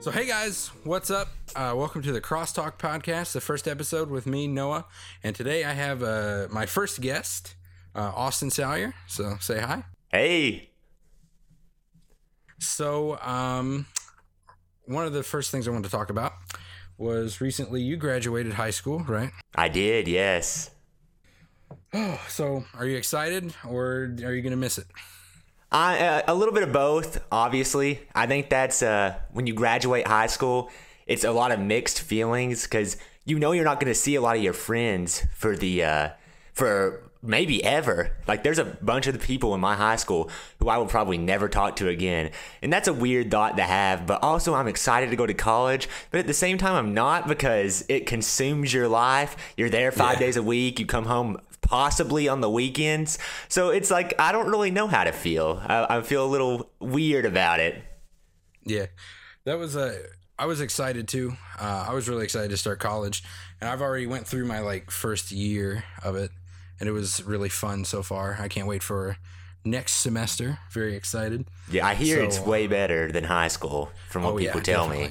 So, 0.00 0.10
hey 0.10 0.24
guys, 0.26 0.68
what's 0.84 1.10
up? 1.10 1.28
Uh, 1.54 1.74
welcome 1.76 2.00
to 2.00 2.10
the 2.10 2.22
Crosstalk 2.22 2.78
Podcast, 2.78 3.32
the 3.32 3.40
first 3.42 3.68
episode 3.68 4.08
with 4.08 4.26
me, 4.26 4.46
Noah. 4.46 4.86
And 5.22 5.36
today 5.36 5.62
I 5.62 5.74
have 5.74 6.02
uh, 6.02 6.48
my 6.50 6.64
first 6.64 7.02
guest, 7.02 7.54
uh, 7.94 8.10
Austin 8.16 8.48
Salyer. 8.48 8.94
So, 9.06 9.36
say 9.40 9.60
hi. 9.60 9.84
Hey. 10.10 10.70
So, 12.58 13.18
um, 13.20 13.84
one 14.86 15.04
of 15.04 15.12
the 15.12 15.22
first 15.22 15.50
things 15.50 15.68
I 15.68 15.70
wanted 15.70 15.84
to 15.84 15.90
talk 15.90 16.08
about 16.08 16.32
was 16.96 17.42
recently 17.42 17.82
you 17.82 17.98
graduated 17.98 18.54
high 18.54 18.70
school, 18.70 19.00
right? 19.00 19.32
I 19.54 19.68
did, 19.68 20.08
yes. 20.08 20.70
Oh, 21.92 22.18
so 22.28 22.64
are 22.72 22.86
you 22.86 22.96
excited 22.96 23.52
or 23.68 24.14
are 24.24 24.34
you 24.34 24.40
going 24.40 24.52
to 24.52 24.56
miss 24.56 24.78
it? 24.78 24.86
I, 25.72 25.98
uh, 25.98 26.22
a 26.28 26.34
little 26.34 26.52
bit 26.54 26.64
of 26.64 26.72
both, 26.72 27.22
obviously. 27.30 28.00
I 28.14 28.26
think 28.26 28.48
that's 28.50 28.82
uh, 28.82 29.14
when 29.32 29.46
you 29.46 29.54
graduate 29.54 30.06
high 30.06 30.26
school, 30.26 30.70
it's 31.06 31.24
a 31.24 31.30
lot 31.30 31.52
of 31.52 31.60
mixed 31.60 32.00
feelings 32.00 32.64
because 32.64 32.96
you 33.24 33.38
know 33.38 33.52
you're 33.52 33.64
not 33.64 33.78
going 33.78 33.92
to 33.92 33.94
see 33.98 34.16
a 34.16 34.20
lot 34.20 34.36
of 34.36 34.42
your 34.42 34.52
friends 34.52 35.26
for 35.34 35.56
the 35.56 35.84
uh, 35.84 36.08
for 36.52 37.02
maybe 37.22 37.62
ever. 37.62 38.12
Like 38.26 38.42
there's 38.42 38.58
a 38.58 38.64
bunch 38.64 39.06
of 39.06 39.12
the 39.12 39.20
people 39.20 39.54
in 39.54 39.60
my 39.60 39.76
high 39.76 39.96
school 39.96 40.30
who 40.58 40.68
I 40.68 40.78
will 40.78 40.86
probably 40.86 41.18
never 41.18 41.48
talk 41.48 41.76
to 41.76 41.88
again. 41.88 42.30
And 42.62 42.72
that's 42.72 42.88
a 42.88 42.94
weird 42.94 43.30
thought 43.30 43.58
to 43.58 43.62
have, 43.62 44.06
but 44.06 44.22
also 44.22 44.54
I'm 44.54 44.66
excited 44.66 45.10
to 45.10 45.16
go 45.16 45.26
to 45.26 45.34
college, 45.34 45.86
but 46.10 46.18
at 46.20 46.26
the 46.26 46.32
same 46.34 46.56
time 46.56 46.74
I'm 46.74 46.94
not 46.94 47.28
because 47.28 47.84
it 47.90 48.06
consumes 48.06 48.72
your 48.72 48.88
life. 48.88 49.36
You're 49.56 49.68
there 49.68 49.92
5 49.92 50.14
Yeah. 50.14 50.18
days 50.18 50.36
a 50.36 50.42
week, 50.42 50.80
you 50.80 50.86
come 50.86 51.04
home 51.04 51.38
possibly 51.70 52.28
on 52.28 52.40
the 52.40 52.50
weekends. 52.50 53.18
So 53.48 53.70
it's 53.70 53.90
like 53.90 54.12
I 54.18 54.32
don't 54.32 54.50
really 54.50 54.70
know 54.70 54.88
how 54.88 55.04
to 55.04 55.12
feel. 55.12 55.62
I, 55.64 55.98
I 55.98 56.02
feel 56.02 56.24
a 56.24 56.28
little 56.28 56.70
weird 56.80 57.24
about 57.24 57.60
it. 57.60 57.82
Yeah, 58.64 58.86
that 59.44 59.58
was 59.58 59.76
a. 59.76 59.98
I 60.38 60.46
was 60.46 60.60
excited 60.60 61.06
too. 61.06 61.36
Uh, 61.58 61.86
I 61.88 61.94
was 61.94 62.08
really 62.08 62.24
excited 62.24 62.50
to 62.50 62.56
start 62.56 62.80
college, 62.80 63.22
and 63.60 63.70
I've 63.70 63.80
already 63.82 64.06
went 64.06 64.26
through 64.26 64.46
my 64.46 64.60
like 64.60 64.90
first 64.90 65.30
year 65.32 65.84
of 66.02 66.16
it, 66.16 66.30
and 66.78 66.88
it 66.88 66.92
was 66.92 67.22
really 67.24 67.48
fun 67.48 67.84
so 67.84 68.02
far. 68.02 68.36
I 68.40 68.48
can't 68.48 68.66
wait 68.66 68.82
for 68.82 69.16
next 69.64 69.92
semester. 69.94 70.58
Very 70.72 70.94
excited. 70.96 71.46
Yeah, 71.70 71.86
I 71.86 71.94
hear 71.94 72.18
So, 72.18 72.24
it's 72.24 72.40
way 72.40 72.66
better 72.66 73.12
than 73.12 73.24
high 73.24 73.48
school 73.48 73.90
from 74.08 74.24
what 74.24 74.34
Oh, 74.34 74.38
yeah, 74.38 74.48
people 74.48 74.62
tell 74.62 74.88
me. 74.88 75.10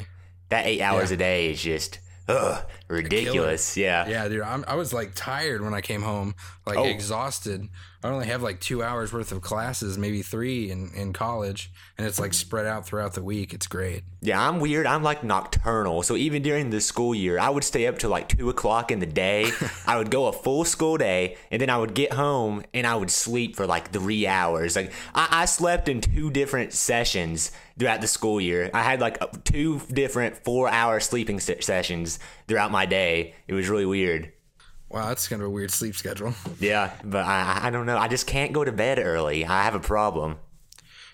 That 0.49 0.65
eight 0.65 0.81
hours 0.81 1.11
Yeah. 1.11 1.15
a 1.15 1.17
day 1.17 1.51
is 1.51 1.61
just 1.61 1.99
ugh, 2.27 2.63
ridiculous. 2.87 3.77
Yeah. 3.77 4.07
Yeah, 4.09 4.27
dude, 4.27 4.41
I'm, 4.41 4.65
I 4.67 4.75
was 4.75 4.93
like 4.93 5.11
tired 5.13 5.61
when 5.61 5.75
I 5.75 5.81
came 5.81 6.01
home, 6.01 6.33
like 6.69 6.77
Oh. 6.77 6.85
exhausted. 6.85 7.67
I 8.01 8.07
only 8.07 8.27
have 8.27 8.41
like 8.41 8.61
two 8.61 8.81
hours 8.81 9.11
worth 9.11 9.33
of 9.33 9.41
classes, 9.41 9.97
maybe 9.97 10.21
three 10.21 10.71
in 10.71 10.91
in 10.95 11.11
college, 11.11 11.69
and 11.97 12.07
it's 12.07 12.17
like 12.17 12.33
spread 12.33 12.65
out 12.65 12.85
throughout 12.85 13.13
the 13.13 13.21
week. 13.23 13.53
It's 13.53 13.67
great. 13.67 14.03
Yeah, 14.21 14.39
I'm 14.41 14.61
weird. 14.61 14.85
I'm 14.87 15.03
like 15.03 15.21
nocturnal. 15.21 16.03
So 16.03 16.15
even 16.15 16.41
during 16.41 16.69
the 16.69 16.79
school 16.79 17.13
year, 17.13 17.37
I 17.37 17.49
would 17.49 17.65
stay 17.65 17.87
up 17.87 17.99
till 17.99 18.09
like 18.09 18.29
two 18.29 18.49
o'clock 18.49 18.89
in 18.91 18.99
the 18.99 19.05
day. 19.05 19.51
I 19.85 19.97
would 19.97 20.11
go 20.11 20.27
a 20.27 20.31
full 20.31 20.63
school 20.63 20.97
day, 20.97 21.35
and 21.51 21.61
then 21.61 21.69
I 21.69 21.77
would 21.77 21.93
get 21.93 22.13
home 22.13 22.63
and 22.73 22.87
I 22.87 22.95
would 22.95 23.11
sleep 23.11 23.57
for 23.57 23.67
like 23.67 23.91
three 23.91 24.25
hours. 24.25 24.77
Like 24.77 24.93
I, 25.13 25.41
I 25.41 25.45
slept 25.45 25.89
in 25.89 25.99
two 25.99 26.31
different 26.31 26.71
sessions 26.71 27.51
throughout 27.77 27.99
the 27.99 28.07
school 28.07 28.39
year. 28.39 28.69
I 28.73 28.83
had 28.83 29.01
like 29.01 29.17
two 29.43 29.81
different 29.91 30.37
four-hour 30.45 31.01
sleeping 31.01 31.41
se- 31.41 31.61
sessions 31.61 32.19
throughout 32.47 32.71
my 32.71 32.85
day. 32.85 33.33
It 33.47 33.53
was 33.53 33.67
really 33.67 33.85
weird. 33.85 34.31
Wow, 34.89 35.07
that's 35.07 35.27
kind 35.27 35.41
of 35.41 35.47
a 35.47 35.51
weird 35.51 35.71
sleep 35.71 35.95
schedule. 35.95 36.33
Yeah, 36.59 36.91
but 37.03 37.25
I, 37.25 37.67
I 37.67 37.69
don't 37.69 37.85
know. 37.85 37.97
I 37.97 38.07
just 38.07 38.25
can't 38.25 38.53
go 38.53 38.63
to 38.63 38.71
bed 38.71 38.97
early. 38.99 39.45
I 39.45 39.63
have 39.63 39.75
a 39.75 39.79
problem. 39.79 40.37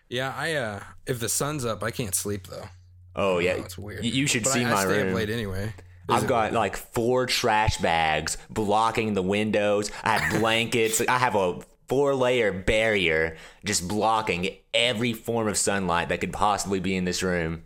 Yeah, 0.09 0.33
I 0.35 0.53
uh, 0.53 0.79
if 1.05 1.19
the 1.19 1.29
sun's 1.29 1.65
up, 1.65 1.83
I 1.83 1.91
can't 1.91 2.15
sleep 2.15 2.47
though. 2.47 2.69
Oh 3.15 3.39
yeah, 3.39 3.57
That's 3.57 3.77
weird. 3.77 4.03
You, 4.05 4.11
you 4.11 4.27
should 4.27 4.43
But 4.43 4.53
see 4.53 4.63
I, 4.63 4.69
my 4.69 4.75
I 4.77 4.85
stay 4.85 5.01
room. 5.03 5.09
up 5.09 5.15
late 5.15 5.29
anyway. 5.29 5.73
I've 6.07 6.27
got 6.27 6.53
like 6.53 6.77
four 6.77 7.25
trash 7.25 7.77
bags 7.77 8.37
blocking 8.49 9.13
the 9.13 9.23
windows. 9.23 9.91
I 10.03 10.17
have 10.19 10.39
blankets. 10.39 11.01
I 11.01 11.17
have 11.17 11.35
a 11.35 11.59
four 11.87 12.13
layer 12.13 12.51
barrier 12.53 13.37
just 13.65 13.87
blocking 13.87 14.55
every 14.73 15.13
form 15.13 15.47
of 15.47 15.57
sunlight 15.57 16.09
that 16.09 16.19
could 16.21 16.33
possibly 16.33 16.79
be 16.79 16.95
in 16.95 17.05
this 17.05 17.23
room. 17.23 17.63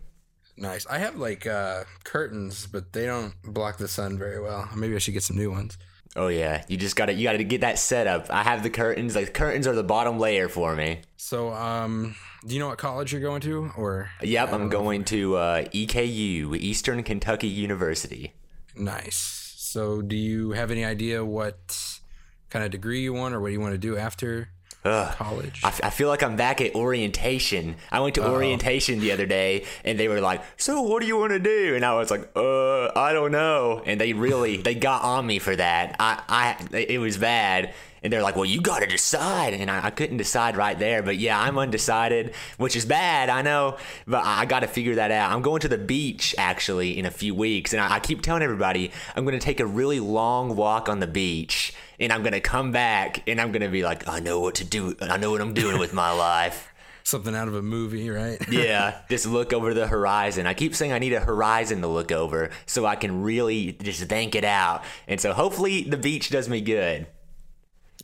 Nice. 0.56 0.86
I 0.86 0.98
have 0.98 1.16
like 1.16 1.46
uh, 1.46 1.84
curtains, 2.04 2.66
but 2.66 2.92
they 2.94 3.04
don't 3.06 3.34
block 3.42 3.76
the 3.76 3.88
sun 3.88 4.18
very 4.18 4.40
well. 4.40 4.68
Maybe 4.74 4.94
I 4.94 4.98
should 4.98 5.14
get 5.14 5.22
some 5.22 5.36
new 5.36 5.50
ones. 5.50 5.76
Oh 6.16 6.28
yeah, 6.28 6.64
you 6.68 6.76
just 6.76 6.96
gotta 6.96 7.12
you 7.12 7.24
gotta 7.24 7.44
get 7.44 7.60
that 7.60 7.78
set 7.78 8.06
up. 8.06 8.26
I 8.30 8.42
have 8.42 8.62
the 8.62 8.70
curtains. 8.70 9.14
Like 9.14 9.32
curtains 9.32 9.66
are 9.66 9.74
the 9.74 9.84
bottom 9.84 10.18
layer 10.18 10.48
for 10.48 10.74
me. 10.74 11.02
So, 11.16 11.52
um, 11.52 12.16
do 12.44 12.54
you 12.54 12.60
know 12.60 12.68
what 12.68 12.78
college 12.78 13.12
you're 13.12 13.20
going 13.20 13.42
to, 13.42 13.70
or? 13.76 14.10
Yep, 14.22 14.52
I'm 14.52 14.68
going 14.68 15.04
to 15.04 15.36
uh, 15.36 15.62
EKU, 15.66 16.56
Eastern 16.56 17.02
Kentucky 17.04 17.46
University. 17.46 18.32
Nice. 18.74 19.16
So, 19.56 20.02
do 20.02 20.16
you 20.16 20.50
have 20.52 20.72
any 20.72 20.84
idea 20.84 21.24
what 21.24 22.00
kind 22.48 22.64
of 22.64 22.72
degree 22.72 23.02
you 23.02 23.12
want, 23.12 23.34
or 23.34 23.40
what 23.40 23.52
you 23.52 23.60
want 23.60 23.74
to 23.74 23.78
do 23.78 23.96
after 23.96 24.48
Ugh. 24.84 25.14
college? 25.16 25.60
I, 25.62 25.68
f- 25.68 25.80
I 25.84 25.90
feel 25.90 26.08
like 26.08 26.22
I'm 26.22 26.36
back 26.36 26.60
at 26.60 26.74
orientation. 26.74 27.76
I 27.92 28.00
went 28.00 28.14
to 28.14 28.26
orientation 28.26 29.00
the 29.00 29.12
other 29.12 29.26
day, 29.26 29.66
and 29.84 29.98
they 30.00 30.08
were 30.08 30.20
like, 30.20 30.42
"So, 30.56 30.80
what 30.82 31.02
do 31.02 31.06
you 31.06 31.18
want 31.18 31.32
to 31.32 31.38
do?" 31.38 31.74
And 31.74 31.84
I 31.84 31.94
was 31.94 32.10
like, 32.10 32.30
"Uh, 32.34 32.88
I 32.98 33.12
don't 33.12 33.30
know." 33.32 33.82
And 33.84 34.00
they 34.00 34.14
really 34.14 34.56
they 34.56 34.74
got 34.74 35.02
on 35.02 35.26
me 35.26 35.38
for 35.38 35.54
that. 35.54 35.96
I, 36.00 36.22
I 36.28 36.76
it 36.76 36.98
was 36.98 37.18
bad. 37.18 37.74
And 38.02 38.12
they're 38.12 38.22
like, 38.22 38.36
"Well, 38.36 38.44
you 38.44 38.60
got 38.60 38.80
to 38.80 38.86
decide," 38.86 39.54
and 39.54 39.70
I, 39.70 39.86
I 39.86 39.90
couldn't 39.90 40.16
decide 40.16 40.56
right 40.56 40.78
there. 40.78 41.02
But 41.02 41.18
yeah, 41.18 41.40
I'm 41.40 41.58
undecided, 41.58 42.34
which 42.56 42.76
is 42.76 42.84
bad, 42.84 43.28
I 43.28 43.42
know. 43.42 43.76
But 44.06 44.24
I, 44.24 44.40
I 44.42 44.44
got 44.46 44.60
to 44.60 44.66
figure 44.66 44.94
that 44.96 45.10
out. 45.10 45.32
I'm 45.32 45.42
going 45.42 45.60
to 45.60 45.68
the 45.68 45.78
beach 45.78 46.34
actually 46.38 46.98
in 46.98 47.06
a 47.06 47.10
few 47.10 47.34
weeks, 47.34 47.72
and 47.72 47.80
I, 47.80 47.96
I 47.96 48.00
keep 48.00 48.22
telling 48.22 48.42
everybody 48.42 48.90
I'm 49.14 49.24
going 49.24 49.38
to 49.38 49.44
take 49.44 49.60
a 49.60 49.66
really 49.66 50.00
long 50.00 50.56
walk 50.56 50.88
on 50.88 51.00
the 51.00 51.06
beach, 51.06 51.72
and 51.98 52.12
I'm 52.12 52.22
going 52.22 52.32
to 52.32 52.40
come 52.40 52.72
back, 52.72 53.28
and 53.28 53.40
I'm 53.40 53.52
going 53.52 53.62
to 53.62 53.68
be 53.68 53.82
like, 53.82 54.08
"I 54.08 54.20
know 54.20 54.40
what 54.40 54.56
to 54.56 54.64
do. 54.64 54.96
I 55.00 55.16
know 55.16 55.30
what 55.30 55.40
I'm 55.40 55.54
doing 55.54 55.78
with 55.78 55.92
my 55.92 56.12
life." 56.12 56.66
Something 57.02 57.34
out 57.34 57.48
of 57.48 57.54
a 57.54 57.62
movie, 57.62 58.08
right? 58.10 58.38
Yeah, 58.50 58.98
just 59.08 59.26
look 59.26 59.52
over 59.52 59.74
the 59.74 59.86
horizon. 59.86 60.46
I 60.46 60.54
keep 60.54 60.74
saying 60.74 60.92
I 60.92 60.98
need 60.98 61.12
a 61.12 61.20
horizon 61.20 61.80
to 61.80 61.86
look 61.86 62.12
over 62.12 62.50
so 62.66 62.84
I 62.84 62.94
can 62.96 63.22
really 63.22 63.72
just 63.72 64.02
think 64.04 64.34
it 64.34 64.44
out. 64.44 64.84
And 65.08 65.20
so 65.20 65.32
hopefully 65.32 65.82
the 65.82 65.96
beach 65.96 66.30
does 66.30 66.48
me 66.48 66.60
good. 66.60 67.06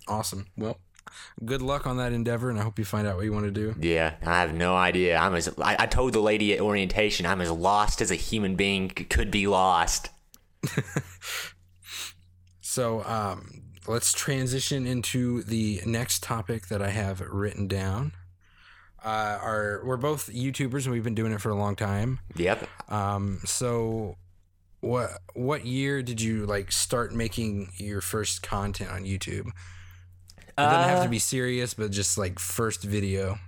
Awesome. 0.08 0.46
Well, 0.56 0.78
good 1.44 1.62
luck 1.62 1.86
on 1.86 1.96
that 1.98 2.12
endeavor, 2.12 2.50
and 2.50 2.58
I 2.58 2.62
hope 2.62 2.78
you 2.78 2.84
find 2.84 3.06
out 3.06 3.16
what 3.16 3.24
you 3.24 3.32
want 3.32 3.46
to 3.46 3.50
do. 3.50 3.74
Yeah, 3.80 4.14
I 4.24 4.40
have 4.40 4.54
no 4.54 4.76
idea. 4.76 5.16
I'm 5.16 5.34
as 5.34 5.48
I, 5.58 5.76
I 5.80 5.86
told 5.86 6.12
the 6.12 6.20
lady 6.20 6.52
at 6.52 6.60
orientation 6.60 7.26
I'm 7.26 7.40
as 7.40 7.50
lost 7.50 8.00
as 8.00 8.10
a 8.10 8.16
human 8.16 8.56
being 8.56 8.92
c- 8.96 9.04
could 9.04 9.30
be 9.30 9.46
lost. 9.46 10.10
So, 12.76 13.02
um, 13.04 13.62
let's 13.88 14.12
transition 14.12 14.86
into 14.86 15.42
the 15.44 15.80
next 15.86 16.22
topic 16.22 16.66
that 16.66 16.82
I 16.82 16.90
have 16.90 17.22
written 17.22 17.68
down. 17.68 18.12
Uh, 19.02 19.38
our 19.40 19.80
we're 19.82 19.96
both 19.96 20.28
YouTubers, 20.30 20.84
and 20.84 20.92
we've 20.92 21.02
been 21.02 21.14
doing 21.14 21.32
it 21.32 21.40
for 21.40 21.48
a 21.48 21.54
long 21.54 21.74
time. 21.74 22.18
Yep. 22.34 22.68
Um, 22.90 23.40
so 23.46 24.18
what 24.80 25.10
what 25.32 25.64
year 25.64 26.02
did 26.02 26.20
you 26.20 26.44
like 26.44 26.70
start 26.70 27.14
making 27.14 27.72
your 27.78 28.02
first 28.02 28.42
content 28.42 28.90
on 28.90 29.04
YouTube? 29.04 29.52
It 30.58 30.62
doesn't 30.62 30.88
have 30.88 31.02
to 31.04 31.08
be 31.10 31.18
serious, 31.18 31.74
but 31.74 31.90
just 31.90 32.16
like 32.16 32.38
first 32.38 32.82
video. 32.82 33.38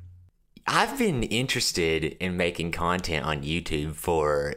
I've 0.66 0.98
been 0.98 1.22
interested 1.22 2.04
in 2.04 2.36
making 2.36 2.72
content 2.72 3.24
on 3.24 3.42
YouTube 3.42 3.94
for 3.94 4.54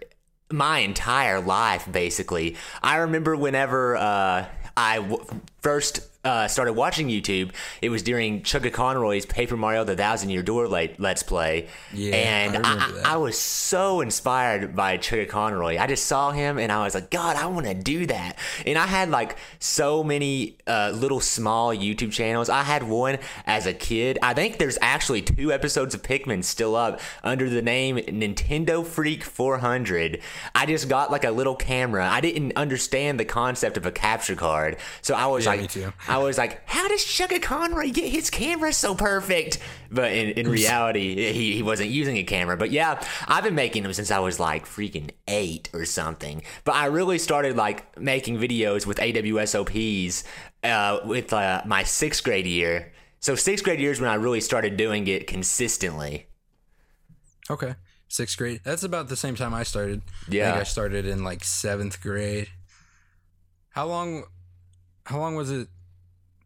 my 0.52 0.80
entire 0.80 1.40
life, 1.40 1.90
basically. 1.90 2.58
I 2.84 2.98
remember 2.98 3.38
whenever 3.38 3.96
uh, 3.96 4.46
I 4.76 4.98
w- 4.98 5.26
first 5.62 6.08
uh, 6.24 6.48
started 6.48 6.74
watching 6.74 7.08
YouTube, 7.08 7.52
it 7.82 7.90
was 7.90 8.04
during 8.04 8.42
Chuggaaconroy's 8.44 9.26
Paper 9.26 9.58
Mario 9.58 9.84
The 9.84 9.96
Thousand 9.96 10.30
Year 10.30 10.44
Door 10.44 10.68
let- 10.68 11.00
Let's 11.00 11.24
Play. 11.24 11.68
Yeah, 11.92 12.14
and 12.16 12.58
I 12.58 12.74
I. 12.76 13.02
I 13.14 13.18
was 13.18 13.40
so 13.40 14.02
inspired 14.02 14.76
by 14.76 15.00
Chuggaaconroy. 15.00 15.80
I 15.80 15.88
just 15.88 16.06
saw 16.06 16.30
him 16.32 16.60
and 16.60 16.72
I 16.72 16.84
was 16.84 16.94
like, 16.94 17.10
God, 17.10 17.38
I 17.38 17.48
want 17.48 17.66
to 17.66 17.74
do 17.74 18.06
that. 18.06 18.38
And 18.68 18.78
I 18.78 18.86
had 18.86 19.10
like 19.10 19.36
so 19.58 20.04
many 20.04 20.58
uh, 20.68 20.92
little 20.94 21.20
small 21.20 21.76
YouTube 21.76 22.12
channels. 22.12 22.50
I 22.50 22.62
had 22.62 22.84
one 22.84 23.18
as 23.48 23.66
a 23.66 23.74
kid. 23.74 24.20
I 24.22 24.36
think 24.36 24.60
there's 24.60 24.78
actually 24.80 25.24
two 25.24 25.52
episodes 25.52 25.96
of 25.96 26.04
Pikmin 26.04 26.44
still 26.44 26.76
up 26.76 27.00
under 27.24 27.50
the 27.50 27.64
name 27.64 27.98
Nintendo 27.98 28.86
Freak 28.86 29.24
400. 29.24 30.20
I 30.54 30.68
just 30.68 30.88
got 30.88 31.10
like 31.10 31.24
a 31.24 31.32
little 31.32 31.56
camera. 31.56 32.08
I 32.08 32.22
didn't 32.22 32.54
understand 32.56 33.20
the 33.20 33.26
concept 33.26 33.76
of 33.76 33.88
a 33.88 33.92
capture 33.92 34.36
card. 34.36 34.78
So 35.02 35.16
I 35.16 35.26
was 35.26 35.46
Yeah, 35.46 35.51
like, 35.52 35.62
me 35.62 35.68
too. 35.68 35.94
I 36.08 36.18
was 36.18 36.38
like, 36.38 36.68
how 36.68 36.88
does 36.88 37.02
Chuggaaconroy 37.02 37.94
get 37.94 38.10
his 38.12 38.30
camera 38.30 38.74
so 38.74 38.96
perfect? 38.96 39.60
But 39.90 40.12
in, 40.14 40.30
in 40.32 40.50
reality, 40.60 41.32
he, 41.34 41.54
he 41.56 41.64
wasn't 41.64 41.90
using 41.90 42.18
a 42.18 42.24
camera. 42.24 42.58
But 42.58 42.72
yeah, 42.72 43.02
I've 43.28 43.44
been 43.44 43.56
making 43.56 43.84
them 43.84 43.94
since 43.94 44.12
I 44.12 44.20
was 44.20 44.40
like 44.40 44.66
freaking 44.66 45.12
eight 45.28 45.70
or 45.74 45.86
something. 45.86 46.42
But 46.64 46.76
I 46.76 46.86
really 46.88 47.18
started 47.18 47.56
like 47.56 48.00
making 48.00 48.38
videos 48.40 48.86
with 48.86 48.98
AWSOPs 48.98 50.24
uh, 50.64 51.00
with 51.06 51.34
uh, 51.34 51.62
my 51.66 51.84
sixth 51.84 52.24
grade 52.24 52.46
year. 52.48 52.94
So 53.20 53.36
sixth 53.36 53.64
grade 53.64 53.80
year 53.80 53.92
is 53.92 54.02
when 54.02 54.10
I 54.10 54.16
really 54.16 54.42
started 54.42 54.78
doing 54.78 55.08
it 55.08 55.28
consistently. 55.28 56.28
Okay. 57.50 57.76
sixth 58.08 58.38
grade. 58.38 58.62
That's 58.64 58.84
about 58.84 59.10
the 59.10 59.16
same 59.16 59.36
time 59.36 59.54
I 59.54 59.64
started. 59.64 60.02
I 60.30 60.34
Yeah. 60.36 60.52
think 60.52 60.62
I 60.62 60.64
started 60.64 61.06
in 61.06 61.24
like 61.24 61.44
seventh 61.44 62.02
grade. 62.02 62.48
How 63.72 63.88
long? 63.88 64.24
How 65.06 65.20
long 65.20 65.36
was 65.36 65.50
it 65.52 65.68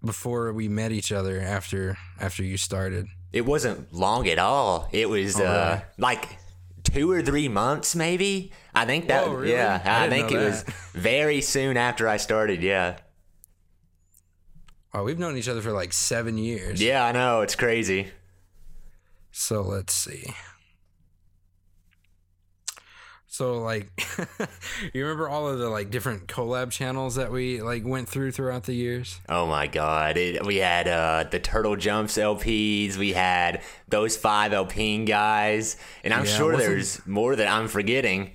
before 0.03 0.53
we 0.53 0.67
met 0.67 0.91
each 0.91 1.11
other 1.11 1.39
after 1.39 1.97
after 2.19 2.43
you 2.43 2.57
started? 2.57 3.07
It 3.33 3.45
wasn't 3.45 3.93
long 3.93 4.27
at 4.27 4.39
all. 4.39 4.87
It 4.91 5.09
was 5.09 5.39
Oh, 5.39 5.43
uh, 5.45 5.69
really? 5.73 5.83
like 5.97 6.37
two 6.83 7.11
or 7.11 7.21
three 7.21 7.47
months, 7.49 7.95
maybe. 7.95 8.51
I 8.73 8.85
think 8.85 9.07
that. 9.07 9.27
Whoa, 9.27 9.33
really? 9.33 9.51
Yeah, 9.53 9.81
I 9.83 10.05
I, 10.05 10.09
think 10.09 10.31
it 10.31 10.37
was 10.37 10.63
very 10.93 11.41
soon 11.41 11.75
after 11.77 12.07
I 12.07 12.17
started. 12.17 12.61
Yeah. 12.63 12.97
Wow, 14.93 15.03
we've 15.03 15.19
known 15.19 15.35
each 15.35 15.49
other 15.49 15.61
for 15.61 15.73
like 15.73 15.91
seven 15.91 16.37
years. 16.37 16.81
Yeah, 16.81 17.03
I 17.05 17.11
know. 17.11 17.41
It's 17.41 17.55
crazy. 17.55 18.07
So 19.31 19.61
let's 19.61 19.93
see. 19.93 20.33
So 23.35 23.57
like, 23.57 23.87
you 24.93 25.03
remember 25.03 25.27
all 25.27 25.49
of 25.49 25.59
the 25.59 25.67
like 25.67 25.91
different 25.91 26.27
collab 26.27 26.71
channels 26.71 27.15
that 27.15 27.33
we 27.33 27.61
like 27.61 27.83
went 27.85 28.07
through 28.07 28.31
throughout 28.31 28.63
the 28.63 28.71
years? 28.73 29.19
Oh 29.27 29.45
my 29.45 29.67
god. 29.67 30.15
It, 30.15 30.45
we 30.45 30.55
had 30.55 30.87
uh, 30.87 31.25
the 31.29 31.39
Turtle 31.39 31.75
Jumps 31.75 32.17
LPs, 32.17 32.95
we 32.95 33.11
had 33.11 33.61
those 33.89 34.15
five 34.15 34.53
Alpine 34.53 35.03
guys, 35.03 35.75
and 36.05 36.13
I'm 36.13 36.23
Yeah, 36.23 36.31
sure 36.31 36.55
there's 36.55 37.05
more 37.05 37.35
that 37.35 37.49
I'm 37.49 37.67
forgetting. 37.67 38.31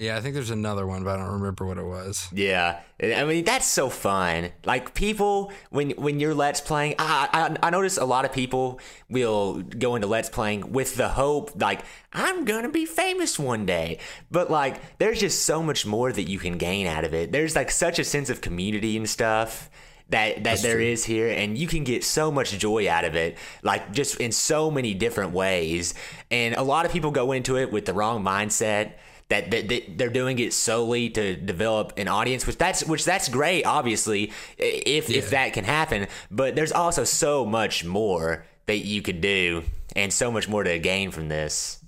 Yeah, 0.00 0.16
I 0.16 0.22
think 0.22 0.32
there's 0.32 0.48
another 0.48 0.86
one, 0.86 1.04
but 1.04 1.18
I 1.18 1.22
don't 1.22 1.34
remember 1.34 1.66
what 1.66 1.76
it 1.76 1.84
was. 1.84 2.26
Yeah, 2.32 2.80
I 3.02 3.24
mean 3.24 3.44
that's 3.44 3.66
so 3.66 3.90
fun. 3.90 4.50
Like 4.64 4.94
people, 4.94 5.52
when 5.68 5.90
when 5.90 6.18
you're 6.18 6.34
let's 6.34 6.62
playing, 6.62 6.94
I, 6.98 7.28
I 7.62 7.66
I 7.66 7.70
notice 7.70 7.98
a 7.98 8.06
lot 8.06 8.24
of 8.24 8.32
people 8.32 8.80
will 9.10 9.60
go 9.60 9.96
into 9.96 10.06
let's 10.06 10.30
playing 10.30 10.72
with 10.72 10.96
the 10.96 11.10
hope 11.10 11.52
like 11.60 11.82
I'm 12.14 12.46
gonna 12.46 12.70
be 12.70 12.86
famous 12.86 13.38
one 13.38 13.66
day. 13.66 13.98
But 14.30 14.50
like, 14.50 14.96
there's 14.96 15.20
just 15.20 15.44
so 15.44 15.62
much 15.62 15.84
more 15.84 16.10
that 16.10 16.30
you 16.30 16.38
can 16.38 16.56
gain 16.56 16.86
out 16.86 17.04
of 17.04 17.12
it. 17.12 17.30
There's 17.30 17.54
like 17.54 17.70
such 17.70 17.98
a 17.98 18.04
sense 18.04 18.30
of 18.30 18.40
community 18.40 18.96
and 18.96 19.06
stuff 19.06 19.68
that 20.08 20.44
that 20.44 20.60
there 20.60 20.80
is 20.80 21.04
true. 21.04 21.14
here 21.14 21.28
and 21.28 21.58
you 21.58 21.66
can 21.66 21.84
get 21.84 22.04
so 22.04 22.30
much 22.32 22.58
joy 22.58 22.88
out 22.88 23.04
of 23.04 23.14
it 23.14 23.36
like 23.62 23.92
just 23.92 24.18
in 24.18 24.32
so 24.32 24.68
many 24.68 24.92
different 24.92 25.32
ways 25.32 25.94
and 26.32 26.56
a 26.56 26.62
lot 26.62 26.84
of 26.84 26.90
people 26.90 27.12
go 27.12 27.30
into 27.30 27.56
it 27.56 27.70
with 27.70 27.84
the 27.84 27.94
wrong 27.94 28.24
mindset 28.24 28.94
that, 29.30 29.50
that, 29.50 29.68
that 29.68 29.98
they're 29.98 30.10
doing 30.10 30.38
it 30.38 30.52
solely 30.52 31.08
to 31.10 31.34
develop 31.36 31.92
an 31.96 32.06
audience 32.08 32.46
which 32.46 32.58
that's 32.58 32.84
which 32.84 33.04
that's 33.04 33.28
great 33.28 33.64
obviously 33.64 34.30
if 34.58 35.08
if 35.08 35.30
that 35.30 35.52
can 35.54 35.64
happen 35.64 36.06
but 36.30 36.54
there's 36.54 36.72
also 36.72 37.04
so 37.04 37.44
much 37.46 37.84
more 37.84 38.44
that 38.66 38.78
you 38.78 39.00
could 39.02 39.20
do 39.20 39.62
and 39.96 40.12
so 40.12 40.30
much 40.30 40.48
more 40.48 40.62
to 40.62 40.78
gain 40.78 41.10
from 41.10 41.28
this 41.28 41.82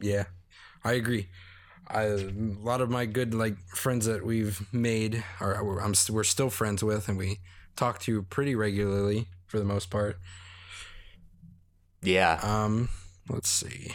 Yeah, 0.00 0.24
I 0.84 0.92
agree. 0.92 1.28
I, 1.88 2.02
a 2.02 2.30
lot 2.62 2.82
of 2.82 2.90
my 2.90 3.06
good 3.06 3.32
like 3.32 3.56
friends 3.74 4.04
that 4.06 4.24
we've 4.24 4.60
made 4.72 5.24
are 5.40 5.80
I'm 5.80 5.94
st- 5.94 6.14
we're 6.14 6.24
still 6.24 6.50
friends 6.50 6.84
with, 6.84 7.08
and 7.08 7.16
we 7.16 7.38
talk 7.76 7.98
to 8.00 8.22
pretty 8.24 8.54
regularly 8.54 9.28
for 9.46 9.58
the 9.58 9.64
most 9.64 9.88
part. 9.90 10.18
yeah 12.02 12.38
Um, 12.42 12.88
let's 13.28 13.48
see. 13.48 13.92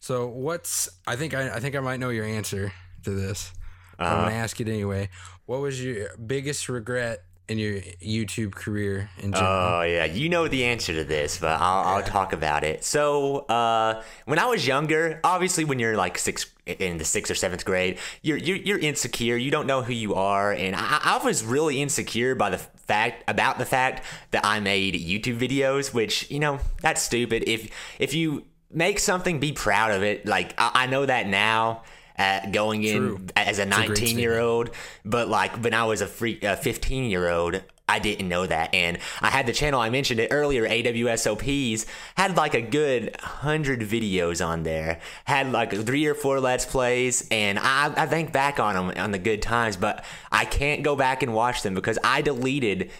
So 0.00 0.26
what's 0.28 0.88
I 1.06 1.16
think 1.16 1.34
I, 1.34 1.56
I 1.56 1.60
think 1.60 1.76
I 1.76 1.80
might 1.80 2.00
know 2.00 2.08
your 2.10 2.24
answer 2.24 2.72
to 3.04 3.10
this. 3.10 3.52
but 3.98 4.06
I'm 4.06 4.24
gonna 4.24 4.34
ask 4.36 4.60
it 4.60 4.68
anyway. 4.68 5.10
What 5.46 5.60
was 5.60 5.82
your 5.82 6.16
biggest 6.16 6.68
regret 6.68 7.24
in 7.48 7.58
your 7.58 7.80
YouTube 8.00 8.52
career 8.52 9.10
in 9.18 9.32
general? 9.32 9.50
Oh 9.50 9.82
yeah, 9.82 10.04
you 10.04 10.28
know 10.28 10.48
the 10.48 10.64
answer 10.64 10.94
to 10.94 11.04
this, 11.04 11.38
but 11.38 11.60
I'll, 11.60 11.96
I'll 11.96 12.02
talk 12.02 12.32
about 12.32 12.62
it. 12.64 12.84
So 12.84 13.38
uh, 13.40 14.02
when 14.24 14.38
I 14.38 14.46
was 14.46 14.66
younger, 14.66 15.20
obviously 15.24 15.64
when 15.64 15.78
you're 15.78 15.96
like 15.96 16.16
six 16.16 16.46
in 16.66 16.98
the 16.98 17.04
sixth 17.04 17.30
or 17.30 17.34
seventh 17.34 17.64
grade, 17.64 17.98
you're 18.22 18.36
you're, 18.38 18.56
you're 18.56 18.78
insecure. 18.78 19.36
You 19.36 19.50
don't 19.50 19.66
know 19.66 19.82
who 19.82 19.92
you 19.92 20.14
are, 20.14 20.52
and 20.52 20.76
I, 20.76 21.00
I 21.02 21.24
was 21.24 21.44
really 21.44 21.82
insecure 21.82 22.34
by 22.34 22.50
the 22.50 22.58
fact 22.58 23.24
about 23.28 23.58
the 23.58 23.66
fact 23.66 24.04
that 24.30 24.46
I 24.46 24.60
made 24.60 24.94
YouTube 24.94 25.38
videos, 25.38 25.92
which 25.92 26.30
you 26.30 26.38
know 26.38 26.60
that's 26.80 27.02
stupid. 27.02 27.44
If 27.48 27.70
if 27.98 28.14
you 28.14 28.44
make 28.72 28.98
something, 28.98 29.40
be 29.40 29.52
proud 29.52 29.92
of 29.92 30.02
it. 30.02 30.26
Like 30.26 30.54
I, 30.58 30.70
I 30.74 30.86
know 30.86 31.06
that 31.06 31.26
now. 31.26 31.82
Uh, 32.18 32.44
going 32.50 32.84
in 32.84 32.98
True. 32.98 33.26
as 33.34 33.58
a 33.58 33.62
a 33.62 33.64
19 33.64 34.18
year 34.18 34.38
old 34.38 34.68
but 35.06 35.26
like 35.30 35.52
when 35.64 35.72
i 35.72 35.84
was 35.84 36.02
a 36.02 36.06
free 36.06 36.38
a 36.42 36.54
15 36.54 37.04
year 37.08 37.30
old 37.30 37.62
i 37.88 37.98
didn't 37.98 38.28
know 38.28 38.44
that 38.44 38.74
and 38.74 38.98
i 39.22 39.30
had 39.30 39.46
the 39.46 39.54
channel 39.54 39.80
i 39.80 39.88
mentioned 39.88 40.20
it 40.20 40.28
earlier 40.30 40.68
awsops 40.68 41.86
had 42.16 42.36
like 42.36 42.52
a 42.52 42.60
good 42.60 43.04
100 43.20 43.80
videos 43.80 44.46
on 44.46 44.64
there 44.64 45.00
had 45.24 45.50
like 45.50 45.72
three 45.72 46.04
or 46.04 46.14
four 46.14 46.40
let's 46.40 46.66
plays 46.66 47.26
and 47.30 47.58
i 47.58 47.90
i 47.96 48.04
think 48.04 48.32
back 48.32 48.60
on 48.60 48.74
them 48.74 49.02
on 49.02 49.12
the 49.12 49.18
good 49.18 49.40
times 49.40 49.78
but 49.78 50.04
i 50.30 50.44
can't 50.44 50.82
go 50.82 50.94
back 50.94 51.22
and 51.22 51.32
watch 51.32 51.62
them 51.62 51.74
because 51.74 51.98
i 52.04 52.20
deleted 52.20 52.90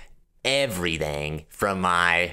everything 0.46 1.44
from 1.50 1.82
my 1.82 2.32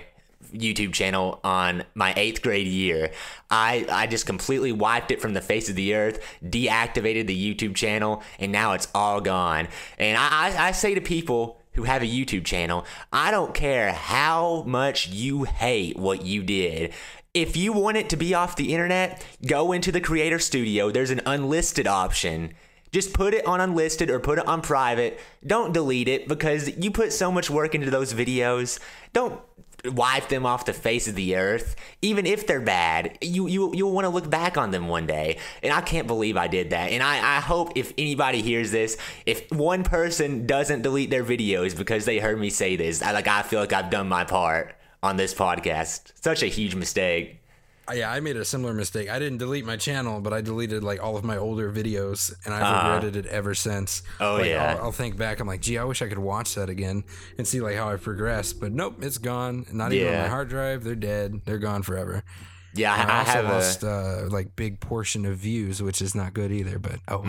YouTube 0.53 0.94
channel 0.94 1.39
on 1.44 1.83
my 1.95 2.13
eighth 2.15 2.41
grade 2.41 2.67
year. 2.67 3.11
I, 3.49 3.85
I 3.89 4.07
just 4.07 4.25
completely 4.25 4.71
wiped 4.71 5.11
it 5.11 5.21
from 5.21 5.33
the 5.33 5.41
face 5.41 5.69
of 5.69 5.75
the 5.75 5.95
earth, 5.95 6.19
deactivated 6.44 7.27
the 7.27 7.55
YouTube 7.55 7.75
channel, 7.75 8.23
and 8.39 8.51
now 8.51 8.73
it's 8.73 8.88
all 8.94 9.21
gone. 9.21 9.67
And 9.97 10.17
I, 10.17 10.27
I, 10.31 10.67
I 10.67 10.71
say 10.71 10.95
to 10.95 11.01
people 11.01 11.61
who 11.73 11.83
have 11.83 12.01
a 12.01 12.07
YouTube 12.07 12.44
channel, 12.44 12.85
I 13.13 13.29
don't 13.31 13.53
care 13.53 13.91
how 13.91 14.63
much 14.65 15.09
you 15.09 15.44
hate 15.44 15.97
what 15.97 16.25
you 16.25 16.41
did. 16.44 16.94
If 17.33 17.55
you 17.55 17.71
want 17.71 17.97
it 17.97 18.09
to 18.09 18.17
be 18.17 18.33
off 18.33 18.55
the 18.55 18.73
internet, 18.73 19.23
go 19.45 19.71
into 19.71 19.91
the 19.91 20.01
creator 20.01 20.39
studio. 20.39 20.89
There's 20.89 21.11
an 21.11 21.21
unlisted 21.25 21.85
option. 21.85 22.53
Just 22.91 23.13
put 23.13 23.35
it 23.35 23.45
on 23.45 23.61
unlisted 23.61 24.09
or 24.09 24.19
put 24.19 24.39
it 24.39 24.47
on 24.47 24.61
private. 24.61 25.19
Don't 25.45 25.73
delete 25.73 26.07
it 26.07 26.27
because 26.27 26.75
you 26.77 26.89
put 26.89 27.13
so 27.13 27.31
much 27.31 27.49
work 27.49 27.75
into 27.75 27.91
those 27.91 28.13
videos. 28.13 28.79
Don't 29.13 29.39
wipe 29.85 30.29
them 30.29 30.45
off 30.45 30.65
the 30.65 30.74
face 30.74 31.07
of 31.07 31.15
the 31.15 31.35
earth. 31.35 31.75
Even 32.01 32.25
if 32.25 32.47
they're 32.47 32.62
bad, 32.62 33.18
you 33.21 33.47
you 33.47 33.74
you'll 33.74 33.94
want 33.94 34.06
to 34.06 34.09
look 34.09 34.29
back 34.29 34.57
on 34.57 34.71
them 34.71 34.88
one 34.88 35.06
day. 35.06 35.38
And 35.63 35.74
I 35.74 35.81
can't 35.81 36.07
believe 36.07 36.38
I 36.38 36.47
did 36.47 36.71
that. 36.71 36.91
And 36.91 37.03
I, 37.03 37.38
I 37.38 37.39
hope 37.39 37.74
if 37.75 37.94
anybody 37.97 38.41
hears 38.41 38.71
this, 38.71 38.97
if 39.25 39.50
one 39.51 39.83
person 39.83 40.45
doesn't 40.45 40.81
delete 40.81 41.09
their 41.09 41.24
videos 41.24 41.77
because 41.77 42.06
they 42.06 42.19
heard 42.19 42.39
me 42.39 42.50
say 42.50 42.75
this, 42.75 43.01
I 43.01 43.12
like 43.12 43.27
I 43.27 43.44
feel 43.44 43.59
like 43.59 43.74
I've 43.74 43.89
done 43.89 44.07
my 44.07 44.24
part 44.24 44.75
on 45.03 45.18
this 45.18 45.33
podcast. 45.33 46.11
Such 46.21 46.44
a 46.44 46.47
huge 46.47 46.75
mistake. 46.75 47.40
Yeah, 47.94 48.11
I 48.11 48.19
made 48.19 48.35
a 48.37 48.45
similar 48.45 48.73
mistake. 48.73 49.09
I 49.09 49.19
didn't 49.19 49.37
delete 49.37 49.65
my 49.65 49.77
channel, 49.77 50.19
but 50.19 50.33
I 50.33 50.41
deleted 50.41 50.83
like 50.83 51.01
all 51.01 51.17
of 51.17 51.23
my 51.23 51.37
older 51.37 51.71
videos, 51.71 52.33
and 52.45 52.53
I've 52.53 52.83
regretted 52.83 53.15
it 53.15 53.29
ever 53.29 53.56
since. 53.56 54.03
Oh, 54.19 54.35
Like, 54.35 54.47
yeah. 54.47 54.75
I'll, 54.77 54.85
I'll 54.85 54.91
think 54.91 55.17
back. 55.17 55.39
I'm 55.39 55.47
like, 55.47 55.61
gee, 55.61 55.77
I 55.77 55.83
wish 55.83 56.01
I 56.01 56.07
could 56.07 56.19
watch 56.19 56.56
that 56.56 56.69
again 56.69 57.03
and 57.37 57.47
see 57.47 57.61
like 57.61 57.75
how 57.75 57.89
I 57.89 57.95
progressed. 57.95 58.59
But 58.59 58.71
nope, 58.71 58.97
it's 59.01 59.17
gone. 59.17 59.65
Not 59.71 59.94
even 59.94 60.13
on 60.13 60.21
my 60.21 60.27
hard 60.27 60.49
drive. 60.49 60.83
They're 60.83 60.95
dead. 60.95 61.41
They're 61.45 61.59
gone 61.59 61.83
forever. 61.83 62.23
Yeah, 62.73 62.94
I, 62.94 63.21
I, 63.21 63.23
have 63.23 63.45
a 63.45 63.49
lost 63.49 63.83
uh, 63.83 64.27
like 64.29 64.56
big 64.56 64.79
portion 64.79 65.25
of 65.25 65.37
views, 65.37 65.81
which 65.81 66.01
is 66.01 66.13
not 66.13 66.33
good 66.33 66.51
either. 66.51 66.79
But 66.79 66.99
oh, 67.07 67.19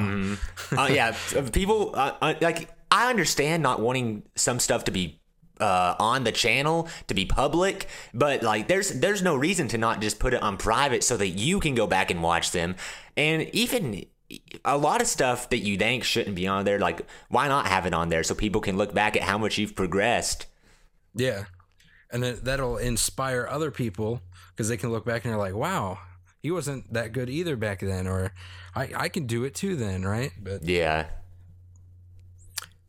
well. 0.73 0.81
uh, 0.81 0.89
yeah, 0.89 1.17
people 1.53 1.93
uh, 1.95 2.15
uh, 2.21 2.35
like 2.41 2.71
I 2.91 3.11
understand 3.11 3.63
not 3.63 3.81
wanting 3.81 4.25
some 4.35 4.59
stuff 4.59 4.85
to 4.85 4.91
be 4.91 5.21
uh, 5.61 5.95
on 5.99 6.25
the 6.25 6.33
channel 6.33 6.89
to 7.07 7.15
be 7.15 7.25
public, 7.25 7.87
but 8.15 8.43
like 8.43 8.69
there's 8.69 8.91
there's 8.91 9.23
no 9.23 9.37
reason 9.37 9.69
to 9.69 9.79
not 9.79 10.01
just 10.01 10.19
put 10.19 10.35
it 10.35 10.43
on 10.43 10.57
private 10.57 11.05
so 11.05 11.17
that 11.17 11.29
you 11.29 11.61
can 11.61 11.75
go 11.75 11.87
back 11.87 12.11
and 12.11 12.23
watch 12.23 12.53
them, 12.53 12.77
and 13.17 13.43
even 13.55 14.05
a 14.65 14.77
lot 14.77 15.01
of 15.01 15.07
stuff 15.07 15.49
that 15.51 15.59
you 15.59 15.77
think 15.77 16.05
shouldn't 16.05 16.37
be 16.37 16.47
on 16.47 16.65
there, 16.65 16.79
like 16.79 17.01
why 17.29 17.49
not 17.49 17.67
have 17.67 17.87
it 17.87 17.95
on 17.95 18.09
there 18.09 18.23
so 18.23 18.35
people 18.35 18.61
can 18.61 18.77
look 18.77 18.93
back 18.93 19.17
at 19.17 19.23
how 19.23 19.39
much 19.39 19.59
you've 19.59 19.75
progressed. 19.75 20.47
yeah, 21.15 21.45
and 22.11 22.23
then 22.23 22.39
that'll 22.43 22.77
inspire 22.77 23.47
other 23.51 23.71
people 23.71 24.21
because 24.51 24.69
they 24.69 24.77
can 24.77 24.91
look 24.91 25.05
back 25.05 25.25
and 25.25 25.33
they're 25.33 25.39
like, 25.39 25.55
wow, 25.55 25.99
he 26.43 26.51
wasn't 26.51 26.93
that 26.93 27.13
good 27.13 27.31
either 27.31 27.57
back 27.57 27.81
then, 27.81 28.07
or 28.07 28.33
I 28.75 28.91
I 28.95 29.09
can 29.09 29.27
do 29.27 29.45
it 29.45 29.55
too 29.55 29.77
then, 29.77 30.05
right? 30.05 30.33
But 30.41 30.65
Yeah, 30.65 31.07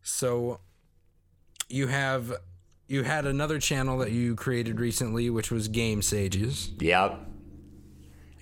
So 0.02 0.60
you 1.70 1.88
have 1.88 2.34
you 2.90 3.04
had 3.04 3.26
another 3.26 3.60
channel 3.60 4.00
that 4.00 4.12
you 4.12 4.36
created 4.36 4.80
recently, 4.80 5.30
which 5.30 5.52
was 5.52 5.68
Game 5.68 6.02
Sages, 6.02 6.72
yep. 6.80 7.20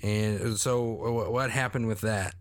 and 0.01 0.57
so 0.57 1.29
what 1.29 1.51
happened 1.51 1.87
with 1.87 2.01
that? 2.01 2.33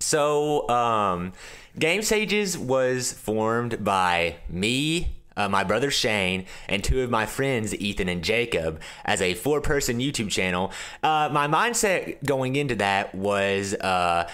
So, 0.00 0.68
um, 0.68 1.32
Game 1.78 2.02
Sages 2.02 2.56
was 2.56 3.12
formed 3.12 3.82
by 3.82 4.36
me, 4.48 5.16
uh, 5.36 5.48
my 5.48 5.64
brother 5.64 5.90
Shane, 5.90 6.46
and 6.68 6.84
two 6.84 7.00
of 7.00 7.10
my 7.10 7.26
friends, 7.26 7.74
Ethan 7.74 8.08
and 8.08 8.22
Jacob, 8.22 8.80
as 9.04 9.22
a 9.22 9.34
four 9.34 9.60
person 9.60 9.98
YouTube 9.98 10.30
channel. 10.30 10.72
Uh, 11.02 11.30
my 11.32 11.48
mindset 11.48 12.22
going 12.24 12.56
into 12.56 12.74
that 12.76 13.14
was 13.14 13.74
uh, 13.74 14.28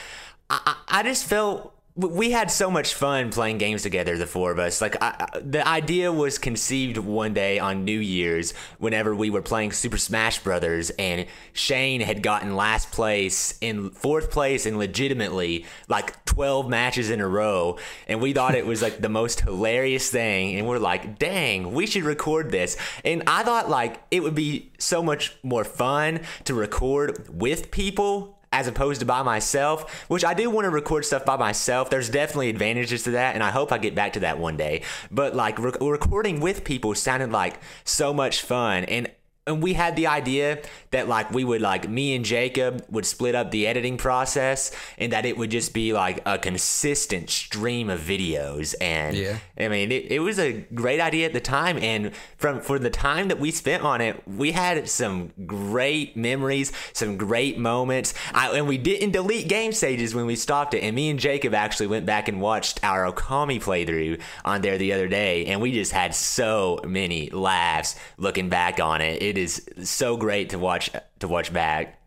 I, 0.50 0.60
I 0.66 1.00
I 1.00 1.02
just 1.02 1.24
felt 1.24 1.75
we 1.96 2.30
had 2.30 2.50
so 2.50 2.70
much 2.70 2.92
fun 2.92 3.30
playing 3.30 3.56
games 3.56 3.82
together, 3.82 4.18
the 4.18 4.26
four 4.26 4.50
of 4.50 4.58
us. 4.58 4.82
Like, 4.82 5.02
I, 5.02 5.26
the 5.40 5.66
idea 5.66 6.12
was 6.12 6.36
conceived 6.36 6.98
one 6.98 7.32
day 7.32 7.58
on 7.58 7.86
New 7.86 7.98
Year's 7.98 8.52
whenever 8.78 9.14
we 9.14 9.30
were 9.30 9.40
playing 9.40 9.72
Super 9.72 9.96
Smash 9.96 10.40
Brothers, 10.40 10.90
and 10.90 11.26
Shane 11.54 12.02
had 12.02 12.22
gotten 12.22 12.54
last 12.54 12.92
place 12.92 13.56
in 13.62 13.90
fourth 13.90 14.30
place 14.30 14.66
and 14.66 14.78
legitimately 14.78 15.64
like 15.88 16.22
12 16.26 16.68
matches 16.68 17.08
in 17.08 17.22
a 17.22 17.26
row. 17.26 17.78
And 18.06 18.20
we 18.20 18.34
thought 18.34 18.54
it 18.54 18.66
was 18.66 18.82
like 18.82 19.00
the 19.00 19.08
most 19.08 19.40
hilarious 19.40 20.10
thing. 20.10 20.58
And 20.58 20.66
we're 20.66 20.78
like, 20.78 21.18
dang, 21.18 21.72
we 21.72 21.86
should 21.86 22.04
record 22.04 22.50
this. 22.50 22.76
And 23.06 23.22
I 23.26 23.42
thought 23.42 23.70
like 23.70 24.02
it 24.10 24.22
would 24.22 24.34
be 24.34 24.70
so 24.78 25.02
much 25.02 25.34
more 25.42 25.64
fun 25.64 26.20
to 26.44 26.52
record 26.52 27.28
with 27.30 27.70
people 27.70 28.35
as 28.56 28.66
opposed 28.66 29.00
to 29.00 29.06
by 29.06 29.22
myself, 29.22 30.06
which 30.08 30.24
I 30.24 30.32
do 30.32 30.48
want 30.48 30.64
to 30.64 30.70
record 30.70 31.04
stuff 31.04 31.26
by 31.26 31.36
myself. 31.36 31.90
There's 31.90 32.08
definitely 32.08 32.48
advantages 32.48 33.02
to 33.02 33.10
that, 33.10 33.34
and 33.34 33.44
I 33.44 33.50
hope 33.50 33.70
I 33.70 33.76
get 33.76 33.94
back 33.94 34.14
to 34.14 34.20
that 34.20 34.38
one 34.38 34.56
day. 34.56 34.82
But 35.10 35.36
like 35.36 35.58
re- 35.58 35.72
recording 35.78 36.40
with 36.40 36.64
people 36.64 36.94
sounded 36.94 37.30
like 37.30 37.60
so 37.84 38.14
much 38.14 38.40
fun, 38.40 38.84
and 38.84 39.10
and 39.46 39.62
we 39.62 39.74
had 39.74 39.94
the 39.96 40.08
idea 40.08 40.60
that 40.90 41.08
like 41.08 41.30
we 41.30 41.44
would 41.44 41.60
like 41.60 41.88
me 41.88 42.16
and 42.16 42.24
Jacob 42.24 42.84
would 42.90 43.06
split 43.06 43.34
up 43.34 43.50
the 43.50 43.66
editing 43.66 43.96
process 43.96 44.72
and 44.98 45.12
that 45.12 45.24
it 45.24 45.36
would 45.36 45.50
just 45.50 45.72
be 45.72 45.92
like 45.92 46.20
a 46.26 46.38
consistent 46.38 47.30
stream 47.30 47.88
of 47.88 48.00
videos. 48.00 48.74
And 48.80 49.16
Yeah. 49.16 49.38
I 49.58 49.68
mean 49.68 49.92
it, 49.92 50.10
it 50.10 50.20
was 50.20 50.38
a 50.38 50.52
great 50.74 51.00
idea 51.00 51.26
at 51.26 51.32
the 51.32 51.40
time. 51.40 51.78
And 51.78 52.12
from 52.36 52.60
for 52.60 52.78
the 52.78 52.90
time 52.90 53.28
that 53.28 53.38
we 53.38 53.50
spent 53.50 53.84
on 53.84 54.00
it 54.00 54.26
we 54.26 54.52
had 54.52 54.88
some 54.88 55.32
great 55.46 56.16
memories 56.16 56.72
some 56.92 57.16
great 57.16 57.58
moments. 57.58 58.14
I, 58.32 58.50
and 58.56 58.66
we 58.66 58.78
didn't 58.78 59.12
delete 59.12 59.48
game 59.48 59.72
stages 59.72 60.14
when 60.14 60.26
we 60.26 60.36
stopped 60.36 60.74
it. 60.74 60.80
And 60.80 60.96
me 60.96 61.10
and 61.10 61.18
Jacob 61.18 61.54
actually 61.54 61.86
went 61.88 62.06
back 62.06 62.28
and 62.28 62.40
watched 62.40 62.82
our 62.82 63.10
Okami 63.10 63.62
playthrough 63.62 64.20
on 64.44 64.62
there 64.62 64.78
the 64.78 64.92
other 64.92 65.08
day. 65.08 65.46
And 65.46 65.60
we 65.60 65.72
just 65.72 65.92
had 65.92 66.14
so 66.14 66.80
many 66.84 67.30
laughs 67.30 67.96
looking 68.16 68.48
back 68.48 68.80
on 68.80 69.00
it. 69.00 69.22
It 69.22 69.35
is 69.36 69.68
so 69.82 70.16
great 70.16 70.50
to 70.50 70.58
watch 70.58 70.90
to 71.20 71.28
watch 71.28 71.52
back 71.52 71.98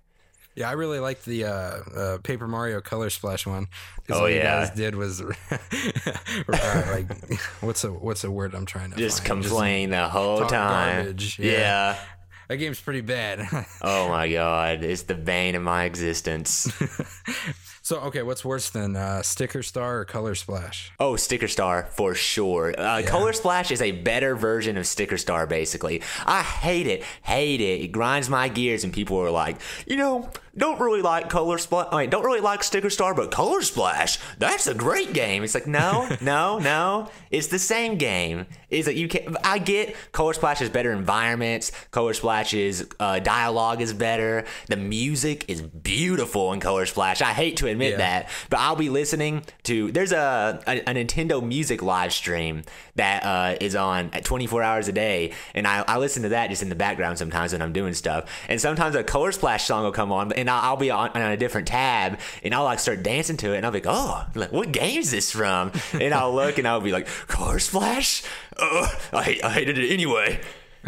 Yeah, 0.56 0.70
I 0.70 0.74
really 0.74 1.00
liked 1.00 1.26
the 1.26 1.46
uh, 1.46 1.50
uh, 1.50 2.18
Paper 2.20 2.48
Mario 2.48 2.82
Color 2.82 3.10
Splash 3.10 3.46
one. 3.46 3.68
Oh, 4.10 4.26
you 4.26 4.38
yeah. 4.38 4.66
guys 4.66 4.72
did 4.76 4.96
was 4.96 5.22
uh, 5.22 5.28
like 6.48 7.40
what's 7.62 7.84
a 7.84 7.92
what's 7.92 8.24
a 8.24 8.32
word 8.32 8.56
I'm 8.56 8.66
trying 8.66 8.92
to 8.92 8.98
just 8.98 9.26
find? 9.26 9.44
complain 9.44 9.90
the 9.92 10.10
whole 10.10 10.46
time 10.46 11.06
garbage, 11.06 11.40
yeah. 11.40 11.52
yeah. 11.52 12.00
That 12.50 12.58
game's 12.58 12.82
pretty 12.82 13.02
bad. 13.02 13.48
oh 13.82 14.10
my 14.10 14.30
god 14.32 14.84
it's 14.84 15.04
the 15.04 15.16
bane 15.16 15.56
of 15.56 15.64
my 15.64 15.86
existence 15.86 16.68
so 17.90 18.00
okay, 18.02 18.22
what's 18.22 18.46
worse 18.46 18.70
than 18.70 18.96
uh, 18.96 19.24
Sticker 19.24 19.64
Star 19.64 20.02
or 20.02 20.06
Color 20.06 20.36
Splash? 20.36 20.92
Oh, 21.00 21.16
Sticker 21.16 21.48
Star 21.48 21.88
for 21.92 22.14
sure. 22.14 22.76
Uh, 22.78 23.02
Color 23.04 23.34
Splash 23.34 23.72
is 23.72 23.82
a 23.82 23.92
better 23.92 24.36
version 24.36 24.78
of 24.78 24.86
Sticker 24.86 25.18
Star, 25.18 25.48
basically. 25.48 26.04
I 26.24 26.44
hate 26.44 26.86
it, 26.86 27.04
hate 27.24 27.62
it. 27.62 27.82
It 27.82 27.88
grinds 27.92 28.30
my 28.30 28.48
gears, 28.48 28.84
and 28.84 28.94
people 28.94 29.18
are 29.18 29.32
like, 29.32 29.58
you 29.88 29.96
know, 29.96 30.30
don't 30.60 30.80
really 30.80 31.02
like 31.02 31.30
Color 31.30 31.58
Splash. 31.58 31.88
I 31.92 32.02
mean, 32.02 32.10
don't 32.12 32.24
really 32.24 32.42
like 32.42 32.64
Sticker 32.64 32.90
Star, 32.92 33.16
but 33.16 33.32
Color 33.32 33.62
Splash, 33.64 34.20
that's 34.38 34.68
a 34.68 34.74
great 34.76 35.14
game. 35.14 35.44
It's 35.44 35.56
like, 35.56 35.66
no, 35.68 36.08
no, 36.22 36.60
no. 36.60 37.10
It's 37.32 37.48
the 37.48 37.58
same 37.60 37.96
game. 37.96 38.46
Is 38.70 38.86
that 38.86 38.96
you 38.96 39.08
can? 39.08 39.36
I 39.44 39.58
get 39.58 39.96
Color 40.12 40.34
Splash 40.34 40.62
is 40.62 40.70
better 40.70 40.92
environments. 40.92 41.72
Color 41.92 42.14
Splash's 42.14 42.86
uh, 43.00 43.20
dialogue 43.20 43.82
is 43.82 43.94
better. 43.94 44.46
The 44.68 44.78
music 44.78 45.46
is 45.48 45.62
beautiful 45.62 46.54
in 46.54 46.60
Color 46.60 46.86
Splash. 46.86 47.22
I 47.22 47.32
hate 47.34 47.58
to 47.58 47.68
admit 47.68 47.92
Yeah. 47.94 47.98
that, 47.98 48.30
but 48.50 48.60
I'll 48.60 48.76
be 48.76 48.90
listening 48.90 49.44
to. 49.64 49.92
There's 49.92 50.12
a 50.12 50.62
a, 50.68 50.80
a 50.82 50.94
Nintendo 50.94 51.42
Music 51.42 51.82
live 51.82 52.14
stream 52.14 52.64
that 52.96 53.24
uh, 53.26 53.56
is 53.62 53.76
on 53.76 54.10
at 54.14 54.26
24 54.26 54.62
hours 54.62 54.88
a 54.88 54.92
day, 54.92 55.34
and 55.56 55.66
I, 55.68 55.84
I 55.88 55.98
listen 55.98 56.24
to 56.24 56.30
that 56.30 56.50
just 56.50 56.62
in 56.62 56.70
the 56.70 56.76
background 56.76 57.18
sometimes 57.18 57.54
when 57.54 57.62
I'm 57.62 57.74
doing 57.74 57.94
stuff. 57.94 58.30
And 58.50 58.60
sometimes 58.60 58.96
a 58.96 59.04
Color 59.04 59.32
Splash 59.32 59.64
song 59.66 59.84
will 59.84 59.92
come 59.92 60.12
on, 60.12 60.32
and 60.34 60.49
I'll, 60.50 60.62
I'll 60.72 60.78
be 60.78 60.90
on, 60.90 61.10
on 61.10 61.22
a 61.32 61.38
different 61.38 61.68
tab, 61.68 62.20
and 62.44 62.54
I'll 62.54 62.64
like 62.64 62.80
start 62.80 63.04
dancing 63.04 63.38
to 63.38 63.54
it, 63.54 63.58
and 63.58 63.66
I'll 63.66 63.72
be 63.72 63.80
like, 63.82 63.88
oh, 63.88 64.26
like, 64.36 64.52
what 64.52 64.72
game 64.72 65.00
is 65.00 65.12
this 65.12 65.32
from? 65.32 65.72
And 65.94 66.14
I'll 66.14 66.34
look, 66.34 66.58
and 66.58 66.68
I'll 66.68 66.82
be 66.82 66.92
like, 66.92 67.08
Color 67.28 67.60
Splash. 67.60 68.24
Oh, 68.58 68.88
I, 69.14 69.24
hate- 69.24 69.44
I 69.44 69.50
hated 69.52 69.78
it 69.78 69.92
anyway. 69.92 70.40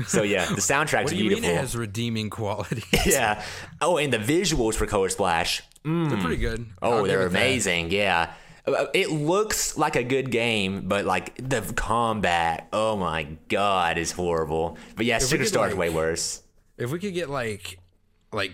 So 0.07 0.23
yeah, 0.23 0.45
the 0.45 0.55
soundtrack's 0.61 1.03
What 1.05 1.09
do 1.09 1.15
you 1.17 1.23
beautiful. 1.29 1.41
mean 1.49 1.57
it 1.57 1.59
has 1.59 1.75
redeeming 1.75 2.29
quality? 2.29 2.83
yeah. 3.05 3.43
Oh, 3.81 3.97
and 3.97 4.11
the 4.11 4.17
visuals 4.19 4.73
for 4.75 4.85
Color 4.85 5.09
Splash. 5.09 5.61
They're 5.83 6.17
pretty 6.17 6.37
good. 6.37 6.65
Oh, 6.81 6.99
I'll 6.99 7.03
they're 7.03 7.21
it 7.27 7.31
that. 7.31 7.37
amazing. 7.37 7.91
Yeah. 7.91 8.31
Uh, 8.65 8.85
It 8.93 9.09
looks 9.11 9.77
like 9.77 9.95
a 9.97 10.03
good 10.03 10.31
game, 10.31 10.87
but 10.87 11.03
like 11.05 11.35
the 11.37 11.61
combat, 11.75 12.67
oh 12.71 12.95
my 12.95 13.23
god, 13.49 13.97
is 13.97 14.11
horrible. 14.11 14.77
But 14.95 15.05
yeah, 15.07 15.17
we 15.17 15.25
Sticker 15.25 15.43
could, 15.43 15.47
Star's 15.49 15.71
like- 15.71 15.79
way 15.79 15.89
worse. 15.89 16.41
If 16.77 16.91
we 16.91 16.99
could 16.99 17.13
get 17.13 17.29
like 17.29 17.77
like 18.31 18.51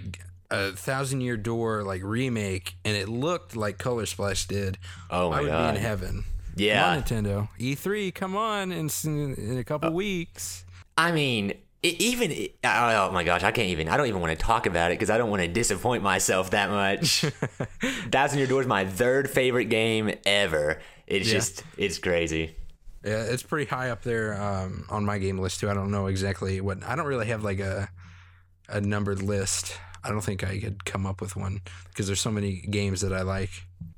a 0.50 0.72
Thousand 0.72 1.22
Year 1.22 1.38
Door 1.38 1.84
like 1.84 2.02
remake 2.04 2.76
and 2.86 2.96
it 2.96 3.10
looked 3.10 3.56
like 3.56 3.78
Color 3.78 4.06
Splash 4.06 4.46
did, 4.48 4.78
Oh 5.10 5.30
my 5.30 5.38
I 5.38 5.42
would 5.42 5.48
God. 5.48 5.72
be 5.74 5.78
in 5.78 5.82
heaven. 5.84 6.24
Yeah. 6.56 6.82
Come 6.84 6.90
on, 6.98 7.04
Nintendo. 7.04 7.50
E3, 7.60 8.14
come 8.16 8.36
on 8.36 8.72
in, 8.72 8.90
in 9.06 9.58
a 9.58 9.60
Uh, 9.60 9.64
couple 9.64 9.92
weeks. 9.92 10.66
I 10.98 11.12
mean, 11.12 11.52
it, 11.84 12.02
even 12.02 12.32
oh 12.64 13.12
my 13.12 13.24
gosh, 13.24 13.44
I 13.44 13.52
can't 13.52 13.70
even. 13.70 13.88
I 13.88 13.98
don't 13.98 14.08
even 14.08 14.22
want 14.22 14.38
to 14.38 14.44
talk 14.44 14.66
about 14.66 14.92
it 14.92 14.96
because 14.96 15.12
I 15.12 15.18
don't 15.20 15.30
want 15.30 15.44
to 15.44 15.48
disappoint 15.48 16.02
myself 16.02 16.50
that 16.52 16.70
much. 16.72 17.22
Thousand 18.12 18.40
Year 18.40 18.48
Door 18.48 18.62
is 18.62 18.68
my 18.68 18.86
third 18.86 19.30
favorite 19.30 19.66
game 19.66 20.12
ever. 20.26 20.80
It's 21.06 21.28
Yeah. 21.28 21.34
just, 21.36 21.64
it's 21.78 22.00
crazy. 22.00 22.56
Yeah, 23.06 23.22
it's 23.24 23.44
pretty 23.44 23.70
high 23.70 23.92
up 23.92 24.02
there 24.02 24.34
um, 24.42 24.86
on 24.90 25.06
my 25.06 25.20
game 25.20 25.38
list 25.38 25.60
too. 25.60 25.70
I 25.70 25.74
don't 25.76 25.92
know 25.92 26.08
exactly 26.08 26.60
what. 26.62 26.84
I 26.84 26.96
don't 26.96 27.06
really 27.06 27.28
have 27.28 27.44
like 27.44 27.60
a 27.60 27.90
a 28.68 28.82
numbered 28.82 29.22
list. 29.22 29.78
I 30.08 30.12
don't 30.12 30.22
think 30.22 30.44
I 30.44 30.58
could 30.60 30.86
come 30.86 31.06
up 31.06 31.20
with 31.20 31.36
one 31.36 31.62
because 31.90 32.08
there's 32.08 32.22
so 32.22 32.32
many 32.32 32.62
games 32.62 33.02
that 33.02 33.12
I 33.12 33.24
like. 33.24 33.50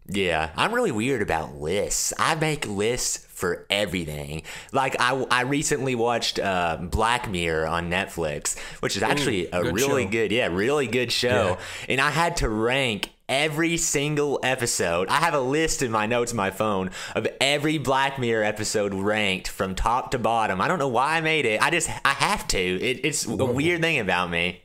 Yeah, 0.08 0.50
I'm 0.56 0.74
really 0.74 0.92
weird 0.92 1.22
about 1.22 1.56
lists. 1.56 2.14
I 2.18 2.34
make 2.34 2.68
lists 2.68 3.28
for 3.28 3.68
everything. 3.70 4.42
Like 4.72 4.96
I, 5.00 5.24
I 5.30 5.42
recently 5.42 5.94
watched 5.94 6.40
uh, 6.40 6.78
Black 6.82 7.30
Mirror 7.30 7.68
on 7.68 7.92
Netflix, 7.92 8.58
which 8.80 8.98
is 8.98 9.04
actually 9.04 9.48
a 9.48 9.62
good 9.62 9.76
really 9.76 10.06
show. 10.06 10.10
good, 10.10 10.32
yeah, 10.32 10.48
really 10.48 10.88
good 10.88 11.12
show. 11.12 11.60
Yeah. 11.60 11.90
And 11.90 12.02
I 12.02 12.10
had 12.10 12.38
to 12.38 12.50
rank 12.50 13.12
every 13.28 13.78
single 13.78 14.40
episode. 14.42 15.10
I 15.10 15.18
have 15.18 15.36
a 15.36 15.40
list 15.40 15.84
in 15.84 15.92
my 15.92 16.08
notes 16.08 16.32
on 16.32 16.38
my 16.38 16.50
phone 16.50 16.90
of 17.16 17.28
every 17.40 17.78
Black 17.78 18.18
Mirror 18.18 18.46
episode 18.46 18.96
ranked 18.96 19.48
from 19.48 19.76
top 19.76 20.10
to 20.12 20.18
bottom. 20.18 20.60
I 20.60 20.68
don't 20.68 20.80
know 20.80 20.88
why 20.88 21.18
I 21.18 21.22
made 21.22 21.46
it. 21.46 21.62
I 21.62 21.70
just 21.70 21.88
I 22.04 22.14
have 22.14 22.48
to. 22.48 22.60
It, 22.60 23.02
it's 23.04 23.28
a 23.28 23.46
weird 23.46 23.82
thing 23.82 24.00
about 24.00 24.32
me. 24.32 24.64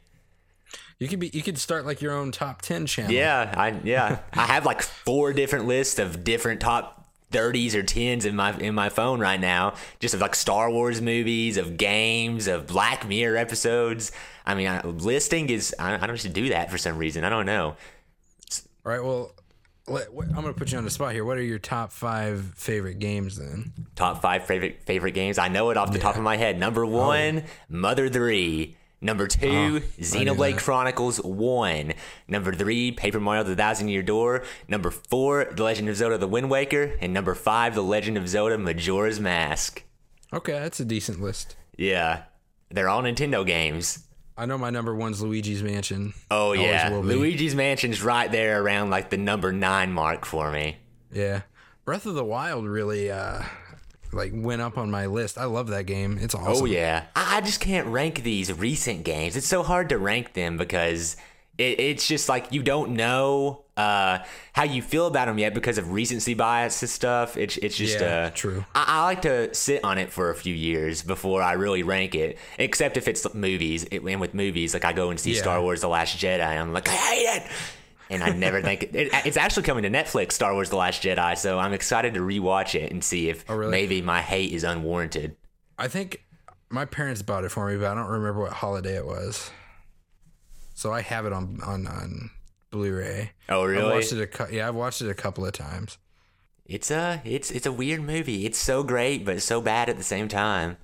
You 0.98 1.08
could 1.08 1.18
be. 1.18 1.30
You 1.32 1.42
could 1.42 1.58
start 1.58 1.84
like 1.84 2.00
your 2.00 2.12
own 2.12 2.32
top 2.32 2.62
ten 2.62 2.86
channel. 2.86 3.12
Yeah, 3.12 3.52
I 3.56 3.80
yeah. 3.84 4.18
I 4.32 4.46
have 4.46 4.64
like 4.64 4.82
four 4.82 5.32
different 5.32 5.66
lists 5.66 5.98
of 5.98 6.24
different 6.24 6.60
top 6.60 7.04
30s 7.34 7.74
or 7.74 7.82
10s 7.82 8.24
in 8.24 8.36
my 8.36 8.56
in 8.58 8.74
my 8.74 8.88
phone 8.88 9.18
right 9.18 9.40
now, 9.40 9.74
just 9.98 10.14
of 10.14 10.20
like 10.20 10.34
Star 10.34 10.70
Wars 10.70 11.00
movies, 11.00 11.56
of 11.56 11.76
games, 11.76 12.46
of 12.46 12.68
Black 12.68 13.08
Mirror 13.08 13.36
episodes. 13.36 14.12
I 14.46 14.54
mean, 14.54 14.68
I, 14.68 14.82
listing 14.82 15.50
is 15.50 15.74
I, 15.78 15.94
I 15.94 16.06
don't 16.06 16.16
just 16.16 16.32
do 16.32 16.50
that 16.50 16.70
for 16.70 16.78
some 16.78 16.96
reason. 16.96 17.24
I 17.24 17.28
don't 17.28 17.46
know. 17.46 17.76
All 18.86 18.92
right. 18.92 19.02
Well, 19.02 19.32
let, 19.88 20.12
what, 20.14 20.28
I'm 20.28 20.36
gonna 20.36 20.52
put 20.52 20.70
you 20.70 20.78
on 20.78 20.84
the 20.84 20.90
spot 20.90 21.12
here. 21.12 21.24
What 21.24 21.36
are 21.36 21.42
your 21.42 21.58
top 21.58 21.90
five 21.90 22.52
favorite 22.54 23.00
games 23.00 23.36
then? 23.36 23.72
Top 23.96 24.22
five 24.22 24.46
favorite 24.46 24.82
favorite 24.86 25.12
games. 25.12 25.36
I 25.36 25.48
know 25.48 25.70
it 25.70 25.76
off 25.76 25.92
the 25.92 25.98
top 25.98 26.16
of 26.16 26.22
my 26.22 26.36
head. 26.36 26.58
Number 26.58 26.84
oh, 26.84 26.88
one, 26.88 27.44
Mother 27.68 28.08
Three. 28.08 28.76
Number 29.04 29.26
two, 29.26 29.82
Xenoblade 30.00 30.54
that. 30.54 30.62
Chronicles 30.62 31.18
1. 31.18 31.92
Number 32.26 32.54
three, 32.54 32.90
Paper 32.90 33.20
Mario 33.20 33.42
The 33.42 33.54
Thousand 33.54 33.88
Year 33.88 34.02
Door. 34.02 34.44
Number 34.66 34.90
four, 34.90 35.44
The 35.54 35.62
Legend 35.62 35.90
of 35.90 35.96
Zelda 35.96 36.16
The 36.16 36.26
Wind 36.26 36.48
Waker. 36.48 36.96
And 37.02 37.12
number 37.12 37.34
five, 37.34 37.74
The 37.74 37.82
Legend 37.82 38.16
of 38.16 38.26
Zelda 38.26 38.56
Majora's 38.56 39.20
Mask. 39.20 39.82
Okay, 40.32 40.54
that's 40.54 40.80
a 40.80 40.86
decent 40.86 41.20
list. 41.20 41.54
Yeah. 41.76 42.22
They're 42.70 42.88
all 42.88 43.02
Nintendo 43.02 43.44
games. 43.46 44.04
I 44.38 44.46
know 44.46 44.56
my 44.56 44.70
number 44.70 44.94
one's 44.94 45.20
Luigi's 45.20 45.62
Mansion. 45.62 46.14
Oh, 46.30 46.52
yeah. 46.52 46.88
Luigi's 46.90 47.54
Mansion's 47.54 48.02
right 48.02 48.32
there 48.32 48.62
around 48.62 48.88
like 48.88 49.10
the 49.10 49.18
number 49.18 49.52
nine 49.52 49.92
mark 49.92 50.24
for 50.24 50.50
me. 50.50 50.78
Yeah, 51.12 51.42
Breath 51.84 52.06
of 52.06 52.14
the 52.14 52.24
Wild 52.24 52.66
really 52.66 53.10
uh 53.10 53.42
like 54.14 54.32
went 54.34 54.62
up 54.62 54.78
on 54.78 54.90
my 54.90 55.06
list. 55.06 55.38
I 55.38 55.44
love 55.44 55.68
that 55.68 55.84
game. 55.86 56.18
It's 56.20 56.34
awesome. 56.34 56.62
Oh 56.62 56.64
yeah, 56.66 57.04
I, 57.16 57.38
I 57.38 57.40
just 57.40 57.60
can't 57.60 57.86
rank 57.88 58.22
these 58.22 58.52
recent 58.52 59.04
games. 59.04 59.36
It's 59.36 59.46
so 59.46 59.62
hard 59.62 59.88
to 59.90 59.98
rank 59.98 60.32
them 60.34 60.56
because 60.56 61.16
it, 61.58 61.78
it's 61.80 62.06
just 62.08 62.28
like 62.28 62.52
you 62.52 62.62
don't 62.62 62.92
know 62.92 63.62
uh, 63.76 64.18
how 64.52 64.64
you 64.64 64.82
feel 64.82 65.06
about 65.06 65.26
them 65.26 65.38
yet 65.38 65.52
because 65.54 65.78
of 65.78 65.92
recency 65.92 66.34
bias 66.34 66.82
and 66.82 66.90
stuff. 66.90 67.36
It's 67.36 67.56
it's 67.58 67.76
just 67.76 68.00
Yeah, 68.00 68.26
uh, 68.26 68.30
true. 68.30 68.64
I, 68.74 68.84
I 68.86 69.04
like 69.04 69.22
to 69.22 69.52
sit 69.54 69.82
on 69.84 69.98
it 69.98 70.12
for 70.12 70.30
a 70.30 70.34
few 70.34 70.54
years 70.54 71.02
before 71.02 71.42
I 71.42 71.52
really 71.52 71.82
rank 71.82 72.14
it. 72.14 72.38
Except 72.58 72.96
if 72.96 73.08
it's 73.08 73.32
movies, 73.34 73.84
it, 73.90 74.02
and 74.02 74.20
with 74.20 74.34
movies, 74.34 74.74
like 74.74 74.84
I 74.84 74.92
go 74.92 75.10
and 75.10 75.18
see 75.18 75.32
Yeah. 75.34 75.40
Star 75.42 75.60
Wars: 75.60 75.80
The 75.80 75.88
Last 75.88 76.16
Jedi, 76.18 76.44
I'm 76.46 76.72
like, 76.72 76.88
I 76.88 76.92
hate 76.92 77.42
it. 77.42 77.50
And 78.10 78.22
I 78.22 78.30
never 78.30 78.60
think 78.62 78.82
it, 78.84 78.94
it, 78.94 79.12
it's 79.26 79.36
actually 79.36 79.62
coming 79.64 79.82
to 79.84 79.90
Netflix. 79.90 80.32
Star 80.32 80.52
Wars: 80.52 80.70
The 80.70 80.76
Last 80.76 81.02
Jedi, 81.02 81.36
so 81.36 81.58
I'm 81.58 81.72
excited 81.72 82.14
to 82.14 82.20
rewatch 82.20 82.74
it 82.74 82.90
and 82.92 83.02
see 83.02 83.28
if 83.28 83.44
Oh, 83.48 83.56
really? 83.56 83.70
maybe 83.70 84.02
my 84.02 84.20
hate 84.22 84.52
is 84.52 84.64
unwarranted. 84.64 85.36
I 85.78 85.88
think 85.88 86.24
my 86.70 86.84
parents 86.84 87.22
bought 87.22 87.44
it 87.44 87.50
for 87.50 87.68
me, 87.70 87.76
but 87.76 87.86
I 87.86 87.94
don't 87.94 88.10
remember 88.10 88.40
what 88.42 88.52
holiday 88.52 88.96
it 88.96 89.06
was. 89.06 89.50
So 90.74 90.92
I 90.92 91.02
have 91.02 91.26
it 91.26 91.32
on 91.32 91.60
on 91.64 91.86
on 91.86 92.30
Blu-ray. 92.70 93.30
Oh, 93.48 93.62
I 93.62 93.64
really? 93.66 93.94
watched 93.94 94.12
it 94.12 94.40
a 94.40 94.52
yeah, 94.54 94.68
I've 94.68 94.74
watched 94.74 95.00
it 95.02 95.08
a 95.08 95.14
couple 95.14 95.46
of 95.46 95.52
times. 95.52 95.98
It's 96.66 96.90
a 96.90 97.20
it's 97.24 97.50
it's 97.50 97.66
a 97.66 97.72
weird 97.72 98.02
movie. 98.02 98.46
It's 98.46 98.58
so 98.58 98.82
great, 98.82 99.24
but 99.24 99.40
so 99.42 99.60
bad 99.60 99.88
at 99.88 99.96
the 99.96 100.02
same 100.02 100.28
time. 100.28 100.76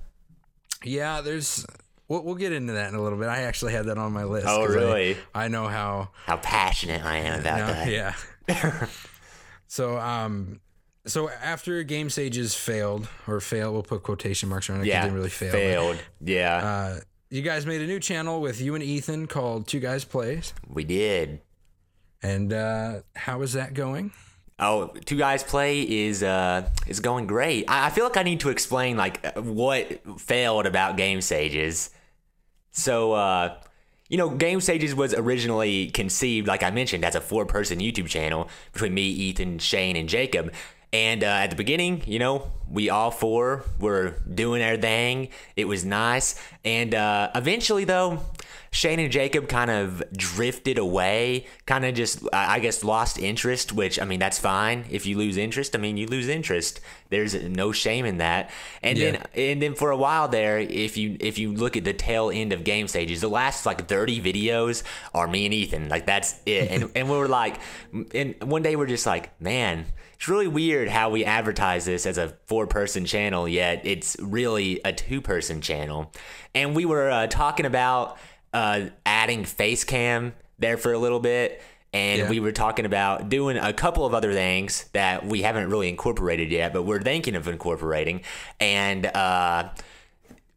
Yeah, 0.84 1.20
there's. 1.20 1.66
We'll, 2.10 2.24
we'll 2.24 2.34
get 2.34 2.52
into 2.52 2.72
that 2.74 2.88
in 2.90 2.94
a 2.96 3.00
little 3.02 3.18
bit. 3.18 3.28
I 3.28 3.42
actually 3.42 3.72
had 3.72 3.86
that 3.86 3.96
on 3.96 4.12
my 4.12 4.24
list. 4.24 4.46
Oh, 4.48 4.66
'cause 4.66 4.74
I- 4.76 4.78
really? 4.80 5.16
I, 5.34 5.46
know 5.48 5.68
how. 5.68 6.10
How 6.26 6.36
passionate 6.38 7.04
I 7.04 7.18
am 7.18 7.40
about 7.40 7.58
no, 7.60 7.66
that. 7.68 7.88
yeah. 8.48 8.86
so 9.68 9.96
um, 9.98 10.60
so 11.06 11.30
after 11.30 11.82
Game 11.82 12.10
Stages 12.10 12.54
failed 12.54 13.08
or 13.26 13.40
failed, 13.40 13.72
we'll 13.74 13.82
put 13.82 14.02
quotation 14.02 14.48
marks 14.48 14.68
around 14.68 14.80
it. 14.82 14.86
Yeah, 14.86 15.00
it 15.00 15.04
didn't 15.04 15.14
really 15.16 15.30
fail. 15.30 15.52
failed. 15.52 15.96
Yeah, 16.20 16.56
Uh, 16.56 17.00
you 17.30 17.42
guys 17.42 17.64
made 17.64 17.80
a 17.80 17.86
new 17.86 18.00
channel 18.00 18.40
with 18.40 18.60
you 18.60 18.74
and 18.74 18.82
Ethan 18.82 19.26
called 19.28 19.68
Two 19.68 19.78
Guys 19.80 20.04
Plays, 20.04 20.52
we 20.66 20.82
did. 20.84 21.40
and 22.22 22.52
uh, 22.52 23.00
how 23.14 23.40
is 23.42 23.52
that 23.52 23.72
going? 23.72 24.10
Oh, 24.58 24.88
two 25.06 25.16
guys 25.16 25.42
play 25.42 25.80
is 25.80 26.22
uh 26.22 26.68
is 26.86 27.00
going 27.00 27.26
great. 27.26 27.64
I, 27.68 27.86
I 27.86 27.90
feel 27.90 28.04
like 28.04 28.16
I 28.18 28.22
need 28.24 28.40
to 28.40 28.50
explain 28.50 28.96
like 28.98 29.24
uh, 29.24 29.40
what 29.40 30.00
failed 30.20 30.66
about 30.66 30.96
Game 30.98 31.20
Stages. 31.22 31.90
So 32.72 33.12
uh 33.12 33.56
you 34.10 34.16
know, 34.16 34.28
Game 34.28 34.60
Stages 34.60 34.92
was 34.92 35.14
originally 35.14 35.86
conceived, 35.86 36.48
like 36.48 36.64
I 36.64 36.72
mentioned, 36.72 37.04
as 37.04 37.14
a 37.14 37.20
four-person 37.20 37.78
YouTube 37.78 38.08
channel 38.08 38.48
between 38.72 38.92
me, 38.92 39.02
Ethan, 39.02 39.60
Shane, 39.60 39.94
and 39.94 40.08
Jacob. 40.08 40.52
And 40.92 41.22
uh, 41.22 41.28
at 41.28 41.50
the 41.50 41.56
beginning, 41.56 42.02
you 42.06 42.18
know, 42.18 42.50
we 42.68 42.90
all 42.90 43.12
four 43.12 43.64
were 43.78 44.16
doing 44.34 44.62
our 44.62 44.76
thing. 44.76 45.28
It 45.54 45.68
was 45.68 45.84
nice. 45.84 46.42
And 46.64 46.92
uh, 46.92 47.30
eventually, 47.36 47.84
though, 47.84 48.18
Shane 48.72 49.00
and 49.00 49.10
Jacob 49.10 49.48
kind 49.48 49.68
of 49.70 50.00
drifted 50.16 50.78
away, 50.78 51.46
kind 51.66 51.84
of 51.84 51.94
just, 51.94 52.22
I 52.32 52.60
guess, 52.60 52.84
lost 52.84 53.18
interest, 53.18 53.72
which, 53.72 53.98
I 53.98 54.04
mean, 54.04 54.20
that's 54.20 54.38
fine. 54.38 54.84
If 54.90 55.06
you 55.06 55.18
lose 55.18 55.36
interest, 55.36 55.74
I 55.74 55.80
mean, 55.80 55.96
you 55.96 56.06
lose 56.06 56.28
interest. 56.28 56.80
There's 57.08 57.34
no 57.34 57.72
shame 57.72 58.04
in 58.06 58.18
that. 58.18 58.50
And 58.82 58.96
Yeah. 58.96 59.10
then 59.10 59.22
and 59.34 59.62
then 59.62 59.74
for 59.74 59.90
a 59.90 59.96
while 59.96 60.28
there, 60.28 60.58
if 60.58 60.96
you 60.96 61.16
if 61.18 61.36
you 61.38 61.52
look 61.52 61.76
at 61.76 61.82
the 61.82 61.92
tail 61.92 62.30
end 62.30 62.52
of 62.52 62.62
game 62.62 62.86
stages, 62.86 63.20
the 63.20 63.28
last 63.28 63.66
like 63.66 63.88
30 63.88 64.20
videos 64.20 64.84
are 65.12 65.26
me 65.26 65.44
and 65.46 65.52
Ethan. 65.52 65.88
Like 65.88 66.06
that's 66.06 66.40
it. 66.46 66.70
And 66.70 66.90
and 66.94 67.10
we 67.10 67.16
were 67.16 67.26
like 67.28 67.56
and 68.14 68.36
one 68.40 68.62
day 68.62 68.76
we're 68.76 68.86
just 68.86 69.06
like, 69.06 69.38
man, 69.40 69.86
it's 70.14 70.28
really 70.28 70.46
weird 70.46 70.88
how 70.88 71.10
we 71.10 71.24
advertise 71.24 71.84
this 71.86 72.06
as 72.06 72.18
a 72.18 72.36
four 72.46 72.68
person 72.68 73.04
channel, 73.04 73.48
yet 73.48 73.80
it's 73.84 74.16
really 74.20 74.80
a 74.84 74.92
two 74.92 75.20
person 75.20 75.60
channel. 75.60 76.12
And 76.54 76.76
we 76.76 76.84
were 76.84 77.10
uh, 77.10 77.26
talking 77.26 77.66
about 77.66 78.18
uh, 78.52 78.86
adding 79.06 79.44
face 79.44 79.84
cam 79.84 80.34
there 80.58 80.76
for 80.76 80.92
a 80.92 80.98
little 80.98 81.20
bit. 81.20 81.62
And 81.92 82.20
Yeah. 82.20 82.28
we 82.30 82.38
were 82.38 82.52
talking 82.52 82.84
about 82.86 83.28
doing 83.28 83.56
a 83.56 83.72
couple 83.72 84.06
of 84.06 84.14
other 84.14 84.32
things 84.32 84.84
that 84.92 85.26
we 85.26 85.42
haven't 85.42 85.70
really 85.70 85.88
incorporated 85.88 86.52
yet, 86.52 86.72
but 86.72 86.82
we're 86.84 87.02
thinking 87.02 87.34
of 87.34 87.48
incorporating. 87.48 88.20
And 88.60 89.06
uh, 89.06 89.70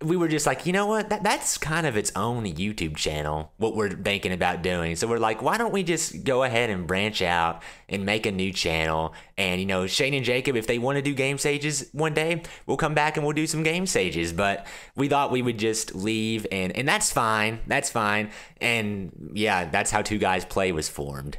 we 0.03 0.17
were 0.17 0.27
just 0.27 0.45
like, 0.45 0.65
you 0.65 0.73
know 0.73 0.85
what? 0.85 1.09
That, 1.09 1.23
that's 1.23 1.57
kind 1.57 1.87
of 1.87 1.97
its 1.97 2.11
own 2.15 2.43
YouTube 2.45 2.95
channel, 2.95 3.53
what 3.57 3.75
we're 3.75 3.89
thinking 3.89 4.31
about 4.31 4.61
doing. 4.61 4.95
So 4.95 5.07
we're 5.07 5.17
like, 5.17 5.41
why 5.41 5.57
don't 5.57 5.73
we 5.73 5.83
just 5.83 6.23
go 6.23 6.43
ahead 6.43 6.69
and 6.69 6.85
branch 6.85 7.21
out 7.21 7.63
and 7.89 8.05
make 8.05 8.25
a 8.25 8.31
new 8.31 8.51
channel? 8.51 9.13
And, 9.37 9.59
you 9.59 9.65
know, 9.65 9.87
Shane 9.87 10.13
and 10.13 10.25
Jacob, 10.25 10.55
if 10.55 10.67
they 10.67 10.77
want 10.77 10.97
to 10.97 11.01
do 11.01 11.13
game 11.13 11.37
stages 11.37 11.89
one 11.93 12.13
day, 12.13 12.43
we'll 12.65 12.77
come 12.77 12.93
back 12.93 13.17
and 13.17 13.25
we'll 13.25 13.33
do 13.33 13.47
some 13.47 13.63
game 13.63 13.87
stages. 13.87 14.33
But 14.33 14.67
we 14.95 15.07
thought 15.07 15.31
we 15.31 15.41
would 15.41 15.57
just 15.57 15.95
leave, 15.95 16.45
and, 16.51 16.75
and 16.75 16.87
that's 16.87 17.11
fine. 17.11 17.59
That's 17.67 17.89
fine. 17.89 18.29
And 18.61 19.31
yeah, 19.33 19.65
that's 19.65 19.91
how 19.91 20.01
Two 20.01 20.17
Guys 20.17 20.45
Play 20.45 20.71
was 20.71 20.89
formed. 20.89 21.37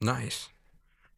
Nice. 0.00 0.48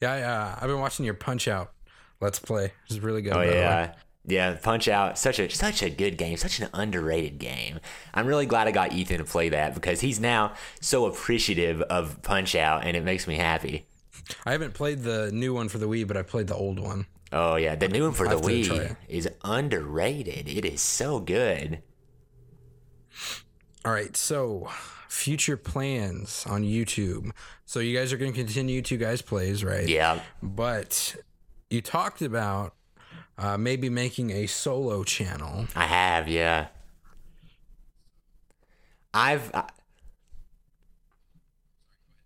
Yeah, 0.00 0.12
I, 0.12 0.22
uh, 0.22 0.56
I've 0.60 0.68
been 0.68 0.80
watching 0.80 1.04
your 1.04 1.14
Punch 1.14 1.48
Out 1.48 1.72
Let's 2.20 2.38
Play. 2.38 2.72
It's 2.86 2.98
really 2.98 3.22
good. 3.22 3.32
Oh 3.32 3.40
the 3.40 3.52
way. 3.52 3.90
Yeah. 4.24 4.56
Punch 4.62 4.88
Out, 4.88 5.18
such 5.18 5.38
a 5.38 5.50
such 5.50 5.82
a 5.82 5.90
good 5.90 6.16
game, 6.16 6.36
such 6.36 6.60
an 6.60 6.68
underrated 6.72 7.38
game. 7.38 7.80
I'm 8.14 8.26
really 8.26 8.46
glad 8.46 8.68
I 8.68 8.70
got 8.70 8.92
Ethan 8.92 9.18
to 9.18 9.24
play 9.24 9.48
that 9.50 9.74
because 9.74 10.00
he's 10.00 10.20
now 10.20 10.54
so 10.80 11.06
appreciative 11.06 11.82
of 11.82 12.22
Punch 12.22 12.54
Out, 12.54 12.84
and 12.84 12.96
it 12.96 13.04
makes 13.04 13.26
me 13.26 13.36
happy. 13.36 13.86
I 14.46 14.52
haven't 14.52 14.74
played 14.74 15.02
the 15.02 15.30
new 15.32 15.54
one 15.54 15.68
for 15.68 15.78
the 15.78 15.88
Wii, 15.88 16.06
but 16.06 16.16
I 16.16 16.22
played 16.22 16.46
the 16.46 16.54
old 16.54 16.78
one. 16.78 17.06
Oh 17.32 17.56
yeah, 17.56 17.74
the 17.74 17.88
new 17.88 18.04
one 18.04 18.12
for 18.12 18.24
the 18.28 18.34
have 18.36 18.42
to 18.42 18.64
try 18.64 18.76
Wii 18.76 18.96
is 19.08 19.28
underrated. 19.42 20.48
It 20.48 20.64
is 20.64 20.80
so 20.82 21.18
good. 21.18 21.82
All 23.84 23.92
right, 23.92 24.16
so 24.16 24.68
future 25.08 25.56
plans 25.56 26.44
on 26.48 26.62
YouTube. 26.62 27.30
So 27.64 27.80
you 27.80 27.96
guys 27.96 28.12
are 28.12 28.16
going 28.16 28.32
to 28.32 28.38
continue 28.38 28.80
Two 28.82 28.96
Guys 28.96 29.22
Plays, 29.22 29.64
right? 29.64 29.88
Yeah, 29.88 30.20
But 30.42 31.16
you 31.70 31.80
talked 31.80 32.22
about 32.22 32.74
uh, 33.38 33.56
maybe 33.56 33.88
making 33.88 34.30
a 34.30 34.46
solo 34.46 35.04
channel. 35.04 35.66
I 35.74 35.84
have. 35.84 36.28
Yeah, 36.28 36.68
I've. 39.12 39.50
I, 39.54 39.64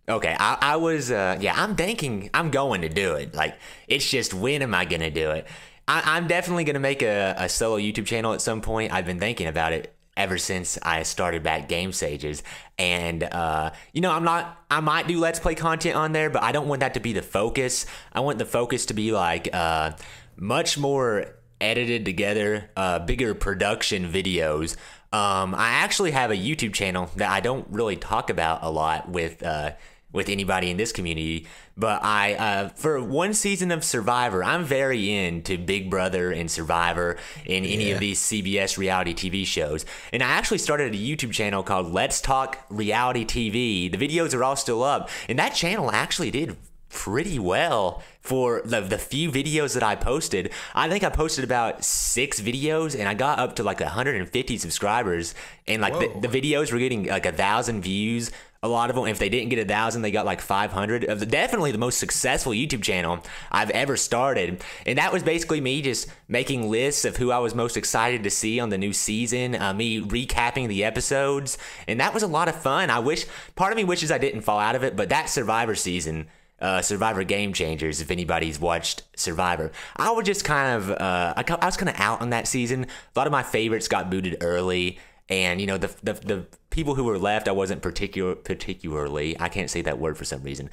Okay, 0.09 0.37
I, 0.39 0.57
I 0.61 0.77
was, 0.77 1.11
uh, 1.11 1.37
yeah, 1.41 1.55
I'm 1.57 1.75
thinking 1.75 2.31
I'm 2.33 2.53
going 2.53 2.83
to 2.83 2.89
do 2.89 3.15
it. 3.15 3.35
Like, 3.35 3.59
it's 3.89 4.09
just 4.09 4.33
when 4.33 4.63
am 4.63 4.73
I 4.73 4.85
going 4.85 5.01
to 5.01 5.11
do 5.11 5.33
it? 5.33 5.49
I, 5.89 6.17
I'm 6.17 6.29
definitely 6.29 6.63
going 6.63 6.75
to 6.75 6.81
make 6.81 7.03
a, 7.03 7.35
a 7.37 7.49
solo 7.49 7.77
YouTube 7.77 8.07
channel 8.07 8.33
at 8.33 8.41
some 8.41 8.61
point. 8.61 8.93
I've 8.93 9.05
been 9.05 9.19
thinking 9.19 9.49
about 9.49 9.73
it 9.73 9.93
ever 10.17 10.39
since 10.39 10.79
I 10.81 11.03
started 11.03 11.43
back 11.43 11.69
Game 11.69 11.91
Stages. 11.91 12.45
And, 12.79 13.25
uh, 13.25 13.73
you 13.93 14.01
know, 14.01 14.13
I'm 14.13 14.23
not, 14.23 14.65
I 14.71 14.79
might 14.79 15.09
do 15.09 15.19
Let's 15.19 15.41
Play 15.41 15.57
content 15.57 15.97
on 15.97 16.13
there, 16.13 16.31
but 16.31 16.45
I 16.45 16.53
don't 16.53 16.69
want 16.69 16.81
that 16.81 16.95
to 16.95 17.01
be 17.01 17.13
the 17.13 17.23
focus. 17.23 17.85
I 18.13 18.21
want 18.21 18.39
the 18.39 18.47
focus 18.47 18.87
to 18.87 18.95
be 18.95 19.11
like, 19.11 19.49
uh, 19.53 19.93
much 20.37 20.79
more 20.79 21.27
edited 21.61 22.05
together, 22.05 22.71
uh, 22.77 22.99
bigger 23.01 23.35
production 23.35 24.11
videos. 24.13 24.77
Um, 25.13 25.55
I 25.55 25.71
actually 25.71 26.11
have 26.11 26.31
a 26.31 26.37
YouTube 26.37 26.75
channel 26.75 27.11
that 27.17 27.31
I 27.31 27.41
don't 27.41 27.67
really 27.71 27.97
talk 27.97 28.29
about 28.29 28.63
a 28.63 28.71
lot 28.71 29.09
with, 29.09 29.43
uh, 29.43 29.73
with 30.13 30.29
anybody 30.29 30.71
in 30.71 30.77
this 30.77 30.93
community. 30.93 31.47
But 31.77 32.03
I, 32.03 32.35
uh, 32.35 32.69
for 32.71 33.03
one 33.03 33.35
season 33.35 33.71
of 33.71 33.85
Survivor, 33.85 34.43
I'm 34.43 34.65
very 34.65 35.11
into 35.15 35.59
Big 35.59 35.91
Brother 35.91 36.33
and 36.33 36.51
Survivor 36.51 37.17
and 37.47 37.67
any 37.67 37.89
Yeah. 37.89 37.95
of 37.95 38.01
these 38.01 38.19
CBS 38.21 38.79
reality 38.79 39.15
TV 39.15 39.45
shows. 39.47 39.85
And 40.13 40.23
I 40.23 40.29
actually 40.29 40.59
started 40.59 40.95
a 40.95 40.99
YouTube 40.99 41.33
channel 41.33 41.63
called 41.63 41.93
Let's 41.93 42.21
Talk 42.21 42.59
Reality 42.71 43.25
TV. 43.25 43.89
The 43.91 43.99
videos 43.99 44.35
are 44.35 44.43
all 44.45 44.57
still 44.57 44.83
up, 44.83 45.09
and 45.29 45.39
that 45.39 45.55
channel 45.55 45.91
actually 45.91 46.31
did 46.31 46.57
pretty 46.89 47.39
well 47.39 48.03
for 48.27 48.63
the, 48.65 48.81
the 48.81 48.99
few 48.99 49.31
videos 49.31 49.75
that 49.75 49.83
I 49.83 49.95
posted. 49.95 50.53
I 50.75 50.89
think 50.89 51.05
I 51.05 51.11
posted 51.11 51.45
about 51.45 51.85
six 51.85 52.41
videos 52.41 52.99
and 52.99 53.09
I 53.09 53.15
got 53.15 53.39
up 53.39 53.57
to 53.57 53.63
like 53.63 53.81
150 53.81 54.59
subscribers. 54.59 55.35
And 55.69 55.81
like 55.83 55.95
the, 55.95 56.29
the 56.29 56.41
videos 56.41 56.73
were 56.73 56.79
getting 56.79 57.07
like 57.07 57.27
a 57.27 57.33
thousand 57.33 57.83
views. 57.83 58.31
A 58.63 58.69
lot 58.69 58.91
of 58.91 58.97
them, 58.97 59.07
if 59.07 59.19
they 59.19 59.29
didn't 59.29 59.51
get 59.51 59.61
a 59.61 59.65
thousand, 59.65 60.03
they 60.03 60.11
got 60.11 60.27
like 60.27 60.41
500. 60.41 61.05
Of 61.05 61.21
the, 61.21 61.27
definitely 61.27 61.71
the 61.71 61.79
most 61.79 61.99
successful 61.99 62.53
YouTube 62.53 62.83
channel 62.83 63.21
I've 63.53 63.71
ever 63.71 63.97
started. 63.97 64.63
And 64.87 64.99
that 64.99 65.13
was 65.13 65.23
basically 65.23 65.61
me 65.61 65.83
just 65.83 66.09
making 66.27 66.69
lists 66.69 67.05
of 67.05 67.17
who 67.17 67.31
I 67.31 67.39
was 67.39 67.55
most 67.55 67.77
excited 67.77 68.25
to 68.25 68.31
see 68.31 68.59
on 68.59 68.71
the 68.71 68.79
new 68.79 68.93
season, 68.93 69.55
uh, 69.55 69.73
me 69.73 70.01
recapping 70.01 70.69
the 70.69 70.85
episodes. 70.85 71.59
And 71.87 72.01
that 72.01 72.13
was 72.13 72.25
a 72.25 72.27
lot 72.27 72.49
of 72.49 72.61
fun. 72.61 72.91
I 72.91 72.99
wish, 72.99 73.27
part 73.55 73.73
of 73.73 73.77
me 73.77 73.85
wishes 73.85 74.11
I 74.11 74.19
didn't 74.19 74.41
fall 74.41 74.59
out 74.59 74.75
of 74.75 74.83
it, 74.83 74.97
but 74.97 75.11
that 75.11 75.29
Survivor 75.29 75.77
season, 75.77 76.27
uh, 76.61 76.81
Survivor 76.83 77.25
Game 77.25 77.53
Changers, 77.53 78.01
if 78.01 78.11
anybody's 78.11 78.59
watched 78.59 79.03
Survivor. 79.17 79.73
I 79.97 80.11
was 80.11 80.27
just 80.27 80.45
kind 80.45 80.77
of, 80.77 80.91
uh, 80.91 81.35
I, 81.37 81.45
I 81.61 81.67
was 81.67 81.77
kind 81.77 81.89
of 81.89 82.01
out 82.01 82.21
on 82.21 82.31
that 82.31 82.49
season. 82.49 82.85
A 82.85 83.19
lot 83.19 83.27
of 83.27 83.33
my 83.33 83.43
favorites 83.43 83.89
got 83.89 84.11
booted 84.11 84.39
early, 84.41 84.99
and 85.29 85.61
you 85.61 85.67
know 85.67 85.79
the 85.79 85.95
the, 86.03 86.13
the 86.15 86.47
people 86.71 86.95
who 86.95 87.05
were 87.05 87.19
left, 87.19 87.49
I 87.49 87.53
wasn't 87.53 87.83
particular 87.83 88.35
particularly. 88.35 89.39
I 89.39 89.49
can't 89.49 89.71
say 89.71 89.83
that 89.83 89.99
word 89.99 90.17
for 90.17 90.25
some 90.25 90.43
reason. 90.43 90.71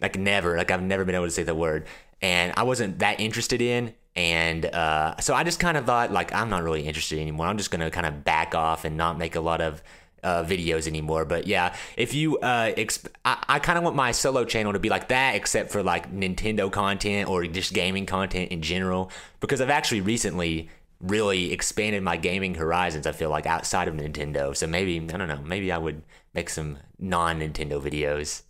Like 0.00 0.18
never, 0.18 0.56
like 0.56 0.70
I've 0.70 0.82
never 0.82 1.04
been 1.04 1.14
able 1.14 1.26
to 1.26 1.30
say 1.30 1.44
the 1.44 1.54
word, 1.54 1.86
and 2.20 2.52
I 2.56 2.64
wasn't 2.64 2.98
that 2.98 3.20
interested 3.20 3.62
in. 3.62 3.94
And 4.16 4.64
uh, 4.66 5.16
so 5.20 5.34
I 5.34 5.42
just 5.42 5.58
kind 5.58 5.76
of 5.76 5.86
thought, 5.86 6.12
like, 6.12 6.32
I'm 6.32 6.48
not 6.48 6.62
really 6.62 6.82
interested 6.82 7.18
anymore. 7.18 7.46
I'm 7.46 7.58
just 7.58 7.70
gonna 7.70 7.90
kind 7.90 8.06
of 8.06 8.24
back 8.24 8.54
off 8.54 8.84
and 8.84 8.96
not 8.96 9.18
make 9.18 9.34
a 9.34 9.40
lot 9.40 9.60
of 9.60 9.82
uh, 10.24 10.42
videos 10.44 10.88
anymore. 10.88 11.24
But 11.24 11.46
yeah, 11.46 11.74
if 11.96 12.14
you, 12.14 12.38
uh, 12.38 12.72
exp- 12.74 13.06
I, 13.24 13.44
I 13.48 13.58
kind 13.60 13.78
of 13.78 13.84
want 13.84 13.94
my 13.94 14.10
solo 14.12 14.44
channel 14.44 14.72
to 14.72 14.78
be 14.80 14.88
like 14.88 15.08
that, 15.08 15.36
except 15.36 15.70
for 15.70 15.82
like 15.82 16.12
Nintendo 16.12 16.72
content 16.72 17.28
or 17.28 17.46
just 17.46 17.72
gaming 17.74 18.06
content 18.06 18.50
in 18.50 18.62
general, 18.62 19.10
because 19.40 19.60
I've 19.60 19.70
actually 19.70 20.00
recently 20.00 20.70
really 21.00 21.52
expanded 21.52 22.02
my 22.02 22.16
gaming 22.16 22.54
horizons. 22.54 23.06
I 23.06 23.12
feel 23.12 23.28
like 23.30 23.46
outside 23.46 23.86
of 23.88 23.94
Nintendo. 23.94 24.56
So 24.56 24.66
maybe 24.66 24.96
I 25.12 25.16
don't 25.18 25.28
know. 25.28 25.40
Maybe 25.44 25.70
I 25.70 25.78
would 25.78 26.02
make 26.32 26.48
some 26.48 26.78
non 26.98 27.40
Nintendo 27.40 27.80
videos. 27.80 28.42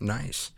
Nice. 0.00 0.52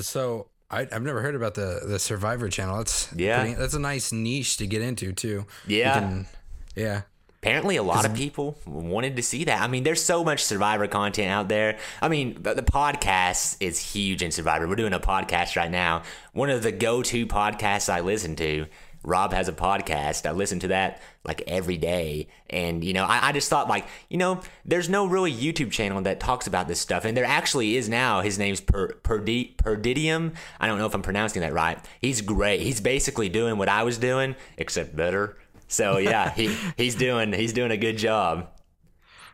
So 0.00 0.48
I, 0.70 0.80
I've 0.90 1.02
never 1.02 1.20
heard 1.22 1.34
about 1.34 1.54
the 1.54 1.82
the 1.86 1.98
Survivor 1.98 2.48
channel. 2.48 2.78
That's 2.78 3.08
Yeah. 3.14 3.40
pretty- 3.40 3.54
that's 3.54 3.74
a 3.74 3.78
nice 3.78 4.12
niche 4.12 4.56
to 4.56 4.66
get 4.66 4.82
into 4.82 5.12
too. 5.12 5.46
Yeah. 5.66 5.94
can- 6.00 6.26
yeah. 6.74 7.02
Apparently, 7.42 7.74
a 7.74 7.82
lot 7.82 8.04
of 8.04 8.14
people 8.14 8.56
wanted 8.64 9.16
to 9.16 9.22
see 9.22 9.42
that. 9.42 9.60
I 9.60 9.66
mean, 9.66 9.82
there's 9.82 10.00
so 10.00 10.22
much 10.22 10.44
Survivor 10.44 10.86
content 10.86 11.28
out 11.28 11.48
there. 11.48 11.76
I 12.00 12.08
mean, 12.08 12.40
the, 12.40 12.54
the 12.54 12.62
podcast 12.62 13.56
is 13.58 13.80
huge 13.80 14.22
in 14.22 14.30
Survivor. 14.30 14.68
We're 14.68 14.76
doing 14.76 14.92
a 14.92 15.00
podcast 15.00 15.56
right 15.56 15.70
now. 15.70 16.02
One 16.34 16.50
of 16.50 16.62
the 16.62 16.70
go-to 16.70 17.26
podcasts 17.26 17.92
I 17.92 17.98
listen 17.98 18.36
to. 18.36 18.66
Rob 19.02 19.32
has 19.32 19.48
a 19.48 19.52
podcast. 19.52 20.24
I 20.24 20.30
listen 20.30 20.60
to 20.60 20.68
that 20.68 21.02
like 21.24 21.42
every 21.48 21.76
day. 21.76 22.28
And, 22.48 22.84
you 22.84 22.92
know, 22.92 23.04
I, 23.04 23.30
I 23.30 23.32
just 23.32 23.50
thought, 23.50 23.68
like, 23.68 23.86
you 24.08 24.18
know, 24.18 24.40
there's 24.64 24.88
no 24.88 25.06
really 25.06 25.32
YouTube 25.32 25.72
channel 25.72 26.00
that 26.02 26.20
talks 26.20 26.46
about 26.46 26.68
this 26.68 26.78
stuff. 26.78 27.04
And 27.04 27.16
there 27.16 27.24
actually 27.24 27.74
is 27.74 27.88
now. 27.88 28.20
His 28.20 28.38
name's 28.38 28.60
per, 28.60 28.92
Perdi, 29.02 29.56
Perdidium. 29.56 30.36
I 30.60 30.68
don't 30.68 30.78
know 30.78 30.86
if 30.86 30.94
I'm 30.94 31.02
pronouncing 31.02 31.42
that 31.42 31.52
right. 31.52 31.76
He's 32.00 32.20
great. 32.20 32.60
He's 32.60 32.80
basically 32.80 33.28
doing 33.28 33.58
what 33.58 33.68
I 33.68 33.82
was 33.82 33.98
doing, 33.98 34.36
except 34.56 34.94
better. 34.94 35.36
So 35.72 35.98
yeah, 35.98 36.30
he 36.30 36.54
he's 36.76 36.94
doing 36.94 37.32
he's 37.32 37.52
doing 37.52 37.70
a 37.70 37.76
good 37.76 37.98
job. 37.98 38.48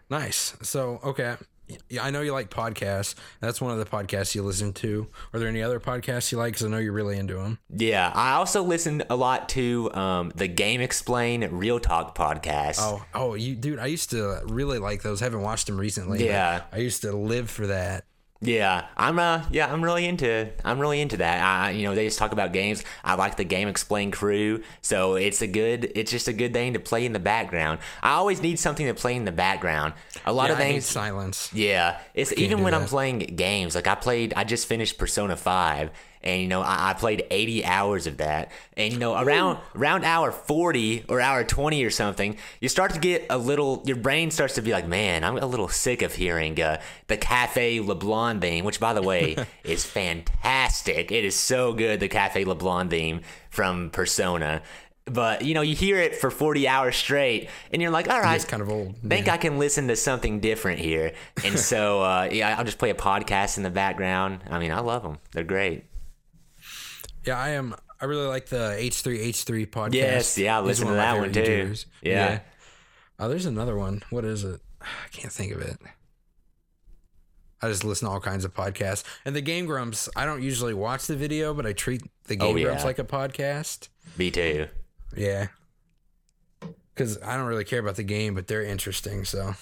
Nice. 0.09 0.57
So 0.63 1.01
okay. 1.05 1.37
Yeah, 1.91 2.03
I 2.03 2.11
know 2.11 2.23
you 2.23 2.33
like 2.33 2.49
podcasts. 2.49 3.15
That's 3.41 3.61
one 3.61 3.73
of 3.73 3.79
the 3.79 3.85
podcasts 3.85 4.35
you 4.35 4.43
listen 4.43 4.73
to. 4.75 5.07
Are 5.35 5.39
there 5.39 5.51
any 5.51 5.63
other 5.63 5.79
podcasts 5.79 6.33
you 6.33 6.39
like? 6.39 6.55
Because 6.55 6.65
I 6.65 6.71
know 6.71 6.79
you're 6.79 6.95
really 6.95 7.19
into 7.19 7.35
them. 7.35 7.59
Yeah, 7.69 8.11
I 8.15 8.37
also 8.37 8.63
listen 8.63 9.03
a 9.11 9.17
lot 9.17 9.51
to 9.51 9.93
um, 9.93 10.33
the 10.35 10.49
GameXplain 10.49 11.47
Real 11.53 11.79
Talk 11.79 12.17
podcast. 12.17 12.79
Oh, 12.79 13.05
oh, 13.15 13.35
you 13.35 13.55
dude. 13.55 13.81
I 13.81 13.87
used 13.87 14.09
to 14.11 14.41
really 14.47 14.79
like 14.79 15.03
those. 15.03 15.21
Haven't 15.21 15.43
watched 15.43 15.67
them 15.67 15.77
recently. 15.79 16.25
Yeah. 16.25 16.63
I 16.73 16.79
used 16.79 17.03
to 17.03 17.13
live 17.13 17.51
for 17.51 17.67
that. 17.67 18.05
Yeah, 18.41 18.87
I'm 18.97 19.19
uh 19.19 19.43
yeah, 19.51 19.67
I'm 19.73 19.83
really 19.83 20.07
into 20.07 20.49
I'm 20.65 20.79
really 20.79 21.01
into 21.01 21.17
that. 21.17 21.43
I 21.43 21.71
you 21.71 21.83
know, 21.89 21.97
they 21.97 22.05
just 22.07 22.21
talk 22.21 22.31
about 22.31 22.53
games. 22.53 22.85
I 23.03 23.17
like 23.17 23.37
the 23.37 23.45
GameXplain 23.45 24.13
crew, 24.13 24.63
so 24.81 25.17
it's 25.17 25.43
a 25.43 25.49
good 25.49 25.91
it's 25.97 26.13
just 26.13 26.29
a 26.29 26.33
good 26.33 26.53
thing 26.53 26.75
to 26.75 26.79
play 26.79 27.05
in 27.05 27.13
the 27.13 27.19
background. 27.19 27.81
I 28.01 28.13
always 28.13 28.41
need 28.41 28.61
something 28.61 28.87
to 28.87 28.95
play 28.95 29.17
in 29.17 29.25
the 29.25 29.33
background. 29.33 29.95
A 30.25 30.33
lot 30.33 30.47
Yeah, 30.47 30.53
of 30.53 30.59
things 30.59 30.87
silence. 30.87 31.53
Yeah, 31.53 31.99
it's 32.15 32.33
even 32.37 32.63
when 32.63 32.75
I'm 32.75 32.85
playing 32.87 33.19
games. 33.19 33.75
Like 33.75 33.89
I 33.89 33.97
played, 33.97 34.33
I 34.37 34.45
just 34.45 34.69
finished 34.69 34.99
Persona 34.99 35.37
Five, 35.37 35.91
and 36.23 36.43
you 36.43 36.49
know 36.49 36.63
I, 36.63 36.91
I 36.91 36.95
played 36.95 37.25
80 37.31 37.65
hours 37.65 38.07
of 38.07 38.19
that. 38.19 38.51
And 38.77 38.93
you 38.93 38.99
know 38.99 39.15
around 39.21 39.59
around 39.75 40.05
hour 40.05 40.33
40 40.33 41.05
or 41.09 41.21
hour 41.21 41.45
20 41.45 41.85
or 41.85 41.91
something, 41.91 42.37
you 42.61 42.69
start 42.69 42.93
to 42.95 43.01
get 43.01 43.27
a 43.31 43.39
little. 43.39 43.83
Your 43.87 43.97
brain 43.97 44.31
starts 44.31 44.55
to 44.55 44.63
be 44.63 44.73
like, 44.73 44.87
man, 44.87 45.25
I'm 45.25 45.37
a 45.39 45.47
little 45.47 45.69
sick 45.69 46.03
of 46.03 46.15
hearing 46.15 46.61
uh, 46.61 46.81
the 47.07 47.17
Cafe 47.17 47.81
LeBlanc 47.81 48.41
theme, 48.43 48.65
which 48.65 48.81
by 48.81 48.93
the 48.93 49.03
way 49.03 49.37
is 49.65 49.85
fantastic. 49.85 51.11
It 51.13 51.25
is 51.25 51.37
so 51.37 51.73
good. 51.73 52.01
The 52.01 52.09
Cafe 52.09 52.45
LeBlanc 52.45 52.91
theme 52.91 53.21
from 53.51 53.91
Persona. 53.91 54.63
But 55.07 55.43
you 55.43 55.55
know, 55.55 55.63
you 55.63 55.75
hear 55.75 55.97
it 55.99 56.17
for 56.17 56.31
40 56.31 56.69
hours 56.69 56.95
straight, 56.95 57.49
and 57.73 57.81
you're 57.81 57.91
like, 57.91 58.11
"All 58.11 58.21
right, 58.21 58.37
It's 58.37 58.45
kind 58.45 58.61
of 58.61 58.69
old. 58.69 58.95
think 58.99 59.27
I 59.27 59.39
can 59.39 59.59
listen 59.59 59.89
to 59.89 59.97
something 59.97 60.41
different 60.41 60.81
here. 60.81 61.13
And 61.43 61.59
so, 61.59 62.03
uh, 62.03 62.29
yeah, 62.31 62.55
I'll 62.59 62.65
just 62.65 62.79
play 62.79 62.91
a 62.91 62.95
podcast 62.95 63.57
in 63.57 63.63
the 63.63 63.71
background. 63.71 64.41
I 64.51 64.59
mean, 64.59 64.71
I 64.71 64.81
love 64.81 65.03
them. 65.03 65.17
They're 65.33 65.45
great. 65.45 65.85
Yeah, 67.25 67.39
I 67.39 67.51
am. 67.51 67.75
I 68.01 68.05
really 68.05 68.27
like 68.27 68.47
the 68.47 68.77
H3H3 68.79 69.67
podcast. 69.67 69.95
Yes, 69.95 70.39
yeah, 70.39 70.59
I 70.59 70.61
listen 70.61 70.87
to 70.87 70.95
that 70.95 71.19
one 71.19 71.33
too. 71.33 71.41
YouTubers. 71.41 71.87
Yeah. 72.03 72.41
Oh, 73.19 73.29
there's 73.29 73.47
another 73.47 73.77
one. 73.77 74.03
What 74.11 74.25
is 74.25 74.45
it? 74.45 74.61
I 74.81 75.09
can't 75.13 75.33
think 75.33 75.53
of 75.53 75.61
it. 75.61 75.79
I 77.61 77.69
just 77.69 77.83
listen 77.85 78.07
to 78.07 78.13
all 78.13 78.21
kinds 78.21 78.45
of 78.45 78.55
podcasts. 78.55 79.03
And 79.25 79.35
the 79.35 79.41
Game 79.41 79.67
Grumps, 79.67 80.09
I 80.15 80.25
don't 80.25 80.43
usually 80.43 80.75
watch 80.75 81.09
the 81.09 81.17
video, 81.17 81.53
but 81.55 81.67
I 81.67 81.73
treat 81.73 82.03
the 82.25 82.37
oh, 82.41 82.55
Game 82.55 82.59
Oh, 82.59 82.63
Grumps 82.69 82.85
like 82.85 83.01
a 83.01 83.05
podcast. 83.05 83.89
Me 84.17 84.31
too. 84.31 84.69
Yeah. 85.17 85.49
Because 86.95 87.21
I 87.21 87.37
don't 87.37 87.47
really 87.47 87.65
care 87.65 87.81
about 87.81 87.97
the 87.97 88.05
game, 88.05 88.35
but 88.35 88.47
they're 88.47 88.63
interesting. 88.63 89.25
So, 89.25 89.55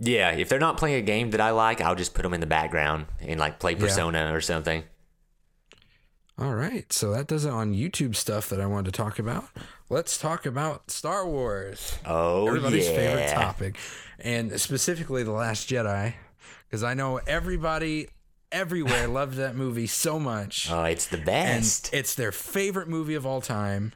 Yeah, 0.00 0.30
if 0.32 0.48
they're 0.48 0.58
not 0.58 0.76
playing 0.76 0.96
a 0.96 1.02
game 1.02 1.30
that 1.30 1.40
I 1.40 1.50
like, 1.50 1.80
I'll 1.80 1.94
just 1.94 2.14
put 2.14 2.22
them 2.22 2.34
in 2.34 2.40
the 2.40 2.46
background 2.46 3.06
and 3.20 3.38
like 3.38 3.60
play 3.60 3.76
Persona 3.76 4.34
or 4.34 4.40
something. 4.40 4.82
All 6.40 6.54
right. 6.54 6.90
So 6.92 7.10
that 7.12 7.26
does 7.26 7.44
it 7.44 7.50
on 7.52 7.74
YouTube 7.74 8.16
stuff 8.16 8.48
that 8.48 8.60
I 8.60 8.66
wanted 8.66 8.86
to 8.86 9.02
talk 9.02 9.18
about. 9.18 9.44
Let's 9.90 10.16
talk 10.16 10.46
about 10.46 10.90
Star 10.90 11.26
Wars. 11.26 11.98
Oh 12.06 12.46
everybody's 12.48 12.88
yeah. 12.88 12.96
favorite 12.96 13.28
topic, 13.30 13.76
and 14.18 14.58
specifically 14.60 15.22
The 15.22 15.32
Last 15.32 15.68
Jedi, 15.68 16.14
because 16.68 16.82
I 16.82 16.94
know 16.94 17.18
everybody 17.26 18.08
everywhere 18.52 19.06
loved 19.20 19.34
that 19.34 19.54
movie 19.54 19.86
so 19.86 20.18
much, 20.18 20.70
Oh, 20.70 20.84
it's 20.84 21.06
the 21.06 21.16
and 21.18 21.26
best. 21.26 21.92
it's 21.92 22.14
their 22.14 22.32
favorite 22.32 22.88
movie 22.88 23.14
of 23.14 23.26
all 23.26 23.40
time. 23.40 23.92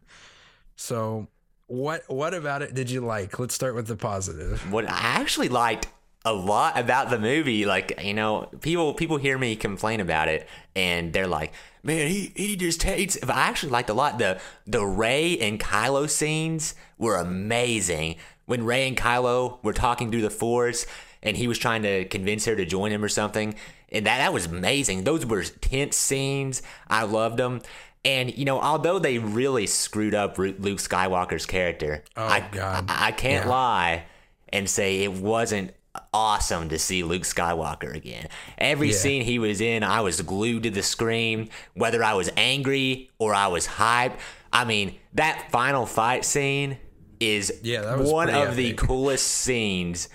So, 0.76 1.28
what 1.66 2.02
what 2.09 2.35
about 2.35 2.62
it 2.62 2.74
did 2.74 2.90
you 2.90 3.00
like? 3.00 3.38
Let's 3.38 3.54
start 3.54 3.74
with 3.74 3.87
the 3.87 3.96
positive. 3.96 4.70
what 4.72 4.85
I 4.88 4.98
actually 4.98 5.48
liked 5.48 5.87
a 6.24 6.33
lot 6.33 6.78
about 6.78 7.11
the 7.11 7.18
movie, 7.18 7.64
like 7.66 8.02
you 8.02 8.14
know, 8.14 8.48
people 8.61 8.94
people 8.94 9.16
hear 9.16 9.38
me 9.38 9.57
complain 9.57 10.00
about 10.00 10.28
it, 10.28 10.48
and 10.74 11.12
they're 11.12 11.26
like, 11.28 11.52
"Man, 11.85 12.09
he 12.09 12.33
he 12.35 12.57
just 12.57 12.83
hates." 12.83 13.16
I 13.23 13.42
actually 13.49 13.70
liked 13.70 13.90
a 13.90 13.94
lot 13.94 14.18
the 14.18 14.40
the 14.66 14.85
Rey 14.85 15.38
and 15.38 15.61
Kylo 15.61 16.09
scenes 16.09 16.75
were 16.99 17.16
amazing. 17.16 18.16
When 18.47 18.64
Rey 18.64 18.88
and 18.88 18.97
Kylo 18.97 19.62
were 19.62 19.73
talking 19.73 20.11
through 20.11 20.23
the 20.23 20.31
Force, 20.31 20.87
and 21.23 21.37
he 21.37 21.47
was 21.49 21.59
trying 21.59 21.83
to 21.83 22.05
convince 22.07 22.44
her 22.47 22.57
to 22.57 22.64
join 22.66 22.90
him 22.90 23.03
or 23.05 23.09
something, 23.09 23.55
and 23.90 24.05
that 24.07 24.18
that 24.18 24.33
was 24.33 24.47
amazing. 24.47 25.05
Those 25.05 25.25
were 25.25 25.42
tense 25.44 25.97
scenes. 25.97 26.62
I 26.88 27.05
loved 27.05 27.38
them. 27.38 27.62
And 28.05 28.37
you 28.37 28.44
know, 28.44 28.61
although 28.61 28.99
they 28.99 29.18
really 29.18 29.66
screwed 29.66 30.14
up 30.14 30.37
Luke 30.37 30.59
Skywalker's 30.61 31.47
character, 31.47 32.05
oh, 32.16 32.27
I, 32.27 32.40
God. 32.53 32.85
I, 32.88 33.09
I 33.09 33.12
can't 33.12 33.47
Yeah. 33.47 33.51
lie 33.51 34.05
and 34.51 34.68
say 34.68 35.03
it 35.05 35.12
wasn't 35.12 35.73
awesome 36.12 36.68
to 36.70 36.78
see 36.78 37.02
Luke 37.02 37.22
Skywalker 37.22 37.94
again. 37.94 38.28
Every 38.59 38.88
Yeah. 38.90 38.96
scene 38.96 39.22
he 39.22 39.38
was 39.38 39.61
in, 39.61 39.83
I 39.83 40.00
was 40.00 40.20
glued 40.22 40.64
to 40.64 40.70
the 40.70 40.83
screen, 40.83 41.50
whether 41.74 42.02
I 42.02 42.14
was 42.14 42.30
angry 42.37 43.11
or 43.18 43.35
I 43.35 43.46
was 43.48 43.66
hyped. 43.66 44.16
I 44.52 44.64
mean, 44.64 44.96
that 45.14 45.50
final 45.50 45.87
fight 45.87 46.24
scene 46.24 46.78
is 47.20 47.52
Yeah, 47.62 47.83
that 47.83 47.98
was 47.98 48.11
one 48.11 48.30
of 48.30 48.57
the 48.57 48.72
coolest 48.74 49.26
scenes 49.26 50.09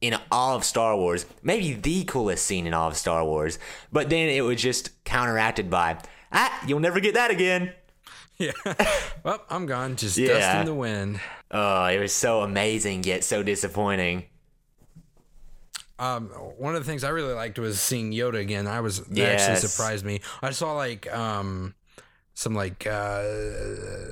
in 0.00 0.16
all 0.30 0.56
of 0.56 0.64
Star 0.64 0.96
Wars. 0.96 1.26
Maybe 1.42 1.72
the 1.74 2.04
coolest 2.04 2.44
scene 2.44 2.66
in 2.66 2.74
all 2.74 2.88
of 2.88 2.96
Star 2.96 3.24
Wars. 3.24 3.58
But 3.92 4.10
then 4.10 4.28
it 4.28 4.42
was 4.42 4.60
just 4.60 5.04
counteracted 5.04 5.70
by, 5.70 5.98
ah, 6.32 6.62
you'll 6.66 6.80
never 6.80 7.00
get 7.00 7.14
that 7.14 7.30
again. 7.30 7.72
Yeah. 8.38 8.52
well, 9.24 9.42
I'm 9.48 9.64
gone. 9.64 9.96
Just 9.96 10.18
Yeah. 10.18 10.28
dust 10.28 10.56
in 10.58 10.66
the 10.66 10.74
wind. 10.74 11.20
Oh, 11.50 11.86
it 11.86 11.98
was 11.98 12.12
so 12.12 12.42
amazing 12.42 13.04
yet 13.04 13.24
so 13.24 13.42
disappointing. 13.42 14.24
Um, 15.98 16.28
one 16.58 16.74
of 16.76 16.84
the 16.84 16.90
things 16.90 17.04
I 17.04 17.08
really 17.08 17.32
liked 17.32 17.58
was 17.58 17.80
seeing 17.80 18.12
Yoda 18.12 18.38
again. 18.40 18.66
I 18.66 18.80
was 18.80 19.00
that 19.00 19.16
Yes. 19.16 19.48
actually 19.48 19.68
surprised 19.68 20.04
me. 20.04 20.20
I 20.42 20.50
saw 20.50 20.72
like 20.74 21.12
um 21.12 21.74
some 22.34 22.54
like 22.54 22.86
uh 22.86 23.22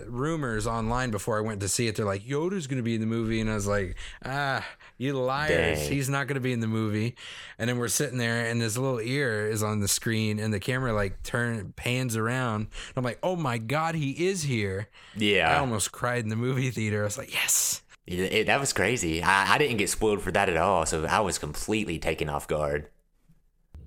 rumors 0.06 0.66
online 0.66 1.10
before 1.10 1.36
I 1.36 1.42
went 1.42 1.60
to 1.60 1.68
see 1.68 1.86
it. 1.88 1.96
They're 1.96 2.06
like 2.06 2.22
Yoda's 2.24 2.66
going 2.66 2.78
to 2.78 2.82
be 2.82 2.94
in 2.94 3.00
the 3.02 3.06
movie, 3.06 3.40
and 3.40 3.50
I 3.50 3.54
was 3.54 3.66
like, 3.66 3.96
ah, 4.24 4.64
you 4.96 5.12
liars! 5.14 5.80
Dang. 5.80 5.92
He's 5.92 6.08
not 6.08 6.26
going 6.26 6.36
to 6.36 6.40
be 6.40 6.52
in 6.52 6.60
the 6.60 6.66
movie. 6.66 7.16
And 7.58 7.68
then 7.68 7.78
we're 7.78 7.88
sitting 7.88 8.16
there, 8.16 8.46
and 8.46 8.62
his 8.62 8.78
little 8.78 9.00
ear 9.00 9.48
is 9.50 9.62
on 9.62 9.80
the 9.80 9.88
screen, 9.88 10.38
and 10.38 10.54
the 10.54 10.60
camera 10.60 10.92
like 10.94 11.22
turn 11.22 11.74
pans 11.76 12.16
around. 12.16 12.60
And 12.62 12.96
I'm 12.96 13.04
like, 13.04 13.18
oh 13.22 13.36
my 13.36 13.58
god, 13.58 13.94
he 13.94 14.12
is 14.26 14.42
here! 14.44 14.88
Yeah, 15.16 15.54
I 15.54 15.58
almost 15.58 15.92
cried 15.92 16.22
in 16.22 16.30
the 16.30 16.36
movie 16.36 16.70
theater. 16.70 17.02
I 17.02 17.04
was 17.04 17.18
like, 17.18 17.32
yes. 17.32 17.82
It, 18.06 18.18
it- 18.20 18.46
that 18.46 18.60
was 18.60 18.72
crazy. 18.72 19.22
I, 19.22 19.54
I 19.54 19.58
didn't 19.58 19.78
get 19.78 19.88
spoiled 19.90 20.22
for 20.22 20.30
that 20.32 20.48
at 20.48 20.56
all, 20.56 20.84
so 20.86 21.04
I 21.06 21.20
was 21.20 21.38
completely 21.38 21.98
taken 21.98 22.28
off 22.28 22.46
guard. 22.46 22.88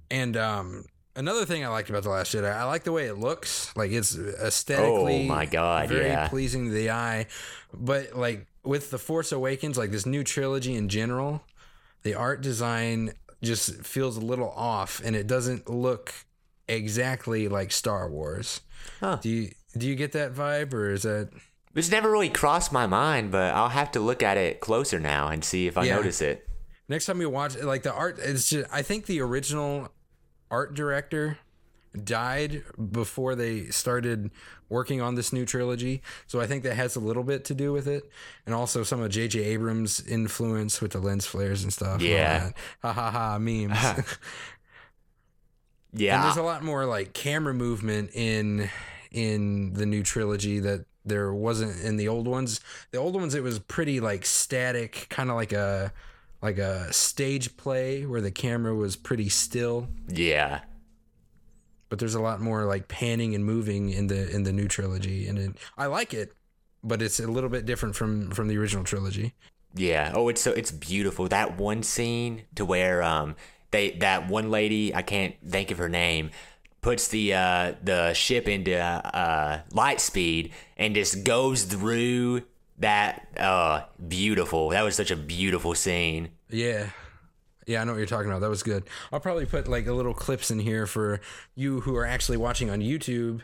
And 0.10 0.38
um, 0.38 0.86
another 1.16 1.46
thing 1.46 1.64
I 1.66 1.68
liked 1.68 1.90
about 1.90 2.04
the 2.04 2.10
Last 2.10 2.34
Jedi, 2.34 2.52
I 2.52 2.64
like 2.64 2.84
the 2.84 2.92
way 2.92 3.06
it 3.08 3.16
looks. 3.18 3.76
Like 3.76 3.92
it's 3.92 4.18
aesthetically, 4.18 5.24
Oh 5.26 5.28
my 5.28 5.46
God, 5.46 5.90
very 5.90 6.08
yeah. 6.08 6.28
pleasing 6.30 6.66
to 6.66 6.72
the 6.72 6.92
eye. 6.92 7.28
But 7.74 8.16
like 8.16 8.48
with 8.64 8.90
the 8.90 8.98
Force 8.98 9.32
Awakens, 9.32 9.78
like 9.78 9.92
this 9.92 10.06
new 10.06 10.24
trilogy 10.24 10.76
in 10.76 10.88
general, 10.90 11.44
the 12.04 12.14
art 12.16 12.42
design 12.42 13.14
just 13.44 13.82
feels 13.84 14.18
a 14.18 14.22
little 14.22 14.50
off, 14.52 15.02
and 15.04 15.16
it 15.16 15.28
doesn't 15.28 15.70
look 15.70 16.14
exactly 16.68 17.48
like 17.48 17.72
Star 17.72 18.10
Wars. 18.10 18.62
Huh. 19.00 19.18
Do 19.22 19.30
you 19.30 19.52
do 19.78 19.88
you 19.88 19.96
get 19.96 20.14
that 20.14 20.34
vibe, 20.34 20.74
or 20.74 20.90
is 20.92 21.04
that? 21.04 21.30
It's 21.78 21.92
never 21.92 22.10
really 22.12 22.30
crossed 22.30 22.72
my 22.74 22.88
mind, 22.88 23.32
but 23.32 23.54
I'll 23.54 23.70
have 23.70 23.92
to 23.92 24.00
look 24.00 24.24
at 24.24 24.36
it 24.38 24.60
closer 24.60 25.00
now 25.00 25.28
and 25.30 25.44
see 25.46 25.68
if 25.68 25.78
I 25.78 25.86
Yeah. 25.86 25.96
notice 25.96 26.22
it. 26.22 26.48
Next 26.90 27.06
time 27.06 27.22
you 27.22 27.30
watch, 27.30 27.56
like 27.58 27.84
the 27.84 27.94
art, 27.94 28.18
it's 28.20 28.50
just. 28.50 28.68
I 28.74 28.82
think 28.82 29.06
the 29.06 29.22
original 29.22 29.90
art 30.50 30.74
director 30.74 31.38
died 32.04 32.64
before 32.92 33.36
they 33.36 33.66
started 33.68 34.32
working 34.70 35.02
on 35.02 35.16
this 35.16 35.32
new 35.34 35.46
trilogy, 35.46 36.02
so 36.28 36.40
I 36.40 36.48
think 36.48 36.64
that 36.64 36.76
has 36.76 36.96
a 36.96 37.00
little 37.00 37.24
bit 37.24 37.46
to 37.46 37.54
do 37.54 37.72
with 37.74 37.88
it, 37.88 38.10
and 38.46 38.54
also 38.56 38.84
some 38.84 39.02
of 39.02 39.10
J.J. 39.10 39.40
Abrams' 39.44 40.00
influence 40.06 40.80
with 40.82 40.92
the 40.92 41.00
lens 41.00 41.26
flares 41.26 41.64
and 41.64 41.72
stuff. 41.74 42.02
Yeah. 42.02 42.52
ha 42.82 42.94
ha 42.94 43.12
ha 43.12 43.38
memes. 43.40 43.78
And 45.94 46.02
Yeah, 46.02 46.24
there's 46.24 46.38
a 46.38 46.44
lot 46.44 46.64
more 46.64 46.86
like 46.86 47.14
camera 47.14 47.54
movement 47.54 48.12
in 48.14 48.70
in 49.12 49.74
the 49.74 49.86
new 49.86 50.04
trilogy 50.04 50.60
that 50.60 50.86
there 51.08 51.34
wasn't 51.34 51.82
in 51.84 51.98
the 51.98 52.08
old 52.08 52.28
ones. 52.28 52.60
The 52.92 52.98
old 52.98 53.16
ones 53.16 53.36
it 53.36 53.44
was 53.44 53.60
pretty 53.60 54.00
like 54.00 54.26
static, 54.26 55.08
kind 55.10 55.30
of 55.30 55.36
like 55.36 55.54
a 55.54 55.92
like 56.42 56.58
a 56.58 56.92
stage 56.94 57.58
play 57.58 58.06
where 58.06 58.22
the 58.22 58.32
camera 58.32 58.76
was 58.76 58.96
pretty 58.96 59.30
still. 59.30 59.88
yeah. 60.08 60.62
But 61.90 62.00
there's 62.00 62.16
a 62.16 62.22
lot 62.22 62.42
more 62.42 62.66
like 62.66 62.90
panning 62.90 63.34
and 63.34 63.46
moving 63.46 63.90
in 63.90 64.08
the 64.08 64.30
in 64.30 64.44
the 64.44 64.52
new 64.52 64.68
trilogy, 64.68 65.28
and 65.28 65.40
it, 65.40 65.52
I 65.78 65.86
like 65.86 66.14
it, 66.14 66.34
but 66.84 67.02
it's 67.02 67.20
a 67.20 67.28
little 67.28 67.50
bit 67.50 67.66
different 67.66 67.96
from 67.96 68.30
from 68.32 68.50
the 68.50 68.58
original 68.58 68.84
trilogy. 68.84 69.34
Yeah. 69.74 70.12
Oh, 70.14 70.28
it's 70.28 70.42
so 70.42 70.52
it's 70.52 70.72
beautiful. 70.72 71.28
That 71.30 71.58
one 71.58 71.84
scene 71.84 72.44
to 72.56 72.66
where 72.66 73.02
um 73.04 73.36
they 73.72 73.92
that 74.00 74.28
one 74.28 74.52
lady 74.52 74.94
I 74.94 75.02
can't 75.02 75.36
think 75.48 75.72
of 75.72 75.78
her 75.78 75.90
name 75.90 76.32
puts 76.82 77.08
the 77.10 77.34
uh 77.34 77.74
the 77.84 78.14
ship 78.14 78.48
into 78.48 78.78
uh 78.78 79.62
light 79.72 80.00
speed 80.02 80.52
and 80.78 80.96
just 80.96 81.24
goes 81.24 81.64
through 81.64 82.44
that 82.80 83.28
uh 83.38 83.82
beautiful. 84.08 84.70
That 84.70 84.84
was 84.84 84.96
such 84.96 85.12
a 85.12 85.16
beautiful 85.16 85.76
scene. 85.76 86.30
Yeah. 86.50 86.90
Yeah, 87.66 87.82
I 87.82 87.84
know 87.84 87.92
what 87.92 87.98
you're 87.98 88.08
talking 88.08 88.30
about. 88.30 88.40
That 88.40 88.50
was 88.50 88.64
good. 88.64 88.84
I'll 89.12 89.20
probably 89.20 89.46
put 89.46 89.68
like 89.68 89.88
a 89.88 89.94
little 89.94 90.14
clips 90.14 90.52
in 90.52 90.60
here 90.60 90.88
for 90.88 91.20
you 91.56 91.82
who 91.82 91.96
are 91.98 92.06
actually 92.06 92.38
watching 92.38 92.70
on 92.70 92.80
YouTube. 92.80 93.42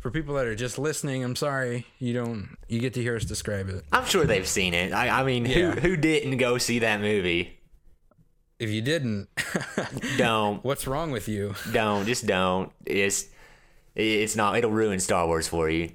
For 0.00 0.10
people 0.10 0.34
that 0.36 0.46
are 0.46 0.54
just 0.54 0.78
listening, 0.78 1.22
I'm 1.22 1.36
sorry 1.36 1.84
you 1.98 2.14
don't 2.14 2.56
you 2.66 2.80
get 2.80 2.94
to 2.94 3.02
hear 3.02 3.16
us 3.16 3.26
describe 3.26 3.68
it. 3.68 3.84
I'm 3.92 4.06
sure 4.06 4.24
they've 4.24 4.48
seen 4.48 4.72
it. 4.72 4.94
I, 4.94 5.20
I 5.20 5.24
mean, 5.24 5.44
Yeah. 5.44 5.72
who 5.72 5.80
who 5.90 5.96
didn't 5.98 6.38
go 6.38 6.56
see 6.56 6.78
that 6.78 7.02
movie? 7.02 7.55
If 8.58 8.70
you 8.70 8.80
didn't, 8.82 9.28
Don't 10.16 10.64
what's 10.64 10.86
wrong 10.86 11.10
with 11.10 11.28
you? 11.28 11.54
don't 11.72 12.06
just 12.06 12.26
don't. 12.26 12.72
It's 12.86 13.26
it's 13.94 14.34
not. 14.36 14.56
It'll 14.56 14.70
ruin 14.70 14.98
Star 15.00 15.26
Wars 15.26 15.46
for 15.48 15.68
you. 15.70 15.90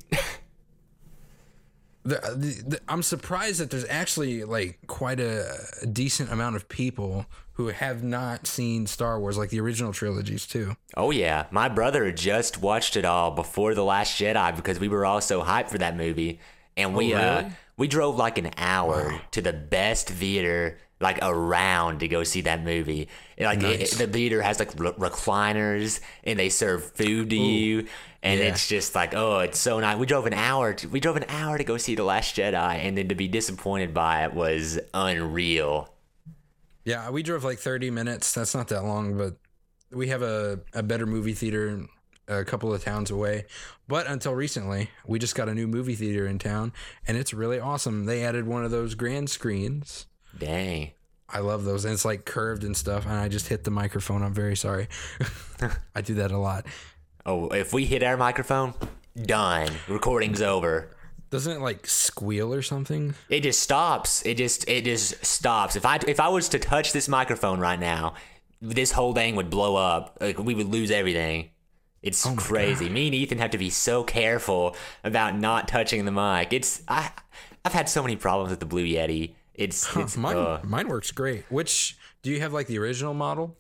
The, 2.04 2.15
the, 2.36 2.63
the, 2.69 2.80
I'm 2.88 3.04
surprised 3.04 3.60
that 3.60 3.69
there's 3.69 3.86
actually 3.88 4.43
like 4.43 4.80
quite 4.88 5.19
a, 5.19 5.54
a 5.84 5.86
decent 5.86 6.32
amount 6.32 6.56
of 6.56 6.67
people 6.67 7.28
who 7.54 7.67
have 7.67 8.04
not 8.04 8.47
seen 8.47 8.88
Star 8.88 9.19
Wars, 9.19 9.38
like 9.38 9.52
the 9.52 9.60
original 9.60 9.93
trilogies 9.93 10.47
too. 10.47 10.76
Oh 10.97 11.12
yeah, 11.12 11.45
my 11.52 11.69
brother 11.69 12.12
just 12.12 12.60
watched 12.60 12.97
it 12.97 13.06
all 13.06 13.30
before 13.32 13.76
the 13.76 13.84
Last 13.84 14.19
Jedi 14.19 14.56
because 14.56 14.80
we 14.80 14.88
were 14.88 15.06
all 15.06 15.21
so 15.21 15.43
hyped 15.43 15.69
for 15.69 15.78
that 15.78 15.95
movie, 15.95 16.39
and 16.76 16.95
we 16.95 17.13
uh 17.13 17.19
Oh, 17.21 17.36
really? 17.41 17.52
we 17.78 17.88
drove 17.88 18.15
like 18.17 18.39
an 18.39 18.50
hour 18.58 19.21
to 19.32 19.41
the 19.43 19.54
best 19.54 20.10
theater 20.10 20.80
like 21.01 21.19
around 21.21 21.99
to 21.99 22.07
go 22.07 22.23
see 22.23 22.41
that 22.41 22.63
movie. 22.63 23.09
And, 23.37 23.45
like 23.45 23.63
it- 23.63 23.79
Nice. 23.79 23.97
the 23.97 24.07
theater 24.07 24.41
has 24.41 24.59
like 24.59 24.79
re- 24.79 24.91
recliners 24.91 25.99
and 26.23 26.37
they 26.37 26.49
serve 26.49 26.83
food 26.93 27.29
to 27.31 27.35
you, 27.35 27.87
and 28.23 28.39
yeah. 28.39 28.47
it's 28.47 28.67
just 28.67 28.95
like 28.95 29.13
oh, 29.13 29.39
it's 29.39 29.59
so 29.59 29.79
nice. 29.79 29.97
We 29.97 30.05
drove 30.05 30.25
an 30.25 30.33
hour. 30.33 30.73
To, 30.73 30.87
we 30.87 30.99
drove 30.99 31.17
an 31.17 31.25
hour 31.27 31.57
to 31.57 31.63
go 31.63 31.77
see 31.77 31.95
the 31.95 32.03
Last 32.03 32.35
Jedi, 32.35 32.75
and 32.75 32.97
then 32.97 33.09
to 33.09 33.15
be 33.15 33.27
disappointed 33.27 33.93
by 33.93 34.23
it 34.23 34.33
was 34.33 34.79
unreal. 34.93 35.93
Yeah, 36.85 37.09
we 37.11 37.21
drove 37.21 37.43
like 37.43 37.59
30 37.59 37.91
minutes. 37.91 38.33
That's 38.33 38.55
not 38.55 38.67
that 38.69 38.83
long, 38.83 39.17
but 39.17 39.35
we 39.91 40.07
have 40.07 40.23
a, 40.23 40.61
a 40.73 40.81
better 40.81 41.05
movie 41.05 41.33
theater 41.33 41.85
a 42.27 42.45
couple 42.45 42.73
of 42.73 42.83
towns 42.83 43.11
away. 43.11 43.45
But 43.87 44.07
until 44.07 44.33
recently, 44.33 44.89
we 45.05 45.19
just 45.19 45.35
got 45.35 45.49
a 45.49 45.53
new 45.53 45.67
movie 45.67 45.95
theater 45.95 46.25
in 46.25 46.39
town, 46.39 46.71
and 47.07 47.17
it's 47.17 47.33
really 47.33 47.59
awesome. 47.59 48.05
They 48.05 48.23
added 48.23 48.47
one 48.47 48.63
of 48.63 48.71
those 48.71 48.95
grand 48.95 49.29
screens. 49.29 50.07
Dang. 50.37 50.91
I 51.29 51.39
love 51.39 51.63
those, 51.63 51.85
and 51.85 51.93
it's 51.93 52.03
like 52.03 52.25
curved 52.25 52.63
and 52.63 52.75
stuff. 52.75 53.05
And 53.05 53.13
I 53.13 53.29
just 53.29 53.47
hit 53.47 53.63
the 53.63 53.71
microphone. 53.71 54.21
I'm 54.21 54.33
very 54.33 54.55
sorry. 54.57 54.87
I 55.95 56.01
do 56.01 56.15
that 56.15 56.31
a 56.31 56.37
lot. 56.37 56.65
Oh, 57.25 57.47
if 57.49 57.73
we 57.73 57.85
hit 57.85 58.03
our 58.03 58.17
microphone, 58.17 58.73
done. 59.15 59.69
Recording's 59.87 60.41
over. 60.41 60.89
Doesn't 61.29 61.57
it 61.57 61.61
like 61.61 61.87
squeal 61.87 62.53
or 62.53 62.61
something? 62.61 63.15
It 63.29 63.41
just 63.41 63.61
stops. 63.61 64.25
It 64.25 64.35
just 64.35 64.67
it 64.67 64.83
just 64.83 65.25
stops. 65.25 65.77
If 65.77 65.85
I 65.85 65.99
if 66.05 66.19
I 66.19 66.27
was 66.27 66.49
to 66.49 66.59
touch 66.59 66.91
this 66.91 67.07
microphone 67.07 67.61
right 67.61 67.79
now, 67.79 68.15
this 68.61 68.91
whole 68.91 69.13
thing 69.13 69.37
would 69.37 69.49
blow 69.49 69.77
up. 69.77 70.17
Like 70.19 70.37
we 70.37 70.55
would 70.55 70.67
lose 70.67 70.91
everything. 70.91 71.51
It's 72.01 72.25
oh 72.25 72.35
crazy. 72.35 72.89
Me 72.89 73.05
and 73.07 73.15
Ethan 73.15 73.37
have 73.37 73.51
to 73.51 73.57
be 73.57 73.69
so 73.69 74.03
careful 74.03 74.75
about 75.03 75.37
not 75.37 75.69
touching 75.69 76.03
the 76.03 76.11
mic. 76.11 76.51
It's 76.51 76.81
I 76.87 77.11
I've 77.63 77.73
had 77.73 77.87
so 77.87 78.01
many 78.01 78.17
problems 78.17 78.49
with 78.49 78.59
the 78.59 78.65
Blue 78.65 78.85
Yeti. 78.85 79.35
It's 79.62 79.95
it's 79.95 80.17
Mine, 80.17 80.38
uh, 80.38 80.62
mine 80.63 80.88
works 80.88 81.12
great. 81.12 81.45
Which 81.50 81.97
do 82.24 82.32
you 82.32 82.39
have 82.41 82.54
like 82.54 82.67
the 82.67 82.80
original 82.80 83.13
model? 83.13 83.56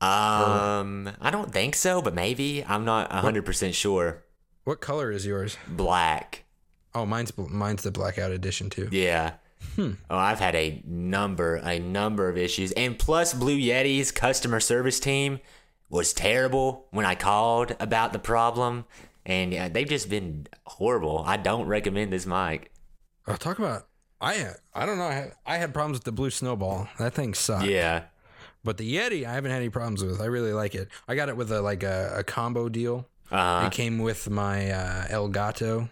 um 0.00 1.10
I 1.20 1.30
don't 1.30 1.52
think 1.52 1.74
so, 1.74 2.02
but 2.02 2.14
maybe 2.14 2.64
I'm 2.64 2.84
not 2.84 3.10
hundred 3.12 3.44
percent 3.46 3.74
sure. 3.74 4.22
What 4.64 4.80
color 4.80 5.10
is 5.10 5.24
yours? 5.24 5.56
Black. 5.68 6.44
Oh, 6.94 7.06
mine's 7.06 7.32
mine's 7.36 7.82
the 7.82 7.90
blackout 7.90 8.30
edition 8.30 8.70
too. 8.70 8.88
Yeah. 8.90 9.34
Oh, 9.78 9.94
I've 10.10 10.38
had 10.38 10.54
a 10.54 10.82
number, 10.86 11.56
a 11.56 11.78
number 11.78 12.28
of 12.28 12.36
issues, 12.38 12.72
and 12.72 12.98
plus 12.98 13.34
Blue 13.34 13.58
Yeti's 13.58 14.12
customer 14.12 14.60
service 14.60 15.00
team 15.00 15.40
was 15.90 16.12
terrible 16.12 16.86
when 16.90 17.04
I 17.04 17.14
called 17.14 17.74
about 17.80 18.12
the 18.12 18.18
problem, 18.18 18.84
and 19.24 19.52
yeah, 19.52 19.68
they've 19.68 19.88
just 19.88 20.08
been 20.08 20.46
horrible. 20.66 21.22
I 21.26 21.36
don't 21.36 21.66
recommend 21.66 22.12
this 22.12 22.26
mic. 22.26 22.70
Oh, 23.26 23.36
talk 23.36 23.58
about 23.58 23.86
I 24.20 24.52
I 24.74 24.86
don't 24.86 24.98
know. 24.98 25.06
I 25.06 25.12
had, 25.14 25.32
I 25.44 25.56
had 25.58 25.74
problems 25.74 25.96
with 25.98 26.04
the 26.04 26.12
blue 26.12 26.30
snowball. 26.30 26.88
That 26.98 27.14
thing 27.14 27.34
sucked. 27.34 27.66
Yeah. 27.66 28.04
But 28.64 28.78
the 28.78 28.96
Yeti, 28.96 29.24
I 29.24 29.32
haven't 29.34 29.50
had 29.52 29.58
any 29.58 29.68
problems 29.70 30.02
with. 30.02 30.20
I 30.20 30.24
really 30.24 30.52
like 30.52 30.74
it. 30.74 30.88
I 31.06 31.14
got 31.14 31.28
it 31.28 31.36
with 31.36 31.52
a 31.52 31.60
like 31.62 31.82
a, 31.82 32.14
a 32.18 32.24
combo 32.24 32.68
deal. 32.68 33.06
Uh, 33.30 33.64
It 33.66 33.72
came 33.72 33.98
with 33.98 34.28
my 34.30 34.70
uh, 34.70 35.06
Elgato. 35.08 35.88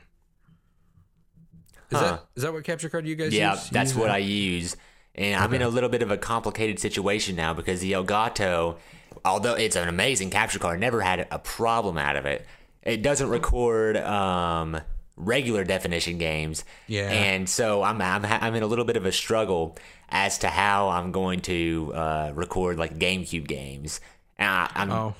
Is 1.90 1.98
Huh. 1.98 2.00
that 2.00 2.24
is 2.34 2.42
that 2.42 2.52
what 2.52 2.64
capture 2.64 2.88
card 2.88 3.06
you 3.06 3.14
guys 3.14 3.32
yeah, 3.34 3.52
use? 3.52 3.70
that's 3.70 3.90
Use 3.90 3.98
what 3.98 4.06
that? 4.06 4.14
I 4.14 4.18
use. 4.18 4.76
And 5.14 5.40
I'm 5.40 5.54
in 5.54 5.62
a 5.62 5.68
little 5.68 5.88
bit 5.88 6.02
of 6.02 6.10
a 6.10 6.16
complicated 6.16 6.80
situation 6.80 7.36
now 7.36 7.54
because 7.54 7.80
the 7.80 7.92
Elgato, 7.92 8.76
although 9.24 9.54
it's 9.54 9.76
an 9.76 9.88
amazing 9.88 10.30
capture 10.30 10.58
card, 10.58 10.80
never 10.80 11.02
had 11.02 11.28
a 11.30 11.38
problem 11.38 11.96
out 11.98 12.16
of 12.16 12.26
it. 12.26 12.44
It 12.82 13.00
doesn't 13.02 13.28
record 13.28 13.96
um, 13.98 14.80
regular 15.16 15.64
definition 15.64 16.18
games. 16.18 16.64
Yeah. 16.86 17.08
And 17.10 17.48
so 17.48 17.82
I'm, 17.82 18.00
I'm, 18.02 18.24
I'm 18.24 18.54
in 18.54 18.62
a 18.62 18.66
little 18.66 18.84
bit 18.84 18.96
of 18.96 19.06
a 19.06 19.12
struggle 19.12 19.76
as 20.08 20.38
to 20.38 20.48
how 20.48 20.88
I'm 20.88 21.12
going 21.12 21.40
to 21.42 21.92
uh, 21.94 22.32
record 22.34 22.78
like 22.78 22.98
GameCube 22.98 23.46
games. 23.46 24.00
And 24.38 24.48
I, 24.48 24.70
I'm 24.74 24.90
Oh, 24.90 25.14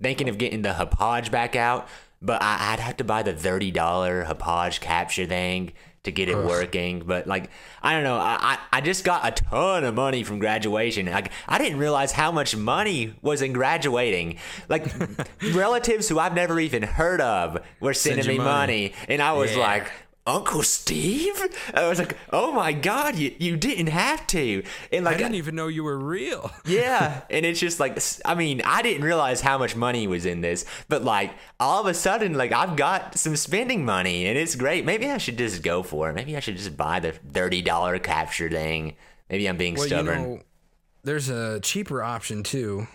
thinking 0.00 0.28
of 0.28 0.36
getting 0.38 0.62
the 0.62 0.70
Hauppauge 0.74 1.30
back 1.30 1.56
out, 1.56 1.88
but 2.22 2.42
I, 2.42 2.72
I'd 2.72 2.80
have 2.80 2.96
to 2.98 3.04
buy 3.04 3.22
the 3.22 3.32
thirty 3.34 3.70
dollar 3.70 4.24
Hauppauge 4.24 4.80
capture 4.80 5.26
thing 5.26 5.72
to 6.04 6.10
get 6.10 6.28
it 6.28 6.36
working. 6.36 7.00
But 7.06 7.26
like, 7.28 7.48
I 7.82 7.92
don't 7.92 8.02
know. 8.04 8.16
I, 8.16 8.36
I 8.40 8.58
I 8.72 8.80
just 8.80 9.04
got 9.04 9.26
a 9.26 9.30
ton 9.44 9.84
of 9.84 9.94
money 9.94 10.24
from 10.24 10.38
graduation. 10.38 11.06
Like, 11.06 11.30
I 11.46 11.58
didn't 11.58 11.78
realize 11.78 12.10
how 12.12 12.32
much 12.32 12.56
money 12.56 13.14
was 13.22 13.40
in 13.42 13.52
graduating. 13.52 14.38
Like, 14.68 14.86
relatives 15.52 16.08
who 16.08 16.18
I've 16.18 16.34
never 16.34 16.58
even 16.58 16.82
heard 16.82 17.20
of 17.20 17.58
were 17.80 17.94
sending 17.94 18.24
you 18.24 18.32
me 18.32 18.38
money. 18.38 18.48
money, 18.88 18.94
and 19.08 19.22
I 19.22 19.32
was 19.32 19.52
Yeah. 19.52 19.58
like. 19.58 19.92
Uncle 20.26 20.62
Steve? 20.62 21.34
I 21.74 21.88
was 21.88 21.98
like, 21.98 22.16
oh 22.32 22.52
my 22.52 22.72
God, 22.72 23.16
you, 23.16 23.34
you 23.38 23.56
didn't 23.56 23.88
have 23.88 24.24
to. 24.28 24.62
And 24.92 25.04
like, 25.04 25.16
I 25.16 25.18
didn't 25.18 25.34
even 25.34 25.56
know 25.56 25.66
you 25.66 25.82
were 25.82 25.98
real. 25.98 26.50
yeah, 26.64 27.22
and 27.28 27.44
it's 27.44 27.58
just 27.58 27.80
like 27.80 27.98
I 28.24 28.34
mean, 28.34 28.62
I 28.64 28.82
didn't 28.82 29.04
realize 29.04 29.40
how 29.40 29.58
much 29.58 29.74
money 29.74 30.06
was 30.06 30.24
in 30.24 30.40
this, 30.40 30.64
but 30.88 31.02
like 31.02 31.32
all 31.58 31.80
of 31.80 31.86
a 31.86 31.94
sudden, 31.94 32.34
like 32.34 32.52
I've 32.52 32.76
got 32.76 33.18
some 33.18 33.34
spending 33.36 33.84
money, 33.84 34.26
and 34.26 34.38
it's 34.38 34.54
great. 34.54 34.84
Maybe 34.84 35.10
I 35.10 35.18
should 35.18 35.38
just 35.38 35.62
go 35.62 35.82
for 35.82 36.10
it. 36.10 36.14
Maybe 36.14 36.36
I 36.36 36.40
should 36.40 36.56
just 36.56 36.76
buy 36.76 37.00
the 37.00 37.12
thirty 37.12 37.60
dollar 37.62 37.98
capture 37.98 38.48
thing. 38.48 38.94
Maybe 39.28 39.48
I'm 39.48 39.56
being 39.56 39.74
Well, 39.74 39.86
stubborn. 39.86 40.20
you 40.20 40.26
know, 40.36 40.42
there's 41.04 41.28
a 41.30 41.58
cheaper 41.60 42.02
option 42.02 42.42
too, 42.44 42.86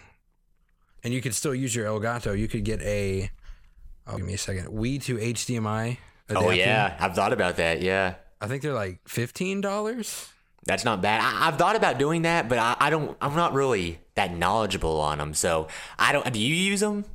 and 1.04 1.14
you 1.14 1.22
could 1.22 1.36
still 1.36 1.54
use 1.54 1.76
your 1.76 1.88
Elgato. 1.88 2.38
You 2.38 2.48
could 2.48 2.64
get 2.64 2.82
a. 2.84 3.30
Oh, 4.10 4.16
give 4.16 4.26
me 4.26 4.36
a 4.36 4.38
second. 4.38 4.68
Wii 4.68 5.04
to 5.04 5.18
HDMI. 5.18 5.98
Oh 6.30 6.50
yeah, 6.52 6.96
I've 7.00 7.16
thought 7.16 7.34
about 7.34 7.58
that. 7.58 7.82
Yeah, 7.82 8.16
I 8.42 8.48
think 8.48 8.62
they're 8.62 8.74
like 8.74 9.00
fifteen 9.08 9.62
dollars. 9.62 10.30
that's 10.66 10.84
not 10.86 11.02
bad. 11.02 11.22
I, 11.22 11.48
I've 11.48 11.58
thought 11.58 11.76
about 11.76 11.98
doing 11.98 12.24
that, 12.24 12.50
but 12.50 12.58
I, 12.58 12.76
I 12.80 12.90
don't. 12.90 13.18
I'm 13.22 13.36
not 13.36 13.54
really 13.54 14.00
that 14.16 14.36
knowledgeable 14.36 15.00
on 15.02 15.18
them, 15.18 15.34
so 15.34 15.68
I 15.98 16.12
don't. 16.12 16.32
Do 16.32 16.40
you 16.40 16.54
use 16.56 16.80
them? 16.82 17.06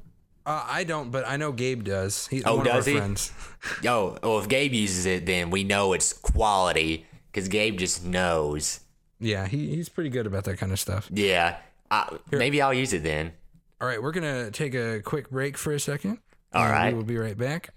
Uh, 0.44 0.64
I 0.68 0.83
don't, 0.85 1.11
but 1.12 1.25
I 1.27 1.37
know 1.37 1.53
Gabe 1.53 1.85
does. 1.85 2.27
He's 2.27 2.42
Oh, 2.44 2.57
one 2.57 2.66
does 2.66 2.87
of 2.87 2.92
he? 2.92 2.98
our 2.98 3.01
friends. 3.01 3.33
Oh, 3.87 4.18
well, 4.25 4.40
if 4.40 4.48
Gabe 4.48 4.72
uses 4.72 5.07
it, 5.07 5.25
then 5.25 5.51
we 5.51 5.62
know 5.62 5.92
it's 5.92 6.12
quality 6.12 7.07
because 7.31 7.46
Gabe 7.46 7.79
just 7.79 8.05
knows. 8.05 8.81
Yeah, 9.20 9.46
he, 9.46 9.68
he's 9.77 9.88
pretty 9.88 10.11
good 10.11 10.27
about 10.27 10.42
that 10.44 10.59
kind 10.59 10.72
of 10.72 10.81
stuff. 10.81 11.09
Yeah. 11.12 11.59
I, 11.88 12.18
maybe 12.33 12.61
I'll 12.61 12.75
use 12.75 12.92
it 12.92 13.05
then. 13.05 13.33
All 13.81 13.87
right, 13.87 14.03
we're 14.03 14.11
gonna 14.11 14.51
take 14.51 14.75
a 14.75 15.01
quick 15.01 15.31
break 15.31 15.57
for 15.57 15.72
a 15.72 15.79
second. 15.79 16.18
All 16.53 16.64
right, 16.64 16.90
we 16.92 16.96
will 16.96 17.05
be 17.05 17.16
right 17.18 17.38
back. 17.38 17.68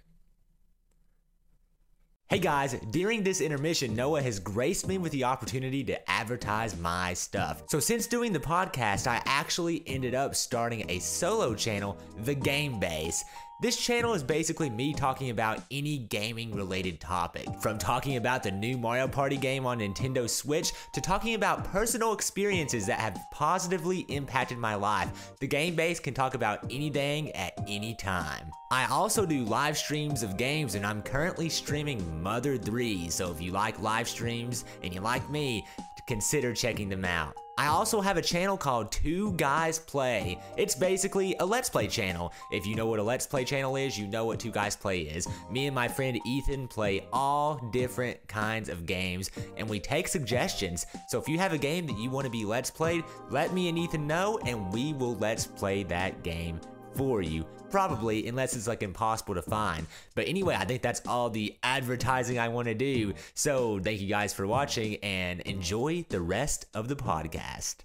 Hey 2.28 2.40
guys, 2.40 2.74
during 2.90 3.22
this 3.22 3.40
intermission, 3.40 3.96
Noah 3.96 4.20
has 4.20 4.40
graced 4.40 4.88
me 4.88 4.98
with 4.98 5.12
the 5.12 5.26
opportunity 5.26 5.84
to 5.84 6.10
advertise 6.10 6.76
my 6.76 7.14
stuff. 7.14 7.62
So, 7.68 7.80
since 7.80 8.08
doing 8.08 8.34
the 8.34 8.40
podcast, 8.40 9.06
I 9.06 9.22
actually 9.26 9.84
ended 9.86 10.16
up 10.16 10.34
starting 10.34 10.90
a 10.90 10.98
solo 10.98 11.54
channel, 11.54 12.00
The 12.24 12.34
Game 12.34 12.80
Base. 12.80 13.24
This 13.62 13.78
channel 13.78 14.13
is 14.13 14.22
basically 14.22 14.70
me 14.70 14.94
talking 14.94 15.30
about 15.30 15.62
any 15.72 15.98
gaming 15.98 16.54
related 16.54 17.00
topic, 17.00 17.48
from 17.62 17.78
talking 17.78 18.18
about 18.18 18.44
the 18.44 18.52
new 18.52 18.78
Mario 18.78 19.08
Party 19.08 19.38
game 19.38 19.65
on 19.65 19.80
Nintendo 19.80 20.30
Switch 20.30 20.74
to 20.91 21.00
talking 21.00 21.36
about 21.36 21.63
personal 21.63 22.12
experiences 22.12 22.86
that 22.88 23.00
have 23.00 23.18
positively 23.32 24.00
impacted 24.10 24.58
my 24.58 24.76
life. 24.76 25.32
The 25.39 25.48
Game 25.48 25.74
Base 25.74 26.02
can 26.02 26.13
talk 26.13 26.36
about 26.36 26.65
anything 26.70 27.32
at 27.32 27.54
any 27.65 27.96
time. 27.96 28.52
I 28.72 28.88
also 28.88 29.26
do 29.26 29.46
live 29.46 29.78
streams 29.78 30.22
of 30.22 30.36
games 30.36 30.76
and 30.76 30.86
I'm 30.86 31.02
currently 31.02 31.48
streaming 31.48 32.22
Mother 32.22 32.58
3, 32.58 33.10
so 33.10 33.32
if 33.32 33.41
you 33.41 33.54
like 33.54 33.80
live 33.80 34.10
streams 34.10 34.65
and 34.84 34.94
you 34.94 35.00
like 35.00 35.30
me, 35.30 35.65
consider 36.08 36.54
checking 36.54 36.89
them 36.89 37.06
out. 37.06 37.38
I 37.58 37.68
also 37.68 38.02
have 38.02 38.18
a 38.18 38.22
channel 38.22 38.58
called 38.58 38.91
Two 38.91 39.32
Guys 39.34 39.80
Play. 39.80 40.38
It's 40.58 40.76
basically 40.76 41.38
a 41.39 41.46
Let's 41.46 41.70
Play 41.70 41.88
channel. 41.88 42.34
If 42.52 42.68
you 42.68 42.76
know 42.76 42.86
what 42.86 43.00
a 43.00 43.04
Let's 43.04 43.26
Play 43.26 43.46
channel 43.46 43.78
is, 43.78 43.98
you 43.98 44.08
know 44.08 44.26
what 44.26 44.41
Two 44.41 44.52
Guys 44.52 44.76
Play 44.76 45.02
is. 45.02 45.26
Me 45.50 45.68
and 45.68 45.74
my 45.74 45.88
friend 45.88 46.20
Ethan 46.26 46.68
play 46.68 47.08
all 47.13 47.58
different 47.72 48.28
kinds 48.28 48.68
of 48.68 48.86
games, 48.86 49.32
and 49.56 49.70
we 49.70 49.80
take 49.80 50.10
suggestions. 50.10 50.86
So 51.08 51.18
if 51.18 51.30
you 51.30 51.38
have 51.39 51.54
a 51.54 51.58
game 51.58 51.88
that 51.88 51.98
you 51.98 52.10
want 52.10 52.26
to 52.26 52.32
be 52.32 52.44
Let's 52.44 52.70
Played, 52.70 53.06
let 53.30 53.54
me 53.54 53.70
and 53.70 53.80
Ethan 53.80 54.06
know, 54.06 54.38
and 54.46 54.74
we 54.74 54.91
will 54.91 55.15
Let's 55.15 55.48
Play 55.48 55.84
that 55.84 56.24
game 56.24 56.60
for 56.95 57.21
you. 57.21 57.45
Probably, 57.69 58.27
unless 58.27 58.55
it's 58.55 58.67
like 58.67 58.84
impossible 58.84 59.36
to 59.36 59.41
find. 59.41 59.86
But 60.15 60.27
anyway, 60.27 60.55
I 60.58 60.65
think 60.65 60.81
that's 60.81 61.01
all 61.08 61.29
the 61.29 61.55
advertising 61.63 62.39
I 62.39 62.47
want 62.47 62.67
to 62.67 62.73
do. 62.73 63.13
So 63.34 63.79
thank 63.79 64.01
you 64.01 64.08
guys 64.08 64.34
for 64.34 64.47
watching 64.47 64.95
and 65.03 65.41
enjoy 65.41 66.05
the 66.10 66.21
rest 66.21 66.65
of 66.73 66.88
the 66.88 66.95
podcast. 66.95 67.77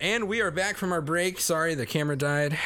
And 0.00 0.28
we 0.28 0.40
are 0.40 0.50
back 0.50 0.76
from 0.76 0.92
our 0.92 1.00
break. 1.00 1.40
Sorry, 1.40 1.74
the 1.74 1.86
camera 1.86 2.16
died, 2.16 2.56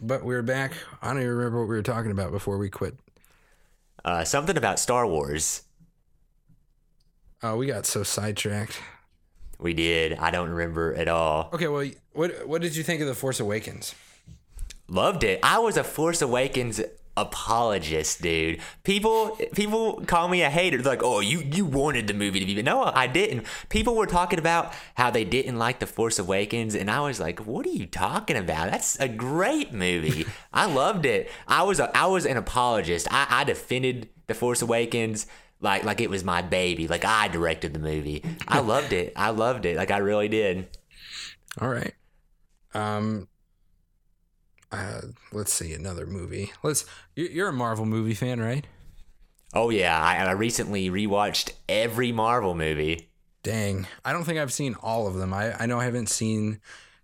but 0.00 0.24
we're 0.24 0.42
back. 0.42 0.72
I 1.00 1.08
don't 1.08 1.18
even 1.18 1.30
remember 1.30 1.60
what 1.60 1.68
we 1.68 1.76
were 1.76 1.82
talking 1.82 2.10
about 2.10 2.30
before 2.30 2.58
we 2.58 2.68
quit. 2.68 2.96
Uh, 4.04 4.24
something 4.24 4.56
about 4.56 4.78
Star 4.78 5.06
Wars. 5.06 5.62
Oh, 7.42 7.56
we 7.56 7.66
got 7.66 7.86
so 7.86 8.02
sidetracked. 8.02 8.80
We 9.58 9.72
did. 9.72 10.14
I 10.14 10.30
don't 10.30 10.50
remember 10.50 10.94
at 10.94 11.08
all. 11.08 11.48
Okay, 11.52 11.68
well, 11.68 11.88
what 12.12 12.46
what 12.46 12.60
did 12.60 12.76
you 12.76 12.82
think 12.82 13.00
of 13.00 13.06
the 13.06 13.14
Force 13.14 13.40
Awakens? 13.40 13.94
Loved 14.88 15.24
it. 15.24 15.40
I 15.42 15.58
was 15.58 15.76
a 15.76 15.84
Force 15.84 16.20
Awakens 16.20 16.80
apologist, 17.16 18.22
dude. 18.22 18.60
People 18.82 19.38
people 19.54 20.02
call 20.06 20.28
me 20.28 20.42
a 20.42 20.50
hater. 20.50 20.78
They're 20.78 20.92
like, 20.92 21.02
"Oh, 21.02 21.20
you 21.20 21.40
you 21.40 21.64
wanted 21.64 22.06
the 22.06 22.14
movie 22.14 22.40
to 22.40 22.46
be." 22.46 22.62
No, 22.62 22.84
I 22.84 23.06
didn't. 23.06 23.46
People 23.68 23.96
were 23.96 24.06
talking 24.06 24.38
about 24.38 24.74
how 24.94 25.10
they 25.10 25.24
didn't 25.24 25.58
like 25.58 25.78
the 25.78 25.86
Force 25.86 26.18
Awakens, 26.18 26.74
and 26.74 26.90
I 26.90 27.00
was 27.00 27.20
like, 27.20 27.46
"What 27.46 27.66
are 27.66 27.70
you 27.70 27.86
talking 27.86 28.36
about? 28.36 28.70
That's 28.70 28.98
a 29.00 29.08
great 29.08 29.72
movie. 29.72 30.26
I 30.52 30.66
loved 30.66 31.06
it. 31.06 31.30
I 31.46 31.62
was 31.62 31.80
a, 31.80 31.96
I 31.96 32.06
was 32.06 32.26
an 32.26 32.36
apologist. 32.36 33.06
I, 33.10 33.26
I 33.30 33.44
defended 33.44 34.08
the 34.26 34.34
Force 34.34 34.62
Awakens." 34.62 35.26
Like, 35.60 35.84
like 35.84 36.02
it 36.02 36.10
was 36.10 36.24
my 36.24 36.42
baby. 36.42 36.88
Like 36.88 37.06
I 37.06 37.28
directed 37.28 37.72
the 37.72 37.78
movie. 37.78 38.22
I 38.46 38.60
loved 38.72 38.92
it. 38.92 39.14
I 39.16 39.30
loved 39.30 39.64
it. 39.64 39.78
Like 39.78 39.90
I 39.90 39.98
really 39.98 40.28
did. 40.28 40.68
All 41.58 41.68
right. 41.68 41.94
Um, 42.74 43.28
uh, 44.74 45.00
let's 45.32 45.52
see 45.52 45.72
another 45.72 46.06
movie. 46.06 46.52
Let's. 46.62 46.84
You're 47.14 47.48
a 47.48 47.52
Marvel 47.52 47.86
movie 47.86 48.14
fan, 48.14 48.40
right? 48.40 48.66
Oh 49.52 49.70
yeah, 49.70 50.00
I, 50.00 50.16
I 50.16 50.32
recently 50.32 50.90
rewatched 50.90 51.52
every 51.68 52.12
Marvel 52.12 52.54
movie. 52.54 53.08
Dang, 53.42 53.86
I 54.04 54.12
don't 54.12 54.24
think 54.24 54.38
I've 54.38 54.52
seen 54.52 54.74
all 54.82 55.06
of 55.06 55.14
them. 55.14 55.32
I 55.32 55.62
I 55.62 55.66
know 55.66 55.78
I 55.78 55.84
haven't 55.84 56.08
seen 56.08 56.60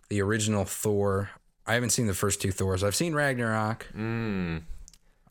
the 0.09 0.21
original 0.23 0.65
Thor. 0.65 1.31
I 1.67 1.75
haven't 1.75 1.91
seen 1.91 2.07
the 2.07 2.15
first 2.15 2.41
two 2.41 2.51
Thors. 2.51 2.83
I've 2.83 2.97
seen 2.97 3.15
Ragnarok. 3.15 3.87
Mm. 3.97 4.63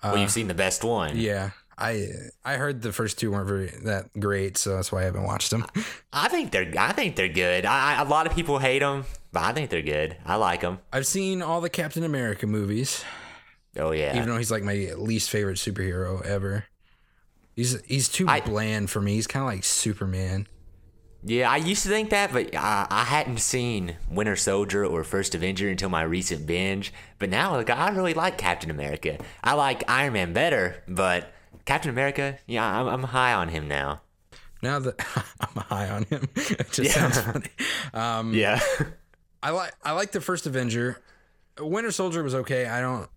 Well, 0.04 0.15
uh, 0.15 0.17
you've 0.17 0.32
seen 0.32 0.47
the 0.47 0.54
best 0.54 0.84
one. 0.84 1.17
Yeah. 1.17 1.52
I 1.80 2.08
I 2.43 2.56
heard 2.56 2.82
the 2.82 2.91
first 2.91 3.17
two 3.17 3.32
weren't 3.32 3.47
very 3.47 3.67
that 3.86 4.08
great, 4.19 4.58
so 4.58 4.75
that's 4.75 4.91
why 4.91 5.02
I 5.02 5.06
haven't 5.06 5.23
watched 5.23 5.49
them. 5.49 5.65
I 6.13 6.28
think 6.28 6.52
they're 6.52 6.71
I 6.78 6.91
think 6.91 7.15
they're 7.15 7.30
good. 7.30 7.65
I, 7.65 8.02
a 8.02 8.06
lot 8.06 8.28
of 8.28 8.34
people 8.34 8.60
hate 8.60 8.80
them, 8.80 9.06
but 9.32 9.44
I 9.44 9.54
think 9.54 9.70
they're 9.70 9.82
good. 9.82 10.18
I 10.26 10.36
like 10.36 10.62
them. 10.62 10.80
I've 10.92 11.08
seen 11.08 11.42
all 11.42 11.62
the 11.62 11.70
Captain 11.70 12.04
America 12.04 12.48
movies. 12.48 13.04
Oh 13.78 13.92
yeah. 13.92 14.15
Even 14.15 14.30
though 14.30 14.38
he's 14.38 14.52
like 14.52 14.63
my 14.63 14.92
least 14.98 15.30
favorite 15.30 15.58
superhero 15.58 16.26
ever. 16.26 16.65
He's 17.56 17.82
he's 17.86 18.10
too 18.10 18.28
I, 18.28 18.42
bland 18.42 18.89
for 18.89 19.02
me. 19.02 19.15
He's 19.15 19.28
kind 19.28 19.44
of 19.44 19.52
like 19.52 19.63
Superman. 19.63 20.48
Yeah, 21.24 21.52
I 21.52 21.58
used 21.58 21.84
to 21.84 21.89
think 21.89 22.12
that, 22.12 22.32
but 22.32 22.56
I, 22.56 22.88
I 22.89 23.04
hadn't 23.04 23.39
seen 23.39 23.98
Winter 24.10 24.38
Soldier 24.38 24.86
or 24.86 25.04
First 25.04 25.36
Avenger 25.36 25.68
until 25.68 25.89
my 25.89 26.02
recent 26.04 26.48
binge. 26.48 26.94
But 27.18 27.30
now, 27.30 27.52
like, 27.52 27.70
I 27.70 27.89
really 27.89 28.13
like 28.13 28.38
Captain 28.38 28.72
America. 28.72 29.18
I 29.44 29.54
like 29.54 29.84
Iron 29.89 30.13
Man 30.13 30.32
better, 30.32 30.82
but 30.88 31.34
Captain 31.65 31.92
America, 31.92 32.38
yeah, 32.48 32.65
I'm, 32.65 32.88
I'm 32.88 33.04
high 33.04 33.34
on 33.34 33.50
him 33.50 33.68
now. 33.68 34.02
Now 34.62 34.80
that 34.80 34.96
I'm 35.42 35.63
high 35.63 35.89
on 35.89 36.04
him, 36.06 36.30
it 36.36 36.72
just 36.72 36.80
yeah. 36.80 37.12
sounds 37.12 37.20
funny. 37.20 37.50
Um, 37.94 38.34
yeah, 38.34 38.60
I 39.41 39.52
like 39.52 39.73
I 39.84 39.91
like 39.93 40.12
the 40.12 40.21
first 40.21 40.45
Avenger. 40.45 41.02
Winter 41.60 41.91
Soldier 41.91 42.23
was 42.23 42.36
okay. 42.36 42.65
I 42.65 42.82
don't. 42.82 43.10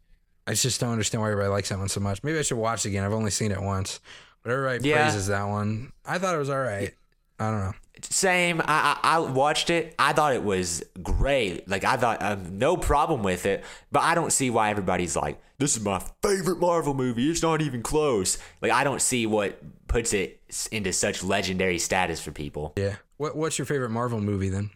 I 0.46 0.54
just 0.54 0.80
don't 0.80 0.90
understand 0.90 1.22
why 1.22 1.30
everybody 1.30 1.50
likes 1.50 1.68
that 1.68 1.78
one 1.78 1.88
so 1.88 2.00
much. 2.00 2.22
Maybe 2.22 2.38
I 2.38 2.42
should 2.42 2.58
watch 2.58 2.84
it 2.84 2.88
again. 2.88 3.04
I've 3.04 3.12
only 3.12 3.30
seen 3.30 3.52
it 3.52 3.62
once, 3.62 4.00
but 4.42 4.50
everybody 4.50 4.88
yeah. 4.88 5.02
praises 5.02 5.28
that 5.28 5.44
one. 5.44 5.92
I 6.04 6.18
thought 6.18 6.34
it 6.34 6.38
was 6.38 6.50
all 6.50 6.60
right. 6.60 6.92
I 7.38 7.50
don't 7.50 7.60
know. 7.60 7.72
Same. 8.02 8.60
I, 8.60 8.98
I, 9.02 9.16
I 9.16 9.18
watched 9.20 9.70
it. 9.70 9.94
I 9.98 10.12
thought 10.12 10.34
it 10.34 10.42
was 10.42 10.82
great. 11.02 11.68
Like 11.68 11.84
I 11.84 11.96
thought, 11.96 12.40
no 12.50 12.76
problem 12.76 13.22
with 13.22 13.46
it. 13.46 13.64
But 13.92 14.02
I 14.02 14.14
don't 14.14 14.32
see 14.32 14.50
why 14.50 14.70
everybody's 14.70 15.14
like, 15.14 15.40
"This 15.58 15.76
is 15.76 15.84
my 15.84 16.02
favorite 16.22 16.58
Marvel 16.58 16.94
movie." 16.94 17.30
It's 17.30 17.42
not 17.42 17.62
even 17.62 17.82
close. 17.82 18.38
Like 18.60 18.72
I 18.72 18.84
don't 18.84 19.00
see 19.00 19.26
what 19.26 19.60
puts 19.86 20.12
it 20.12 20.40
into 20.72 20.92
such 20.92 21.22
legendary 21.22 21.78
status 21.78 22.20
for 22.20 22.32
people. 22.32 22.72
Yeah. 22.76 22.96
What 23.18 23.36
What's 23.36 23.58
your 23.58 23.66
favorite 23.66 23.90
Marvel 23.90 24.20
movie 24.20 24.48
then? 24.48 24.70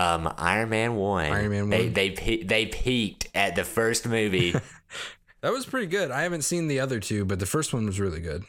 Um, 0.00 0.32
Iron 0.38 0.70
Man 0.70 0.94
one. 0.96 1.26
Iron 1.26 1.50
Man 1.50 1.62
one. 1.62 1.70
They 1.70 1.88
they 1.88 2.38
they 2.38 2.66
peaked 2.66 3.28
at 3.34 3.54
the 3.54 3.64
first 3.64 4.08
movie. 4.08 4.52
that 5.42 5.52
was 5.52 5.66
pretty 5.66 5.86
good. 5.86 6.10
I 6.10 6.22
haven't 6.22 6.42
seen 6.42 6.68
the 6.68 6.80
other 6.80 7.00
two, 7.00 7.26
but 7.26 7.38
the 7.38 7.46
first 7.46 7.74
one 7.74 7.84
was 7.84 8.00
really 8.00 8.20
good. 8.20 8.44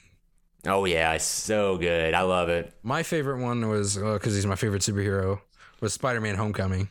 Oh 0.65 0.85
yeah, 0.85 1.11
it's 1.13 1.25
so 1.25 1.77
good. 1.77 2.13
I 2.13 2.21
love 2.21 2.47
it. 2.47 2.73
My 2.83 3.03
favorite 3.03 3.41
one 3.41 3.67
was 3.67 3.95
because 3.95 4.27
uh, 4.27 4.35
he's 4.35 4.45
my 4.45 4.55
favorite 4.55 4.81
superhero 4.81 5.41
was 5.81 5.93
Spider-Man: 5.93 6.35
Homecoming. 6.35 6.89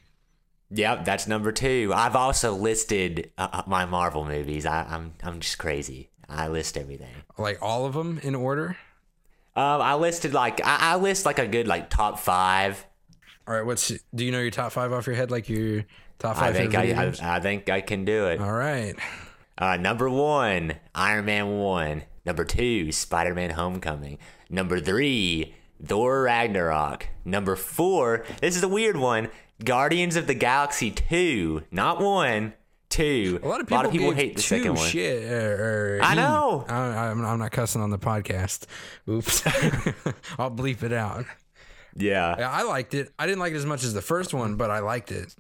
Yep, 0.73 1.05
that's 1.07 1.27
number 1.27 1.53
two. 1.53 1.93
I've 1.95 2.15
also 2.15 2.55
listed 2.55 3.31
uh, 3.39 3.49
uh 3.51 3.63
my 3.67 3.87
Marvel 3.87 4.27
movies. 4.27 4.67
I, 4.67 4.83
I'm 4.83 5.15
I'm 5.23 5.41
just 5.41 5.57
crazy. 5.57 6.11
I 6.29 6.49
list 6.49 6.77
everything. 6.77 7.15
Like 7.39 7.59
all 7.63 7.87
of 7.87 7.95
them 7.95 8.21
in 8.23 8.35
order. 8.35 8.77
Um, 9.57 9.81
I 9.81 9.95
listed 9.95 10.35
like 10.35 10.61
I, 10.65 10.93
I 10.93 10.97
list 10.97 11.25
like 11.25 11.39
a 11.39 11.47
good 11.47 11.67
like 11.67 11.89
top 11.89 12.19
five. 12.19 12.85
All 13.47 13.55
right, 13.55 13.65
what's 13.65 13.93
do 14.15 14.25
you 14.25 14.33
know 14.33 14.41
your 14.41 14.51
top 14.51 14.73
five 14.73 14.93
off 14.93 15.07
your 15.07 15.17
head? 15.17 15.31
Like 15.31 15.49
your 15.49 15.85
top 16.19 16.37
five. 16.37 16.55
I 16.55 16.59
think 16.59 16.75
I, 16.75 16.83
I, 16.83 17.37
I 17.37 17.41
think 17.41 17.69
I 17.69 17.81
can 17.81 18.05
do 18.05 18.27
it. 18.27 18.41
All 18.41 18.53
right. 18.53 18.95
Uh, 19.59 19.77
number 19.77 20.09
one, 20.09 20.75
Iron 20.95 21.25
Man 21.25 21.59
one. 21.59 22.03
Number 22.25 22.45
two, 22.45 22.93
Spider 22.93 23.35
Man 23.35 23.51
Homecoming. 23.51 24.19
Number 24.49 24.81
three, 24.81 25.55
Thor 25.85 26.23
Ragnarok. 26.23 27.09
Number 27.25 27.57
four, 27.57 28.25
this 28.41 28.57
is 28.57 28.63
a 28.63 28.69
weird 28.69 28.97
one 28.97 29.29
Guardians 29.65 30.17
of 30.17 30.27
the 30.27 30.35
Galaxy 30.35 30.91
2. 30.91 31.65
Not 31.71 32.01
one, 32.01 32.55
two. 32.89 33.41
A 33.43 33.49
lot 33.49 33.61
of 33.61 33.67
people, 33.67 33.77
lot 33.77 33.87
of 33.87 33.93
people 33.93 34.11
hate 34.13 34.37
the 34.37 34.43
second 34.43 34.75
one. 34.75 34.89
Shit, 34.89 35.31
or, 35.31 35.99
or 35.99 36.03
I 36.03 36.15
know. 36.15 36.65
I, 36.69 37.11
am 37.11 37.21
not 37.21 37.51
cussing 37.51 37.83
on 37.83 37.91
the 37.91 37.99
podcast. 37.99 38.67
Oops. 39.09 39.47
I'll 40.39 40.51
bleep 40.51 40.83
it 40.83 40.93
out. 40.93 41.25
Yeah. 41.97 42.37
yeah. 42.39 42.51
I 42.51 42.63
liked 42.63 42.95
it. 42.95 43.13
I 43.19 43.27
didn't 43.27 43.41
like 43.41 43.53
it 43.53 43.57
as 43.57 43.67
much 43.67 43.85
as 43.85 43.95
the 43.95 44.03
first 44.03 44.33
one, 44.35 44.57
but 44.57 44.71
I 44.71 44.81
liked 44.81 45.13
it. 45.13 45.35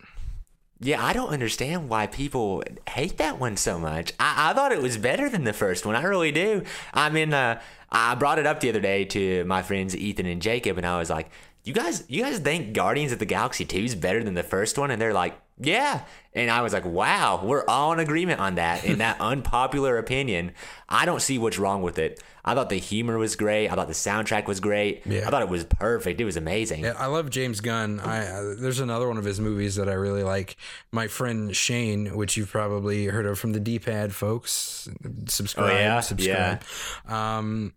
Yeah, 0.82 1.04
I 1.04 1.12
don't 1.12 1.28
understand 1.28 1.90
why 1.90 2.06
people 2.06 2.62
hate 2.88 3.18
that 3.18 3.38
one 3.38 3.58
so 3.58 3.78
much. 3.78 4.12
I, 4.18 4.50
I 4.50 4.54
thought 4.54 4.72
it 4.72 4.80
was 4.80 4.96
better 4.96 5.28
than 5.28 5.44
the 5.44 5.52
first 5.52 5.84
one. 5.84 5.94
I 5.94 6.02
really 6.02 6.32
do. 6.32 6.62
I 6.94 7.10
mean, 7.10 7.35
uh, 7.35 7.60
I 7.90 8.14
brought 8.14 8.38
it 8.38 8.46
up 8.46 8.60
the 8.60 8.70
other 8.70 8.81
day 8.81 9.04
to 9.06 9.44
my 9.44 9.62
friends 9.62 9.94
Ethan 9.94 10.25
and 10.25 10.40
Jacob, 10.40 10.79
and 10.79 10.87
I 10.87 10.98
was 10.98 11.10
like, 11.10 11.31
you 11.64 11.75
guys, 11.75 12.04
you 12.08 12.22
guys 12.22 12.38
think 12.38 12.72
Guardians 12.72 13.12
of 13.12 13.18
the 13.18 13.27
Galaxy 13.27 13.66
2 13.66 13.79
is 13.79 13.94
better 13.94 14.25
than 14.25 14.33
the 14.33 14.42
first 14.42 14.79
one? 14.79 14.90
And 14.90 15.00
they're 15.00 15.12
like, 15.12 15.38
yeah. 15.61 16.02
And 16.33 16.48
I 16.50 16.63
was 16.63 16.73
like, 16.73 16.85
wow, 16.85 17.40
we're 17.44 17.65
all 17.67 17.92
in 17.92 17.98
agreement 17.98 18.40
on 18.40 18.54
that. 18.54 18.85
In 18.85 18.98
that 18.98 19.21
unpopular 19.21 19.98
opinion, 19.98 20.52
I 20.88 21.04
don't 21.04 21.21
see 21.21 21.38
what's 21.38 21.58
wrong 21.58 21.83
with 21.83 21.98
it. 21.98 22.23
I 22.44 22.54
thought 22.54 22.69
the 22.71 22.77
humor 22.77 23.19
was 23.19 23.35
great. 23.37 23.69
I 23.69 23.75
thought 23.75 23.88
the 23.88 23.92
soundtrack 23.94 24.46
was 24.46 24.61
great. 24.61 25.02
Yeah. 25.06 25.27
I 25.27 25.31
thought 25.31 25.42
it 25.42 25.48
was 25.48 25.65
perfect. 25.65 26.21
It 26.21 26.25
was 26.25 26.37
amazing. 26.37 26.85
Yeah, 26.85 26.94
I 26.96 27.06
love 27.06 27.31
James 27.31 27.61
Gunn. 27.61 28.00
I 28.00 28.27
uh, 28.29 28.54
there's 28.58 28.81
another 28.81 29.08
one 29.08 29.19
of 29.19 29.25
his 29.25 29.40
movies 29.40 29.75
that 29.77 29.88
I 29.88 29.92
really 29.94 30.23
like. 30.23 30.56
My 30.92 31.06
friend 31.08 31.54
Shane, 31.54 32.17
which 32.17 32.37
you've 32.37 32.50
probably 32.50 33.06
heard 33.06 33.27
of 33.27 33.38
from 33.38 33.52
the 33.52 33.61
D-pad 33.61 34.15
folks. 34.15 34.88
Subscribe, 35.27 35.71
Oh, 35.71 35.77
yeah? 35.77 36.00
subscribe. 36.00 36.63
Um, 37.08 37.75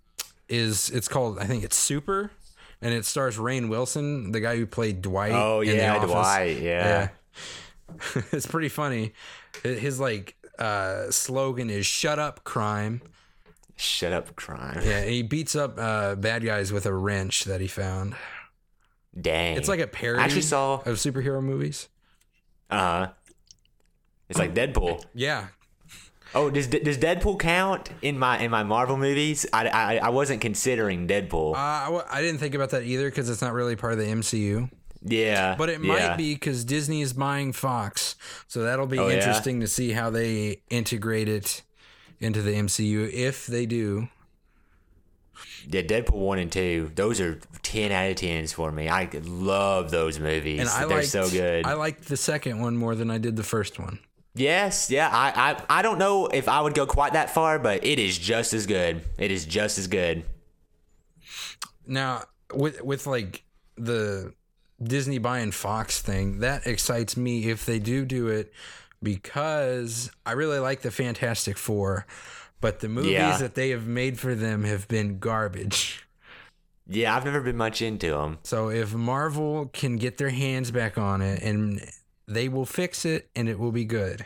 is 0.48 0.90
it's 0.92 1.08
called 1.08 1.40
I 1.40 1.46
think 1.46 1.64
it's 1.64 1.76
Super, 1.78 2.30
and 2.82 2.94
it 2.94 3.06
stars 3.06 3.38
Rainn 3.38 3.68
Wilson, 3.70 4.32
the 4.32 4.40
guy 4.40 4.56
who 4.58 4.66
played 4.68 5.02
Dwight. 5.02 5.32
Oh, 5.34 5.62
yeah, 5.62 6.06
Dwight, 6.06 6.58
yeah. 6.62 7.10
it's 8.32 8.46
pretty 8.48 8.70
funny. 8.70 9.14
His 9.64 10.00
like 10.00 10.36
uh, 10.60 11.10
slogan 11.12 11.70
is 11.70 11.86
"Shut 11.86 12.20
up, 12.20 12.44
crime." 12.44 13.02
Shut 13.76 14.14
up, 14.14 14.36
crime. 14.36 14.82
Yeah, 14.84 15.04
he 15.04 15.24
beats 15.24 15.56
up 15.56 15.76
uh, 15.78 16.16
bad 16.16 16.46
guys 16.46 16.72
with 16.72 16.86
a 16.86 16.94
wrench 16.94 17.46
that 17.46 17.60
he 17.60 17.68
found. 17.68 18.16
Dang. 19.20 19.58
It's 19.58 19.68
like 19.68 19.80
a 19.80 19.88
parody 19.88 20.22
I 20.22 20.26
actually 20.26 20.42
saw. 20.42 20.76
of 20.76 20.98
superhero 20.98 21.42
movies. 21.42 21.88
Uh. 22.70 23.08
It's 24.30 24.40
like 24.40 24.56
Deadpool. 24.56 25.04
Yeah, 25.14 25.48
Oh, 26.36 26.50
does 26.50 26.68
does 26.68 26.98
Deadpool 26.98 27.40
count 27.40 27.92
in 28.02 28.18
my 28.18 28.40
in 28.40 28.50
my 28.50 28.64
Marvel 28.64 28.98
movies? 28.98 29.46
I 29.54 29.68
I, 29.68 29.96
I 29.98 30.10
wasn't 30.10 30.42
considering 30.42 31.08
Deadpool. 31.08 31.54
Uh, 31.54 31.58
I, 31.58 31.84
w- 31.86 32.04
I 32.10 32.22
didn't 32.22 32.40
think 32.40 32.56
about 32.56 32.72
that 32.72 32.84
either 32.84 33.08
because 33.10 33.30
it's 33.30 33.42
not 33.42 33.54
really 33.54 33.76
part 33.76 33.94
of 33.94 34.00
the 34.00 34.06
MCU. 34.06 34.70
Yeah, 35.06 35.56
But 35.58 35.70
it 35.70 35.82
yeah. 35.84 35.88
might 35.88 36.18
be 36.18 36.34
because 36.34 36.64
Disney 36.66 37.01
is 37.01 37.14
buying 37.14 37.54
Fox, 37.54 38.16
so 38.47 38.64
that'll 38.64 38.88
be 38.88 38.99
Oh, 38.99 39.08
yeah? 39.08 39.16
interesting 39.16 39.60
to 39.62 39.68
see 39.68 39.91
how 39.91 40.10
they 40.10 40.62
integrate 40.70 41.28
it 41.30 41.62
into 42.20 42.41
the 42.41 42.51
MCU 42.51 43.12
if 43.12 43.45
they 43.47 43.66
do. 43.66 44.08
Yeah, 45.68 45.82
Deadpool 45.82 46.14
one 46.14 46.39
and 46.39 46.51
two. 46.51 46.91
Those 46.95 47.20
are 47.22 47.39
ten 47.62 47.91
out 47.91 48.10
of 48.10 48.16
tens 48.18 48.51
for 48.54 48.72
me. 48.72 48.89
I 48.89 49.10
love 49.24 49.91
those 49.91 50.20
movies. 50.20 50.60
And 50.60 50.70
I 50.70 50.86
They're 50.86 50.97
liked, 50.97 51.10
so 51.10 51.30
good. 51.30 51.66
I 51.66 51.74
liked 51.74 52.08
the 52.08 52.18
second 52.18 52.60
one 52.60 52.76
more 52.78 52.95
than 52.95 53.10
I 53.10 53.18
did 53.18 53.36
the 53.38 53.43
first 53.43 53.80
one. 53.80 53.99
yes, 54.36 54.89
yeah. 54.91 55.10
I, 55.12 55.51
I 55.70 55.80
I 55.80 55.82
don't 55.82 55.99
know 55.99 56.28
if 56.28 56.47
I 56.49 56.60
would 56.62 56.74
go 56.74 56.86
quite 56.86 57.14
that 57.14 57.34
far, 57.34 57.60
but 57.60 57.84
it 57.86 57.97
is 57.99 58.18
just 58.18 58.54
as 58.54 58.66
good. 58.68 59.04
It 59.18 59.32
is 59.32 59.45
just 59.45 59.78
as 59.78 59.88
good. 59.88 60.24
Now, 61.88 62.24
with 62.54 62.82
with 62.84 63.08
like 63.08 63.43
the 63.78 64.34
Disney 64.84 65.18
buying 65.18 65.52
Fox 65.52 66.02
thing, 66.02 66.40
that 66.40 66.66
excites 66.68 67.16
me 67.18 67.50
if 67.50 67.66
they 67.66 67.80
do 67.80 68.06
do 68.06 68.28
it 68.28 68.54
because 69.02 70.10
I 70.26 70.32
really 70.34 70.60
like 70.60 70.82
the 70.82 70.92
Fantastic 70.92 71.58
Four, 71.58 72.06
but 72.62 72.80
the 72.80 72.88
movies 72.90 73.12
Yeah. 73.12 73.38
that 73.38 73.56
they 73.56 73.70
have 73.72 73.86
made 73.86 74.20
for 74.20 74.34
them 74.36 74.64
have 74.64 74.88
been 74.88 75.20
garbage. 75.20 76.06
Yeah, 76.88 77.16
I've 77.16 77.26
never 77.26 77.40
been 77.42 77.56
much 77.58 77.82
into 77.82 78.10
them. 78.10 78.40
So 78.44 78.70
if 78.70 78.94
Marvel 78.94 79.68
can 79.72 79.96
get 79.96 80.18
their 80.18 80.30
hands 80.32 80.70
back 80.72 80.98
on 80.98 81.22
it 81.22 81.42
and 81.42 81.82
they 82.28 82.50
will 82.50 82.66
fix 82.66 83.06
it 83.06 83.30
and 83.36 83.48
it 83.48 83.58
will 83.58 83.72
be 83.72 83.86
good. 83.86 84.26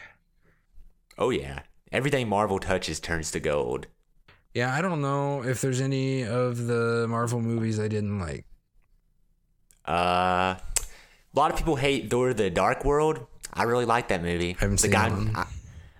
Oh 1.19 1.29
yeah, 1.29 1.61
everything 1.91 2.27
Marvel 2.27 2.57
touches 2.59 2.99
turns 2.99 3.29
to 3.31 3.39
gold. 3.39 3.85
Yeah, 4.55 4.73
I 4.73 4.81
don't 4.81 5.01
know 5.01 5.43
if 5.43 5.61
there's 5.61 5.81
any 5.81 6.23
of 6.23 6.65
the 6.65 7.05
Marvel 7.07 7.41
movies 7.41 7.79
I 7.79 7.87
didn't 7.87 8.17
like. 8.19 8.45
Uh, 9.87 10.55
a 10.55 10.59
lot 11.35 11.51
of 11.51 11.57
people 11.57 11.75
hate 11.75 12.09
Thor: 12.09 12.33
The 12.33 12.49
Dark 12.49 12.83
World. 12.85 13.25
I 13.53 13.63
really 13.63 13.85
like 13.85 14.09
that 14.09 14.21
movie. 14.21 14.53
haven't 14.59 14.75
The 14.77 14.81
seen 14.83 14.91
guy- 14.91 15.31
I, 15.35 15.45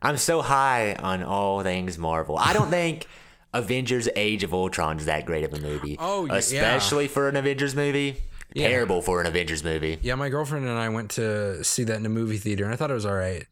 I'm 0.02 0.18
so 0.18 0.42
high 0.42 0.94
on 0.94 1.24
all 1.24 1.64
things 1.64 1.98
Marvel. 1.98 2.38
I 2.38 2.54
don't 2.54 2.70
think 2.70 3.08
Avengers: 3.54 4.08
Age 4.16 4.44
of 4.44 4.54
Ultron 4.54 4.98
is 5.00 5.06
that 5.06 5.26
great 5.26 5.44
of 5.44 5.54
a 5.54 5.60
movie. 5.60 5.98
Oh, 6.00 6.22
y- 6.24 6.28
yeah. 6.34 6.36
especially 6.38 7.08
for 7.08 7.30
an 7.30 7.36
Avengers 7.36 7.76
movie. 7.76 8.22
Yeah. 8.54 8.70
Terrible 8.70 9.02
for 9.02 9.20
an 9.22 9.28
Avengers 9.28 9.64
movie. 9.64 10.00
Yeah, 10.02 10.16
my 10.16 10.30
girlfriend 10.30 10.66
and 10.68 10.78
I 10.80 10.90
went 10.90 11.12
to 11.12 11.64
see 11.64 11.84
that 11.84 11.98
in 11.98 12.06
a 12.06 12.10
movie 12.10 12.38
theater 12.38 12.64
and 12.64 12.74
I 12.74 12.78
thought 12.78 12.90
it 12.90 12.96
was 12.96 13.06
all 13.06 13.14
right. 13.14 13.46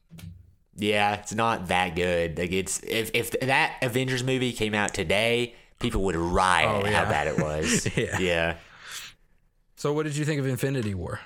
Yeah, 0.77 1.15
it's 1.15 1.33
not 1.33 1.67
that 1.67 1.95
good. 1.95 2.37
Like 2.37 2.51
it's 2.51 2.81
if 2.83 3.11
if 3.13 3.31
that 3.41 3.77
Avengers 3.81 4.23
movie 4.23 4.51
came 4.53 4.73
out 4.73 4.93
today, 4.93 5.53
people 5.79 6.03
would 6.03 6.15
riot 6.15 6.85
Oh, 6.85 6.91
how 6.91 7.03
bad 7.05 7.27
it 7.27 7.37
was. 7.39 7.87
Yeah. 7.97 8.19
yeah. 8.19 8.55
So 9.85 9.93
what 9.93 10.07
did 10.07 10.17
you 10.17 10.25
think 10.25 10.39
of 10.39 10.47
Infinity 10.47 10.95
War? 10.95 11.19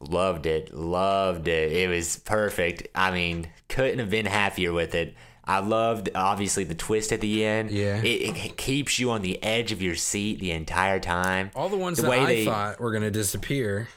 Loved 0.00 0.46
it. 0.46 0.72
Loved 0.72 1.48
it. 1.48 1.70
It 1.70 1.90
was 1.90 2.16
perfect. 2.16 2.88
I 2.94 3.10
mean, 3.10 3.46
couldn't 3.68 3.98
have 3.98 4.08
been 4.08 4.24
happier 4.24 4.72
with 4.72 4.94
it. 4.94 5.14
I 5.44 5.58
loved 5.58 6.08
obviously 6.14 6.64
the 6.64 6.74
twist 6.74 7.12
at 7.12 7.20
the 7.20 7.44
end. 7.44 7.70
Yeah. 7.70 8.00
It, 8.00 8.38
it 8.38 8.56
keeps 8.56 8.98
you 8.98 9.10
on 9.10 9.20
the 9.20 9.42
edge 9.42 9.70
of 9.70 9.82
your 9.82 9.96
seat 9.96 10.40
the 10.40 10.52
entire 10.52 10.98
time. 10.98 11.50
All 11.54 11.68
the 11.68 11.76
ones 11.76 11.98
The 11.98 12.04
that 12.04 12.10
way 12.10 12.20
I 12.20 12.24
they- 12.24 12.44
thought 12.46 12.80
were 12.80 12.90
going 12.90 13.02
to 13.02 13.10
disappear 13.10 13.88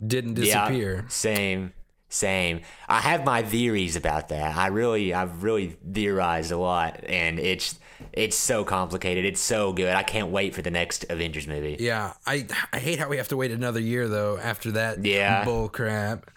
didn't 0.00 0.34
disappear. 0.34 0.54
Yeah, 0.54 0.68
disappear. 0.68 1.04
same. 1.08 1.72
Same. 2.10 2.60
I 2.88 3.00
have 3.00 3.24
my 3.24 3.42
theories 3.42 3.94
about 3.96 4.28
that. 4.30 4.56
I 4.56 4.68
really 4.68 5.12
I've 5.12 5.42
really 5.42 5.76
theorized 5.92 6.50
a 6.52 6.56
lot 6.58 7.04
and 7.06 7.38
it's 7.38 7.78
it's 8.12 8.36
so 8.36 8.64
complicated. 8.64 9.24
It's 9.24 9.40
so 9.40 9.72
good. 9.72 9.94
I 9.94 10.02
can't 10.04 10.30
wait 10.30 10.54
for 10.54 10.62
the 10.62 10.70
next 10.70 11.04
Avengers 11.10 11.46
movie. 11.46 11.76
Yeah, 11.80 12.14
I 12.26 12.46
I 12.72 12.78
hate 12.78 12.98
how 12.98 13.08
we 13.08 13.18
have 13.18 13.28
to 13.28 13.36
wait 13.36 13.50
another 13.50 13.80
year 13.80 14.08
though 14.08 14.38
after 14.38 14.70
that 14.72 15.04
Yeah. 15.04 15.44
bull 15.44 15.68
crap. 15.68 16.30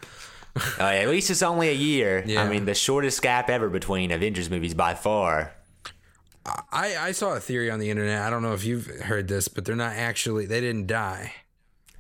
Uh, 0.78 0.84
at 0.84 1.07
least 1.07 1.30
it's 1.30 1.41
only 1.41 1.69
a 1.69 1.74
year. 1.74 2.22
Yeah. 2.26 2.43
I 2.43 2.49
mean, 2.49 2.65
the 2.65 2.74
shortest 2.76 3.22
gap 3.22 3.49
ever 3.49 3.69
between 3.69 4.11
Avengers 4.11 4.49
movies 4.49 4.74
by 4.74 4.95
far. 4.95 5.53
I 6.45 6.97
I 6.99 7.11
saw 7.13 7.36
a 7.36 7.39
theory 7.39 7.69
on 7.72 7.80
the 7.80 7.89
internet. 7.89 8.22
I 8.24 8.30
don't 8.30 8.41
know 8.41 8.53
if 8.53 8.65
you've 8.65 8.88
heard 8.88 9.28
this, 9.30 9.47
but 9.47 9.63
they're 9.63 9.76
not 9.76 9.93
actually 9.95 10.47
they 10.47 10.59
didn't 10.59 10.88
die. 10.88 11.34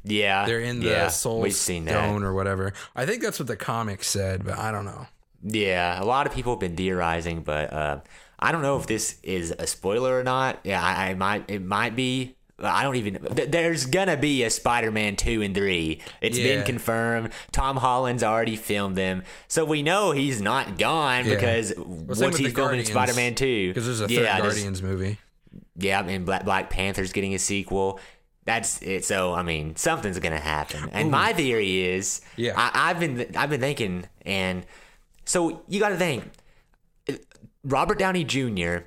Yeah. 0.03 0.45
They're 0.45 0.59
in 0.59 0.79
the 0.79 0.87
yeah, 0.89 1.07
soul 1.09 1.41
we've 1.41 1.53
that. 1.53 1.57
stone 1.57 2.23
or 2.23 2.33
whatever. 2.33 2.73
I 2.95 3.05
think 3.05 3.21
that's 3.21 3.39
what 3.39 3.47
the 3.47 3.55
comic 3.55 4.03
said, 4.03 4.43
but 4.45 4.57
I 4.57 4.71
don't 4.71 4.85
know. 4.85 5.07
Yeah, 5.43 6.01
a 6.01 6.05
lot 6.05 6.27
of 6.27 6.33
people 6.33 6.53
have 6.53 6.59
been 6.59 6.75
theorizing, 6.75 7.41
but 7.41 7.73
uh, 7.73 7.99
I 8.39 8.51
don't 8.51 8.61
know 8.61 8.77
if 8.77 8.85
this 8.87 9.17
is 9.23 9.51
a 9.57 9.65
spoiler 9.67 10.19
or 10.19 10.23
not. 10.23 10.59
Yeah, 10.63 10.81
I, 10.81 11.09
I 11.09 11.13
might. 11.15 11.49
It 11.49 11.63
might 11.63 11.95
be. 11.95 12.35
I 12.63 12.83
don't 12.83 12.95
even. 12.95 13.17
There's 13.31 13.87
gonna 13.87 14.17
be 14.17 14.43
a 14.43 14.51
Spider-Man 14.51 15.15
two 15.15 15.41
and 15.41 15.55
three. 15.55 15.99
It's 16.21 16.37
Yeah. 16.37 16.57
been 16.57 16.65
confirmed. 16.65 17.31
Tom 17.51 17.77
Holland's 17.77 18.21
already 18.23 18.55
filmed 18.55 18.95
them, 18.95 19.23
so 19.47 19.65
we 19.65 19.81
know 19.81 20.11
he's 20.11 20.41
not 20.43 20.77
gone 20.77 21.25
Yeah. 21.25 21.33
because 21.35 21.73
Well, 21.75 21.87
once 22.19 22.37
he's 22.37 22.53
filming 22.53 22.85
Spider-Man 22.85 23.33
two, 23.33 23.69
Because 23.69 23.85
there's 23.85 24.01
a 24.01 24.07
third 24.07 24.13
yeah, 24.13 24.39
Guardians 24.39 24.83
movie. 24.83 25.17
yeah, 25.75 26.05
and 26.05 26.23
Black 26.23 26.45
Black 26.45 26.69
Panther's 26.69 27.11
getting 27.11 27.33
a 27.33 27.39
sequel. 27.39 27.99
That's 28.45 28.81
it. 28.81 29.05
So 29.05 29.33
I 29.33 29.43
mean, 29.43 29.75
something's 29.75 30.17
gonna 30.19 30.39
happen. 30.39 30.89
And 30.91 31.11
my 31.11 31.33
theory 31.33 31.83
is, 31.89 32.21
Yeah. 32.37 32.53
I, 32.57 32.89
I've 32.89 32.99
been 32.99 33.27
I've 33.37 33.49
been 33.49 33.61
thinking, 33.61 34.05
and 34.25 34.65
so 35.25 35.61
you 35.67 35.79
got 35.79 35.89
to 35.89 35.97
think, 35.97 36.23
Robert 37.63 37.99
Downey 37.99 38.23
Jr. 38.23 38.77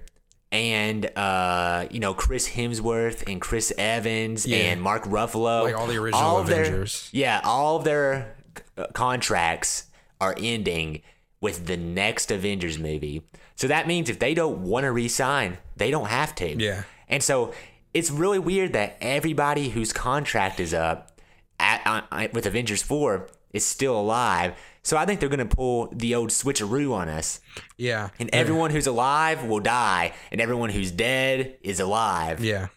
and 0.51 1.07
uh, 1.17 1.87
you 1.91 2.01
know 2.01 2.15
Chris 2.15 2.49
Hemsworth 2.51 3.23
and 3.31 3.41
Chris 3.41 3.73
Evans 3.79 4.47
Yeah. 4.47 4.59
and 4.59 4.83
Mark 4.83 5.05
Ruffalo, 5.05 5.63
Like 5.65 5.77
all 5.77 5.87
the 5.87 5.97
original 5.97 6.43
their- 6.43 6.63
Avengers. 6.63 7.09
yeah, 7.13 7.41
all 7.45 7.77
of 7.77 7.85
their 7.85 8.35
uh, 8.77 8.87
contracts 8.93 9.87
are 10.21 10.35
ending 10.39 11.03
with 11.41 11.67
the 11.67 11.77
next 11.77 12.31
Avengers 12.31 12.79
movie. 12.79 13.23
So 13.57 13.69
that 13.69 13.87
means 13.87 14.11
if 14.11 14.19
they 14.19 14.35
don't 14.35 14.63
want 14.63 14.85
to 14.85 14.91
re-sign, 14.93 15.59
they 15.77 15.91
don't 15.91 16.07
have 16.09 16.35
to. 16.37 16.57
Yeah. 16.57 16.83
And 17.09 17.23
so 17.23 17.53
it's 17.95 18.11
really 18.11 18.39
weird 18.39 18.73
that 18.75 18.97
everybody 19.01 19.71
whose 19.71 19.93
contract 19.93 20.61
is 20.61 20.75
up 20.75 21.19
at, 21.59 21.81
uh, 21.87 22.29
with 22.33 22.45
Avengers 22.47 22.83
4 22.83 23.29
is 23.53 23.65
still 23.65 23.99
alive. 23.99 24.55
So 24.83 24.97
I 24.99 25.07
think 25.07 25.21
they're 25.21 25.29
going 25.31 25.47
to 25.49 25.57
pull 25.57 25.89
the 25.93 26.15
old 26.15 26.29
switcheroo 26.31 26.93
on 26.93 27.09
us. 27.09 27.41
Yeah. 27.79 28.11
And 28.19 28.29
everyone 28.35 28.71
who's 28.71 28.87
alive 28.87 29.45
will 29.45 29.61
die, 29.61 30.13
and 30.31 30.41
everyone 30.41 30.69
who's 30.71 30.91
dead 30.91 31.57
is 31.63 31.81
alive. 31.81 32.45
Yeah. 32.45 32.69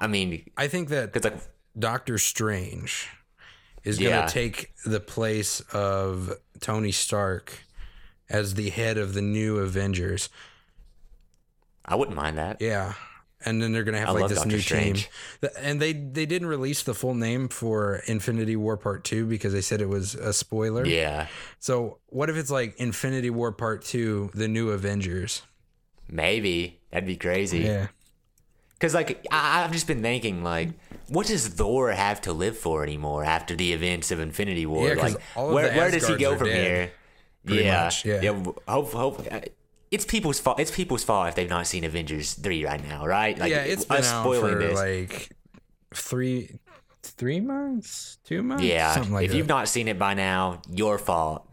I 0.00 0.06
mean, 0.08 0.44
I 0.56 0.68
think 0.68 0.90
that 0.90 1.16
it's 1.16 1.24
like, 1.24 1.38
Doctor 1.78 2.18
Strange 2.18 3.08
is 3.84 3.98
going 3.98 4.10
to 4.10 4.18
Yeah. 4.18 4.26
take 4.26 4.72
the 4.84 5.00
place 5.00 5.60
of 5.72 6.32
Tony 6.60 6.92
Stark 6.92 7.60
as 8.28 8.54
the 8.54 8.68
head 8.70 8.98
of 8.98 9.14
the 9.14 9.22
new 9.22 9.58
Avengers. 9.58 10.28
I 11.84 11.94
wouldn't 11.94 12.16
mind 12.16 12.36
that. 12.36 12.60
Yeah. 12.60 12.92
And 13.44 13.62
then 13.62 13.72
they're 13.72 13.84
gonna 13.84 14.00
have 14.00 14.08
I 14.08 14.12
like 14.12 14.28
this 14.28 14.38
Doctor 14.38 14.50
new 14.50 14.58
Strange. 14.60 15.08
team, 15.40 15.50
and 15.60 15.80
they 15.80 15.92
they 15.92 16.26
didn't 16.26 16.48
release 16.48 16.82
the 16.82 16.92
full 16.94 17.14
name 17.14 17.48
for 17.48 18.02
Infinity 18.06 18.56
War 18.56 18.76
Part 18.76 19.04
Two 19.04 19.26
because 19.26 19.52
they 19.52 19.60
said 19.60 19.80
it 19.80 19.88
was 19.88 20.16
a 20.16 20.32
spoiler. 20.32 20.84
Yeah, 20.84 21.28
So 21.60 21.98
what 22.06 22.28
if 22.30 22.36
it's 22.36 22.50
like 22.50 22.76
Infinity 22.78 23.30
War 23.30 23.52
Part 23.52 23.84
Two, 23.84 24.30
the 24.34 24.48
new 24.48 24.70
Avengers? 24.70 25.42
maybe. 26.08 26.80
That'd 26.90 27.06
be 27.06 27.16
crazy. 27.16 27.60
Yeah. 27.60 27.88
Because 28.74 28.94
like 28.94 29.24
I, 29.30 29.62
I've 29.64 29.72
just 29.72 29.86
been 29.86 30.02
thinking 30.02 30.42
like. 30.42 30.70
What 31.08 31.26
does 31.26 31.46
Thor 31.48 31.90
have 31.90 32.20
to 32.22 32.34
live 32.34 32.58
for 32.58 32.82
anymore 32.82 33.24
after 33.24 33.54
the 33.56 33.72
events 33.72 34.10
of 34.10 34.20
Infinity 34.20 34.66
War? 34.66 34.88
Yeah, 34.88 35.02
like, 35.02 35.22
where, 35.36 35.72
where 35.74 35.90
does 35.90 36.06
he 36.06 36.16
go 36.16 36.36
from 36.36 36.48
dead, 36.48 36.92
here? 37.46 37.62
yeah, 37.62 37.84
much, 37.84 38.04
yeah. 38.04 38.34
Hope, 38.68 38.92
hope, 38.92 39.26
uh, 39.30 39.40
it's 39.90 40.04
people's 40.04 40.40
fault. 40.40 40.60
It's 40.60 40.70
people's 40.70 41.04
fault 41.04 41.28
if 41.28 41.34
they've 41.34 41.48
not 41.48 41.66
seen 41.66 41.84
Avengers 41.84 42.34
three 42.34 42.64
right 42.64 42.82
now, 42.86 43.06
right? 43.06 43.38
Like, 43.38 43.50
yeah, 43.50 43.62
it's 43.62 43.84
been 43.84 43.98
us 43.98 44.12
out 44.12 44.22
spoiling 44.22 44.52
for 44.54 44.58
this. 44.58 44.76
like 44.76 45.30
three, 45.94 46.58
three 47.02 47.40
months, 47.40 48.18
two 48.24 48.42
months. 48.42 48.64
yeah, 48.64 48.94
something 48.94 49.12
like 49.12 49.26
if 49.26 49.30
that. 49.30 49.36
you've 49.36 49.48
not 49.48 49.68
seen 49.68 49.88
it 49.88 49.98
by 49.98 50.14
now, 50.14 50.62
your 50.70 50.98
fault. 50.98 51.48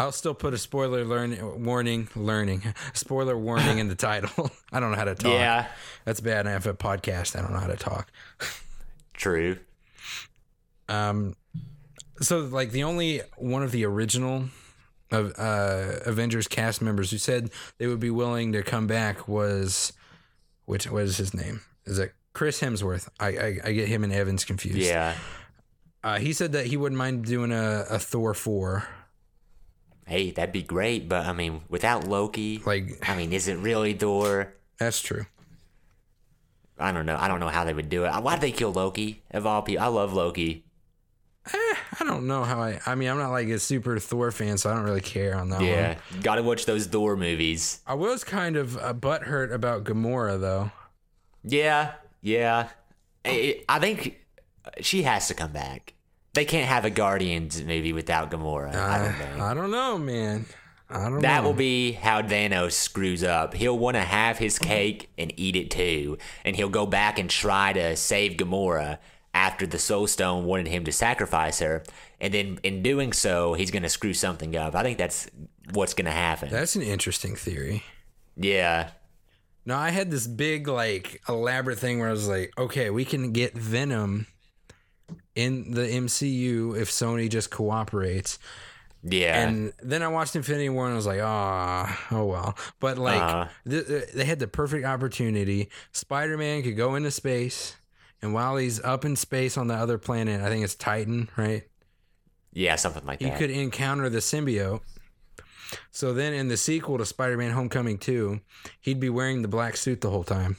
I'll 0.00 0.12
still 0.12 0.34
put 0.34 0.54
a 0.54 0.58
spoiler 0.58 1.04
learn 1.04 1.64
warning, 1.64 2.08
learning 2.14 2.62
spoiler 2.94 3.36
warning 3.36 3.78
in 3.78 3.88
the 3.88 3.96
title. 3.96 4.50
I 4.72 4.78
don't 4.78 4.92
know 4.92 4.96
how 4.96 5.04
to 5.04 5.16
talk. 5.16 5.32
Yeah, 5.32 5.66
that's 6.04 6.20
bad. 6.20 6.46
I 6.46 6.52
have 6.52 6.66
a 6.66 6.74
podcast. 6.74 7.36
I 7.36 7.42
don't 7.42 7.52
know 7.52 7.58
how 7.58 7.66
to 7.66 7.76
talk. 7.76 8.12
true. 9.12 9.58
Um, 10.88 11.34
so 12.20 12.40
like 12.40 12.70
the 12.70 12.84
only 12.84 13.22
one 13.36 13.62
of 13.64 13.72
the 13.72 13.84
original 13.84 14.44
of 15.10 15.32
uh 15.38 16.00
Avengers 16.04 16.48
cast 16.48 16.82
members 16.82 17.10
who 17.10 17.18
said 17.18 17.50
they 17.78 17.86
would 17.86 18.00
be 18.00 18.10
willing 18.10 18.52
to 18.52 18.62
come 18.62 18.86
back 18.86 19.26
was, 19.28 19.92
which 20.66 20.90
what 20.90 21.02
is 21.04 21.16
his 21.16 21.32
name? 21.34 21.62
Is 21.86 21.98
it 21.98 22.12
Chris 22.34 22.60
Hemsworth? 22.60 23.08
I 23.18 23.28
I, 23.28 23.58
I 23.64 23.72
get 23.72 23.88
him 23.88 24.04
and 24.04 24.12
Evans 24.12 24.44
confused. 24.44 24.78
Yeah. 24.78 25.14
Uh, 26.04 26.18
he 26.18 26.32
said 26.32 26.52
that 26.52 26.66
he 26.66 26.76
wouldn't 26.76 26.98
mind 26.98 27.24
doing 27.24 27.50
a, 27.52 27.84
a 27.90 27.98
Thor 27.98 28.32
four. 28.34 28.86
Hey, 30.06 30.30
that'd 30.30 30.52
be 30.52 30.62
great, 30.62 31.08
but 31.08 31.26
I 31.26 31.32
mean, 31.32 31.60
without 31.68 32.06
Loki, 32.06 32.62
Like 32.64 33.08
I 33.08 33.16
mean, 33.16 33.32
is 33.32 33.48
it 33.48 33.58
really 33.58 33.92
Thor? 33.94 34.54
that's 34.78 35.00
true. 35.02 35.26
I 36.78 36.92
don't 36.92 37.04
know. 37.06 37.16
I 37.18 37.26
don't 37.26 37.40
know 37.40 37.48
how 37.48 37.64
they 37.64 37.74
would 37.74 37.88
do 37.88 38.04
it. 38.04 38.12
Why'd 38.12 38.40
they 38.40 38.52
kill 38.52 38.70
Loki? 38.72 39.22
Of 39.32 39.44
all 39.46 39.62
people, 39.62 39.82
I 39.84 39.88
love 39.88 40.12
Loki. 40.12 40.64
I 42.00 42.04
don't 42.04 42.26
know 42.26 42.44
how 42.44 42.60
I. 42.60 42.80
I 42.86 42.94
mean, 42.94 43.08
I'm 43.08 43.18
not 43.18 43.30
like 43.30 43.48
a 43.48 43.58
super 43.58 43.98
Thor 43.98 44.30
fan, 44.30 44.58
so 44.58 44.70
I 44.70 44.74
don't 44.74 44.84
really 44.84 45.00
care 45.00 45.36
on 45.36 45.48
that 45.50 45.62
Yeah, 45.62 45.94
one. 46.10 46.20
gotta 46.22 46.42
watch 46.42 46.66
those 46.66 46.86
Thor 46.86 47.16
movies. 47.16 47.80
I 47.86 47.94
was 47.94 48.24
kind 48.24 48.56
of 48.56 48.76
uh, 48.76 48.94
butthurt 48.94 49.52
about 49.52 49.84
Gamora 49.84 50.40
though. 50.40 50.70
Yeah, 51.44 51.92
yeah. 52.20 52.68
I, 53.24 53.62
I 53.68 53.78
think 53.78 54.18
she 54.80 55.02
has 55.02 55.28
to 55.28 55.34
come 55.34 55.52
back. 55.52 55.94
They 56.34 56.44
can't 56.44 56.68
have 56.68 56.84
a 56.84 56.90
Guardians 56.90 57.60
movie 57.62 57.92
without 57.92 58.30
Gamora. 58.30 58.74
I 58.74 58.98
don't 59.04 59.14
think. 59.14 59.40
I 59.40 59.54
don't 59.54 59.70
know, 59.70 59.98
man. 59.98 60.46
I 60.90 61.08
don't 61.10 61.20
That 61.20 61.42
know. 61.42 61.48
will 61.48 61.54
be 61.54 61.92
how 61.92 62.22
Thanos 62.22 62.72
screws 62.72 63.22
up. 63.22 63.54
He'll 63.54 63.76
want 63.78 63.96
to 63.96 64.02
have 64.02 64.38
his 64.38 64.58
cake 64.58 65.10
and 65.18 65.32
eat 65.36 65.56
it 65.56 65.70
too, 65.70 66.16
and 66.44 66.56
he'll 66.56 66.68
go 66.70 66.86
back 66.86 67.18
and 67.18 67.28
try 67.28 67.72
to 67.72 67.96
save 67.96 68.32
Gamora 68.38 68.98
after 69.34 69.66
the 69.66 69.78
Soul 69.78 70.06
Stone 70.06 70.44
wanted 70.44 70.68
him 70.68 70.84
to 70.84 70.92
sacrifice 70.92 71.60
her, 71.60 71.82
and 72.20 72.32
then 72.34 72.58
in 72.62 72.82
doing 72.82 73.12
so, 73.12 73.54
he's 73.54 73.70
gonna 73.70 73.88
screw 73.88 74.14
something 74.14 74.56
up. 74.56 74.74
I 74.74 74.82
think 74.82 74.98
that's 74.98 75.28
what's 75.72 75.94
gonna 75.94 76.10
happen. 76.10 76.48
That's 76.50 76.76
an 76.76 76.82
interesting 76.82 77.36
theory. 77.36 77.82
yeah, 78.36 78.90
No, 79.66 79.76
I 79.76 79.90
had 79.90 80.10
this 80.10 80.26
big, 80.26 80.66
like, 80.66 81.20
elaborate 81.28 81.78
thing 81.78 81.98
where 81.98 82.08
I 82.08 82.12
was 82.12 82.26
like, 82.28 82.52
okay, 82.56 82.88
we 82.90 83.04
can 83.04 83.32
get 83.32 83.54
Venom 83.56 84.26
in 85.34 85.72
the 85.72 85.82
MCU 85.82 86.74
if 86.80 86.90
Sony 86.90 87.28
just 87.28 87.50
cooperates. 87.50 88.38
yeah, 89.02 89.42
And 89.46 89.72
then 89.82 90.02
I 90.02 90.08
watched 90.08 90.34
Infinity 90.36 90.70
War 90.70 90.86
and 90.86 90.94
I 90.94 90.96
was 90.96 91.06
like, 91.06 91.20
ah, 91.22 92.06
oh 92.10 92.24
well. 92.24 92.56
But 92.80 92.98
like, 92.98 93.20
Uh-huh. 93.22 93.48
th- 93.68 94.08
they 94.14 94.24
had 94.24 94.38
the 94.38 94.48
perfect 94.48 94.84
opportunity. 94.86 95.68
Spider 95.92 96.36
Man 96.38 96.62
could 96.62 96.76
go 96.76 96.94
into 96.94 97.10
space, 97.10 97.76
and 98.22 98.34
while 98.34 98.56
he's 98.56 98.82
up 98.82 99.04
in 99.04 99.16
space 99.16 99.56
on 99.56 99.68
the 99.68 99.74
other 99.74 99.98
planet, 99.98 100.40
I 100.40 100.48
think 100.48 100.64
it's 100.64 100.74
Titan, 100.74 101.28
right? 101.36 101.64
yeah, 102.52 102.76
something 102.76 103.06
like 103.06 103.20
He 103.20 103.26
that. 103.26 103.34
He 103.34 103.38
could 103.38 103.50
encounter 103.50 104.08
the 104.08 104.18
symbiote. 104.18 104.80
So 105.90 106.12
then 106.12 106.32
in 106.32 106.48
the 106.48 106.56
sequel 106.56 106.98
to 106.98 107.04
Spider 107.04 107.36
Man 107.36 107.52
Homecoming 107.52 107.98
2, 107.98 108.40
he'd 108.80 109.00
be 109.00 109.10
wearing 109.10 109.42
the 109.42 109.48
black 109.48 109.76
suit 109.76 110.00
the 110.00 110.10
whole 110.10 110.24
time. 110.24 110.56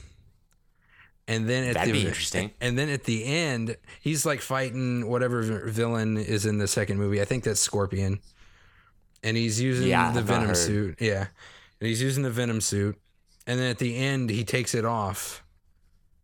And 1.26 1.48
then 1.48 1.64
at 1.64 1.74
That'd 1.74 1.94
the 1.94 2.00
be 2.00 2.06
interesting. 2.06 2.52
And 2.60 2.78
then 2.78 2.88
at 2.88 3.04
the 3.04 3.24
end, 3.24 3.76
he's 4.00 4.24
like 4.24 4.40
fighting 4.40 5.08
whatever 5.08 5.42
villain 5.66 6.16
is 6.16 6.46
in 6.46 6.58
the 6.58 6.66
second 6.66 6.98
movie. 6.98 7.20
I 7.20 7.24
think 7.24 7.44
that's 7.44 7.60
Scorpion. 7.60 8.20
And 9.22 9.36
he's 9.36 9.60
using 9.60 9.88
Yeah, 9.88 10.10
the 10.12 10.20
I've 10.20 10.26
Venom 10.26 10.54
suit. 10.54 10.96
Yeah. 11.00 11.26
And 11.80 11.88
he's 11.88 12.02
using 12.02 12.22
the 12.22 12.30
Venom 12.30 12.60
suit. 12.60 12.96
And 13.46 13.60
then 13.60 13.70
at 13.70 13.78
the 13.78 13.96
end, 13.96 14.30
he 14.30 14.44
takes 14.44 14.74
it 14.74 14.84
off 14.84 15.44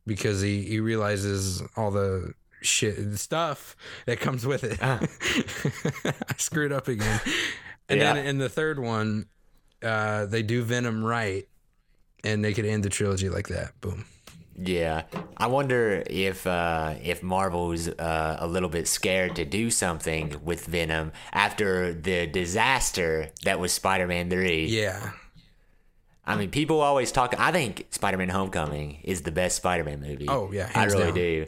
because 0.07 0.41
he, 0.41 0.63
he 0.63 0.81
realizes 0.81 1.63
all 1.77 1.91
the 1.91 2.33
shit 2.63 2.97
the 3.13 3.19
stuff 3.19 3.77
that 4.07 4.19
comes 4.21 4.47
with 4.47 4.65
it. 4.65 4.79
I 4.83 6.35
screwed 6.37 6.73
up 6.73 6.89
again. 6.89 7.21
And 7.89 8.01
Yeah. 8.01 8.15
then 8.15 8.27
in 8.27 8.39
the 8.39 8.49
third 8.49 8.79
one, 8.79 9.27
uh, 9.83 10.27
they 10.27 10.43
do 10.43 10.63
Venom 10.63 11.05
right, 11.05 11.47
and 12.25 12.45
they 12.45 12.53
could 12.55 12.65
end 12.67 12.83
the 12.83 12.89
trilogy 12.89 13.29
like 13.29 13.49
that. 13.49 13.81
Boom. 13.81 14.05
Yeah, 14.59 15.03
I 15.37 15.49
wonder 15.49 16.03
if 16.07 16.47
uh, 16.47 16.95
if 17.03 17.23
Marvel's 17.23 17.89
uh, 17.89 18.37
a 18.41 18.47
little 18.47 18.71
bit 18.71 18.89
scared 18.89 19.37
to 19.37 19.45
do 19.45 19.71
something 19.71 20.35
with 20.43 20.65
Venom 20.65 21.13
after 21.31 21.93
the 21.93 22.27
disaster 22.27 23.29
that 23.45 23.61
was 23.61 23.73
Spider-Man 23.75 24.31
Three. 24.31 24.65
Yeah. 24.65 25.11
I 26.27 26.37
mean, 26.37 26.51
people 26.51 26.81
always 26.81 27.13
talk. 27.13 27.35
I 27.39 27.53
think 27.53 27.87
Spider-Man: 27.91 28.29
Homecoming 28.29 29.01
is 29.05 29.23
the 29.23 29.31
best 29.31 29.57
Spider-Man 29.57 30.01
movie. 30.01 30.27
Oh, 30.29 30.51
yeah, 30.53 30.71
I 30.75 30.85
really 30.85 31.05
down. 31.05 31.15
do. 31.15 31.47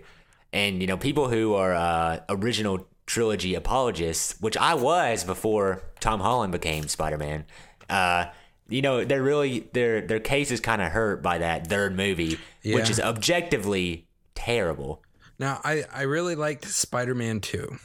And 0.53 0.81
you 0.81 0.87
know, 0.87 0.97
people 0.97 1.29
who 1.29 1.55
are 1.55 1.75
uh, 1.75 2.21
original 2.29 2.87
trilogy 3.07 3.55
apologists, 3.55 4.41
which 4.41 4.57
I 4.57 4.75
was 4.75 5.25
before 5.25 5.83
Tom 6.01 6.21
Holland 6.21 6.53
became 6.53 6.87
Spider-Man. 6.87 7.45
Uh, 7.89 8.27
you 8.69 8.83
know, 8.83 9.05
they're 9.05 9.23
really 9.23 9.69
their 9.73 10.01
their 10.01 10.21
case 10.21 10.51
is 10.51 10.61
kind 10.61 10.81
of 10.81 10.93
hurt 10.93 11.23
by 11.23 11.39
that 11.39 11.67
third 11.67 11.97
movie, 11.97 12.39
which 12.65 12.91
is 12.91 13.01
objectively 13.01 14.07
terrible. 14.35 15.03
Now, 15.39 15.61
I, 15.65 15.85
I 15.93 16.03
really 16.03 16.35
liked 16.35 16.65
Spider 16.67 17.15
Man 17.15 17.41
2. 17.41 17.79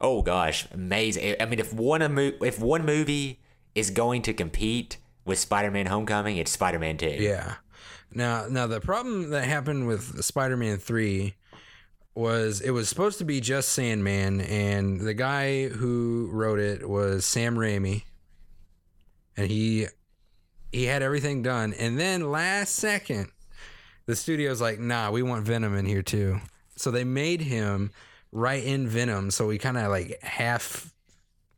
Oh 0.00 0.22
gosh, 0.22 0.66
amazing! 0.72 1.36
I 1.40 1.46
mean, 1.46 1.60
if 1.60 1.72
one 1.72 2.02
a 2.02 2.08
mo- 2.08 2.32
if 2.42 2.60
one 2.60 2.84
movie 2.84 3.40
is 3.74 3.90
going 3.90 4.22
to 4.22 4.34
compete 4.34 4.98
with 5.24 5.38
Spider-Man: 5.38 5.86
Homecoming, 5.86 6.36
it's 6.36 6.50
Spider-Man 6.50 6.96
Two. 6.96 7.16
Yeah. 7.18 7.54
Now, 8.14 8.46
now 8.48 8.66
the 8.66 8.80
problem 8.80 9.30
that 9.30 9.44
happened 9.44 9.86
with 9.86 10.22
Spider 10.22 10.56
Man 10.56 10.78
3 10.78 11.34
was 12.14 12.60
it 12.60 12.70
was 12.70 12.88
supposed 12.88 13.18
to 13.18 13.24
be 13.24 13.40
just 13.40 13.70
Sandman, 13.70 14.40
and 14.42 15.00
the 15.00 15.14
guy 15.14 15.68
who 15.68 16.28
wrote 16.30 16.58
it 16.58 16.88
was 16.88 17.24
Sam 17.24 17.56
Raimi. 17.56 18.02
And 19.34 19.50
he 19.50 19.86
he 20.72 20.84
had 20.84 21.02
everything 21.02 21.42
done. 21.42 21.72
And 21.74 21.98
then 21.98 22.30
last 22.30 22.74
second, 22.74 23.30
the 24.06 24.14
studio's 24.14 24.60
like, 24.60 24.78
nah, 24.78 25.10
we 25.10 25.22
want 25.22 25.46
Venom 25.46 25.74
in 25.74 25.86
here 25.86 26.02
too. 26.02 26.40
So 26.76 26.90
they 26.90 27.04
made 27.04 27.40
him 27.40 27.92
right 28.30 28.62
in 28.62 28.88
Venom. 28.88 29.30
So 29.30 29.46
we 29.46 29.56
kind 29.56 29.78
of 29.78 29.90
like 29.90 30.22
half 30.22 30.92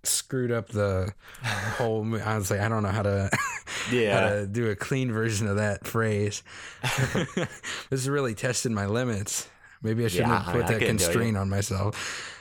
screwed 0.07 0.51
up 0.53 0.69
the 0.69 1.13
whole. 1.43 2.05
mo- 2.05 2.19
I 2.25 2.37
was 2.37 2.51
like, 2.51 2.61
I 2.61 2.69
don't 2.69 2.83
know 2.83 2.89
how 2.91 3.03
to 3.03 3.31
how 3.67 4.29
to 4.29 4.49
do 4.51 4.71
a 4.71 4.77
clean 4.77 5.13
version 5.13 5.47
of 5.49 5.57
that 5.57 5.87
phrase. 5.87 6.43
this 6.83 7.49
is 7.91 8.09
really 8.09 8.35
testing 8.35 8.75
my 8.75 8.87
limits. 8.87 9.49
Maybe 9.83 10.05
I 10.05 10.09
shouldn't 10.09 10.29
Yeah, 10.31 10.43
have 10.43 10.53
put 10.55 10.67
that 10.67 10.79
couldn't 10.79 10.99
tell 10.99 11.09
you. 11.09 11.13
constraint 11.15 11.37
on 11.37 11.51
myself. 11.51 12.41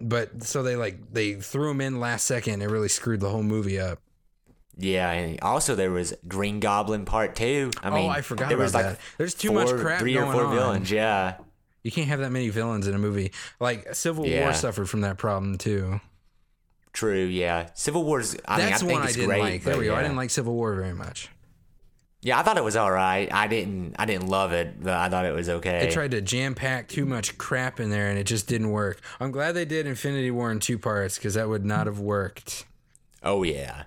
but 0.00 0.42
so 0.42 0.62
they 0.62 0.76
like 0.76 1.12
they 1.12 1.34
threw 1.34 1.70
him 1.70 1.80
in 1.80 2.00
last 2.00 2.26
second. 2.26 2.62
It 2.62 2.70
really 2.70 2.88
screwed 2.88 3.20
the 3.20 3.28
whole 3.28 3.42
movie 3.42 3.78
up. 3.78 3.98
Yeah, 4.76 5.10
and 5.10 5.38
also 5.42 5.74
there 5.74 5.90
was 5.90 6.14
Green 6.26 6.58
Goblin 6.58 7.04
Part 7.04 7.36
Two. 7.36 7.70
I 7.82 7.88
oh, 7.90 7.94
mean, 7.94 8.06
oh, 8.06 8.08
I 8.08 8.22
forgot 8.22 8.48
there 8.48 8.58
was 8.58 8.74
like 8.74 8.84
that. 8.86 8.98
There's 9.18 9.34
too 9.34 9.48
four, 9.48 9.64
much 9.64 9.70
crap 9.76 10.00
three 10.00 10.16
or 10.16 10.30
four 10.32 10.46
on. 10.46 10.54
villains. 10.54 10.90
Yeah, 10.90 11.36
You 11.82 11.90
can't 11.90 12.08
have 12.08 12.20
that 12.20 12.32
many 12.32 12.48
villains 12.48 12.86
in 12.88 12.94
a 12.94 12.98
movie. 12.98 13.32
Like 13.60 13.94
Civil 13.94 14.26
Yeah. 14.26 14.44
War 14.44 14.54
suffered 14.54 14.88
from 14.88 15.02
that 15.02 15.18
problem 15.18 15.58
too. 15.58 16.00
True. 16.92 17.24
Yeah, 17.24 17.70
Civil 17.74 18.04
War's. 18.04 18.36
I 18.46 18.56
mean, 18.58 18.66
I 18.66 18.70
That's 18.70 18.80
think 18.82 18.92
one 18.92 19.02
I 19.02 19.04
it's 19.06 19.14
didn't 19.14 19.28
great. 19.28 19.40
like. 19.40 19.62
There 19.64 19.74
but 19.74 19.80
we 19.80 19.86
go. 19.86 19.94
I 19.94 20.02
didn't 20.02 20.16
like 20.16 20.30
Civil 20.30 20.54
War 20.54 20.74
very 20.74 20.94
much. 20.94 21.28
Yeah, 22.24 22.38
I 22.38 22.44
thought 22.44 22.56
it 22.56 22.62
was 22.62 22.76
all 22.76 22.90
right. 22.92 23.32
I 23.32 23.48
didn't. 23.48 23.96
I 23.98 24.04
didn't 24.06 24.28
love 24.28 24.52
it, 24.52 24.80
but 24.82 24.92
I 24.94 25.08
thought 25.08 25.26
it 25.26 25.34
was 25.34 25.48
okay. 25.48 25.86
They 25.86 25.90
tried 25.90 26.12
to 26.12 26.20
jam 26.20 26.54
pack 26.54 26.86
too 26.88 27.04
much 27.04 27.36
crap 27.36 27.80
in 27.80 27.90
there, 27.90 28.08
and 28.10 28.18
it 28.18 28.24
just 28.24 28.46
didn't 28.46 28.70
work. 28.70 29.00
I'm 29.18 29.32
glad 29.32 29.52
they 29.52 29.64
did 29.64 29.86
Infinity 29.88 30.30
War 30.30 30.52
in 30.52 30.60
two 30.60 30.78
parts 30.78 31.16
because 31.18 31.34
that 31.34 31.48
would 31.48 31.64
not 31.64 31.86
have 31.86 31.98
worked. 31.98 32.64
oh 33.24 33.42
yeah. 33.42 33.84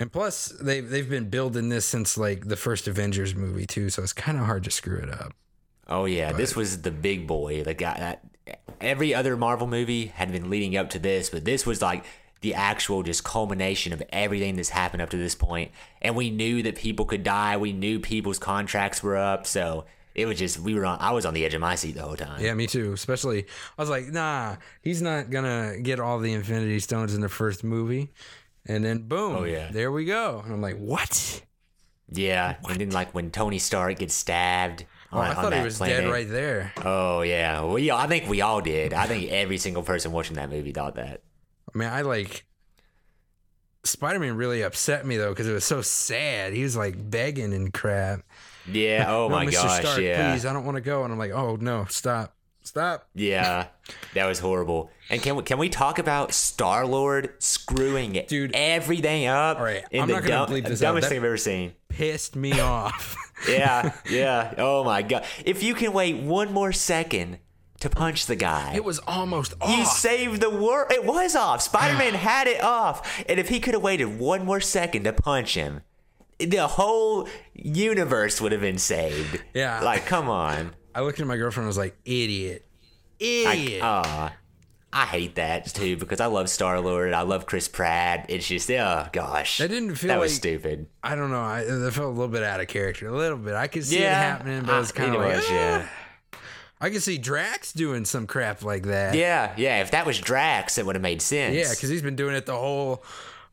And 0.00 0.10
plus, 0.10 0.46
they've 0.60 0.88
they've 0.88 1.08
been 1.08 1.28
building 1.28 1.68
this 1.68 1.84
since 1.86 2.18
like 2.18 2.48
the 2.48 2.56
first 2.56 2.88
Avengers 2.88 3.36
movie 3.36 3.66
too, 3.66 3.88
so 3.88 4.02
it's 4.02 4.12
kind 4.12 4.36
of 4.36 4.46
hard 4.46 4.64
to 4.64 4.70
screw 4.72 4.98
it 4.98 5.08
up. 5.10 5.32
Oh 5.86 6.06
yeah, 6.06 6.32
this 6.32 6.56
was 6.56 6.82
the 6.82 6.90
big 6.90 7.28
boy. 7.28 7.62
The 7.62 7.74
guy 7.74 7.94
that 7.98 8.24
every 8.80 9.14
other 9.14 9.36
Marvel 9.36 9.66
movie 9.66 10.06
had 10.06 10.32
been 10.32 10.50
leading 10.50 10.76
up 10.76 10.90
to 10.90 10.98
this, 10.98 11.30
but 11.30 11.44
this 11.44 11.64
was 11.66 11.80
like 11.82 12.04
the 12.40 12.54
actual 12.54 13.02
just 13.04 13.22
culmination 13.22 13.92
of 13.92 14.02
everything 14.10 14.56
that's 14.56 14.70
happened 14.70 15.00
up 15.02 15.10
to 15.10 15.16
this 15.16 15.34
point. 15.34 15.70
And 16.00 16.16
we 16.16 16.30
knew 16.30 16.62
that 16.64 16.76
people 16.76 17.04
could 17.04 17.22
die. 17.22 17.56
We 17.56 17.72
knew 17.72 18.00
people's 18.00 18.38
contracts 18.40 19.02
were 19.02 19.16
up. 19.16 19.46
So 19.46 19.84
it 20.14 20.26
was 20.26 20.38
just 20.38 20.58
we 20.58 20.74
were 20.74 20.84
on. 20.84 20.98
I 21.00 21.12
was 21.12 21.24
on 21.24 21.34
the 21.34 21.44
edge 21.44 21.54
of 21.54 21.60
my 21.60 21.74
seat 21.76 21.94
the 21.94 22.02
whole 22.02 22.16
time. 22.16 22.42
Yeah, 22.42 22.52
me 22.54 22.66
too. 22.66 22.92
Especially, 22.92 23.46
I 23.78 23.82
was 23.82 23.88
like, 23.88 24.08
nah, 24.08 24.56
he's 24.82 25.00
not 25.00 25.30
gonna 25.30 25.78
get 25.80 26.00
all 26.00 26.18
the 26.18 26.32
Infinity 26.32 26.80
Stones 26.80 27.14
in 27.14 27.20
the 27.20 27.28
first 27.28 27.62
movie, 27.64 28.10
and 28.66 28.84
then 28.84 29.06
boom, 29.08 29.36
Oh, 29.36 29.44
yeah. 29.44 29.70
there 29.70 29.90
we 29.92 30.04
go. 30.04 30.42
And 30.44 30.52
I'm 30.52 30.60
like, 30.60 30.76
what? 30.78 31.42
Yeah, 32.10 32.56
and 32.68 32.78
then 32.78 32.90
like 32.90 33.14
when 33.14 33.30
Tony 33.30 33.58
Stark 33.58 33.98
gets 34.00 34.14
stabbed. 34.14 34.84
Oh, 35.12 35.18
on, 35.18 35.26
I 35.26 35.34
thought 35.34 35.52
he 35.52 35.60
was 35.62 35.76
planet. 35.76 36.04
dead 36.04 36.10
right 36.10 36.28
there. 36.28 36.72
Oh 36.84 37.20
yeah, 37.22 37.64
we. 37.64 37.90
I 37.90 38.06
think 38.06 38.28
we 38.28 38.40
all 38.40 38.60
did. 38.62 38.94
I 38.94 39.06
think 39.06 39.30
every 39.30 39.58
single 39.58 39.82
person 39.82 40.10
watching 40.12 40.36
that 40.36 40.50
movie 40.50 40.72
thought 40.72 40.94
that. 40.94 41.22
I 41.74 41.78
mean, 41.78 41.88
I 41.88 42.00
like 42.02 42.44
Spider 43.84 44.18
Man 44.20 44.36
really 44.36 44.62
upset 44.62 45.04
me 45.04 45.16
though 45.16 45.30
because 45.30 45.48
it 45.48 45.52
was 45.52 45.64
so 45.64 45.82
sad. 45.82 46.52
He 46.52 46.62
was 46.62 46.76
like 46.76 46.94
begging 47.10 47.52
and 47.52 47.72
crap. 47.72 48.20
Yeah. 48.70 49.06
Oh 49.08 49.28
no, 49.28 49.34
my 49.34 49.46
Mr. 49.46 49.52
gosh. 49.54 49.80
Stark, 49.80 50.00
yeah. 50.00 50.32
please, 50.32 50.46
I 50.46 50.52
don't 50.52 50.64
want 50.64 50.76
to 50.76 50.80
go. 50.82 51.02
And 51.04 51.12
I'm 51.12 51.18
like, 51.18 51.32
oh 51.32 51.56
no, 51.56 51.84
stop, 51.88 52.34
stop. 52.62 53.08
Yeah, 53.14 53.66
that 54.14 54.26
was 54.26 54.38
horrible. 54.38 54.90
And 55.10 55.20
can 55.20 55.34
we, 55.36 55.42
can 55.42 55.58
we 55.58 55.68
talk 55.68 55.98
about 55.98 56.32
Star 56.32 56.86
Lord 56.86 57.34
screwing 57.40 58.24
Dude. 58.28 58.52
everything 58.54 59.26
up? 59.26 59.58
All 59.58 59.64
right, 59.64 59.82
in 59.90 60.02
I'm 60.02 60.08
the 60.08 60.14
not 60.14 60.22
gonna 60.22 60.46
dumb- 60.46 60.48
bleep 60.56 60.66
this 60.68 60.80
out. 60.80 60.86
dumbest 60.88 61.02
That- 61.04 61.08
thing 61.10 61.18
I've 61.18 61.24
ever 61.24 61.36
seen. 61.36 61.72
Pissed 61.92 62.36
me 62.36 62.58
off. 62.60 63.16
Yeah, 63.48 63.92
yeah. 64.08 64.54
Oh 64.56 64.84
my 64.84 65.02
god! 65.02 65.24
If 65.44 65.64
you 65.64 65.74
can 65.74 65.92
wait 65.92 66.14
one 66.22 66.52
more 66.52 66.70
second 66.70 67.38
to 67.80 67.90
punch 67.90 68.26
the 68.26 68.36
guy, 68.36 68.72
it 68.76 68.84
was 68.84 69.00
almost 69.00 69.54
you 69.66 69.80
off. 69.82 69.96
saved 69.96 70.40
the 70.40 70.48
world. 70.48 70.92
It 70.92 71.04
was 71.04 71.34
off. 71.34 71.60
Spider 71.70 71.98
Man 71.98 72.14
had 72.14 72.46
it 72.46 72.62
off, 72.62 73.24
and 73.28 73.40
if 73.40 73.48
he 73.48 73.58
could 73.58 73.74
have 73.74 73.82
waited 73.82 74.20
one 74.20 74.44
more 74.44 74.60
second 74.60 75.02
to 75.04 75.12
punch 75.12 75.54
him, 75.54 75.80
the 76.38 76.68
whole 76.68 77.28
universe 77.52 78.40
would 78.40 78.52
have 78.52 78.60
been 78.60 78.78
saved. 78.78 79.42
Yeah. 79.54 79.80
Like, 79.80 80.06
come 80.06 80.28
on. 80.28 80.74
I 80.94 81.00
looked 81.00 81.18
at 81.18 81.26
my 81.26 81.36
girlfriend. 81.36 81.64
and 81.64 81.68
was 81.68 81.78
like, 81.78 81.96
idiot, 82.04 82.64
I, 83.20 83.24
idiot. 83.56 83.82
uh, 83.82 84.30
I 84.94 85.06
hate 85.06 85.36
that 85.36 85.66
too 85.66 85.96
because 85.96 86.20
I 86.20 86.26
love 86.26 86.50
Star 86.50 86.78
Lord. 86.80 87.14
I 87.14 87.22
love 87.22 87.46
Chris 87.46 87.66
Pratt. 87.66 88.26
It's 88.28 88.46
just, 88.46 88.70
oh 88.70 89.06
gosh, 89.12 89.56
That 89.58 89.68
didn't 89.70 89.94
feel 89.94 90.08
that 90.08 90.20
was 90.20 90.32
like- 90.32 90.38
stupid. 90.38 90.86
I 91.02 91.14
don't 91.14 91.30
know. 91.30 91.40
I 91.40 91.60
it 91.60 91.90
felt 91.92 92.08
a 92.08 92.10
little 92.10 92.28
bit 92.28 92.42
out 92.42 92.60
of 92.60 92.68
character. 92.68 93.08
A 93.08 93.16
little 93.16 93.38
bit. 93.38 93.54
I 93.54 93.68
could 93.68 93.84
see 93.86 93.96
it 93.98 94.08
happening, 94.10 94.62
but 94.64 94.74
it 94.74 94.78
was 94.78 94.92
kind 94.92 95.14
of 95.14 95.20
like, 95.22 95.36
"Ah." 95.38 95.52
yeah. 95.52 95.86
I 96.80 96.90
could 96.90 97.02
see 97.02 97.16
Drax 97.16 97.72
doing 97.72 98.04
some 98.04 98.26
crap 98.26 98.62
like 98.64 98.82
that. 98.84 99.14
Yeah, 99.14 99.54
yeah. 99.56 99.80
If 99.82 99.92
that 99.92 100.04
was 100.04 100.18
Drax, 100.20 100.78
it 100.78 100.84
would 100.84 100.96
have 100.96 101.02
made 101.02 101.22
sense. 101.22 101.54
Yeah, 101.54 101.70
because 101.70 101.88
he's 101.88 102.02
been 102.02 102.16
doing 102.16 102.34
it 102.34 102.44
the 102.44 102.56
whole, 102.56 103.04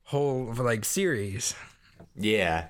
whole 0.03 0.51
like 0.57 0.83
series. 0.83 1.53
yeah, 2.15 2.65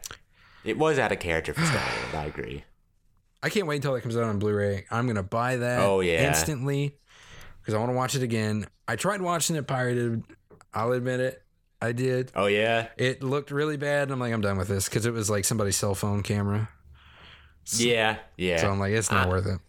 it 0.63 0.77
was 0.77 0.99
out 0.99 1.11
of 1.11 1.19
character 1.19 1.53
for 1.53 1.65
Star 1.65 1.81
Lord. 2.03 2.15
I 2.15 2.25
agree. 2.25 2.63
I 3.41 3.49
can't 3.49 3.67
wait 3.67 3.77
until 3.77 3.95
it 3.95 4.01
comes 4.01 4.17
out 4.17 4.23
on 4.25 4.37
Blu-ray. 4.37 4.85
I'm 4.91 5.07
gonna 5.07 5.23
buy 5.23 5.55
that. 5.55 5.79
Oh, 5.79 6.01
yeah. 6.01 6.27
instantly 6.27 6.97
because 7.61 7.73
I 7.73 7.77
want 7.77 7.89
to 7.91 7.95
watch 7.95 8.15
it 8.15 8.23
again. 8.23 8.65
I 8.87 8.95
tried 8.95 9.21
watching 9.21 9.55
it 9.55 9.67
pirated. 9.67 10.23
I'll 10.73 10.91
admit 10.91 11.19
it. 11.19 11.41
I 11.81 11.93
did. 11.93 12.31
Oh 12.35 12.47
yeah, 12.47 12.87
It 12.97 13.23
looked 13.23 13.51
really 13.51 13.77
bad, 13.77 14.03
and 14.03 14.11
I'm 14.11 14.19
like, 14.19 14.33
I'm 14.33 14.41
done 14.41 14.57
with 14.57 14.67
this 14.67 14.89
because 14.89 15.05
it 15.05 15.13
was 15.13 15.29
like 15.29 15.45
somebody's 15.45 15.77
cell 15.77 15.95
phone 15.95 16.23
camera. 16.23 16.69
yeah, 17.75 18.17
yeah. 18.37 18.57
So 18.57 18.69
I'm 18.69 18.79
like, 18.79 18.91
it's 18.91 19.11
not 19.11 19.29
worth 19.29 19.45
it. 19.47 19.59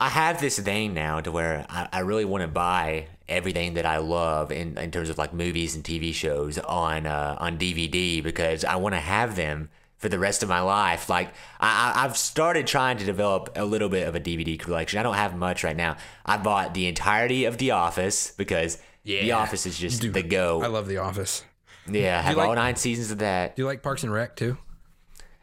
I 0.00 0.08
have 0.08 0.40
this 0.40 0.58
thing 0.58 0.92
now 0.92 1.20
to 1.20 1.32
where 1.32 1.64
I, 1.68 1.88
I 1.92 1.98
really 2.00 2.24
want 2.24 2.42
to 2.42 2.48
buy 2.48 3.06
everything 3.28 3.74
that 3.74 3.86
I 3.86 3.98
love 3.98 4.52
in, 4.52 4.76
in 4.76 4.90
terms 4.90 5.08
of 5.08 5.16
like 5.16 5.32
movies 5.32 5.74
and 5.74 5.82
TV 5.82 6.12
shows 6.12 6.58
on 6.58 7.06
uh, 7.06 7.36
on 7.38 7.58
DVD 7.58 8.22
because 8.22 8.64
I 8.64 8.76
want 8.76 8.94
to 8.94 9.00
have 9.00 9.34
them 9.36 9.70
for 10.04 10.10
the 10.10 10.18
rest 10.18 10.42
of 10.42 10.50
my 10.50 10.60
life. 10.60 11.08
Like 11.08 11.30
I, 11.58 11.92
I've 12.04 12.14
started 12.18 12.66
trying 12.66 12.98
to 12.98 13.06
develop 13.06 13.48
a 13.56 13.64
little 13.64 13.88
bit 13.88 14.06
of 14.06 14.14
a 14.14 14.20
DVD 14.20 14.58
collection. 14.58 14.98
I 14.98 15.02
don't 15.02 15.14
have 15.14 15.34
much 15.34 15.64
right 15.64 15.74
now. 15.76 15.96
I 16.26 16.36
bought 16.36 16.74
the 16.74 16.86
entirety 16.86 17.46
of 17.46 17.56
The 17.56 17.70
Office 17.70 18.32
because 18.36 18.76
The 19.04 19.32
Office 19.32 19.64
is 19.64 19.78
just 19.78 20.02
Dude, 20.02 20.12
the 20.12 20.22
go. 20.22 20.60
I 20.62 20.66
love 20.66 20.88
The 20.88 20.98
Office. 20.98 21.42
yeah, 21.88 22.18
I 22.18 22.22
have 22.22 22.36
like- 22.36 22.48
all 22.48 22.54
nine 22.54 22.76
seasons 22.76 23.10
of 23.12 23.18
that. 23.20 23.56
Do 23.56 23.62
you 23.62 23.66
like 23.66 23.82
Parks 23.82 24.02
and 24.02 24.12
Rec 24.12 24.36
too? 24.36 24.58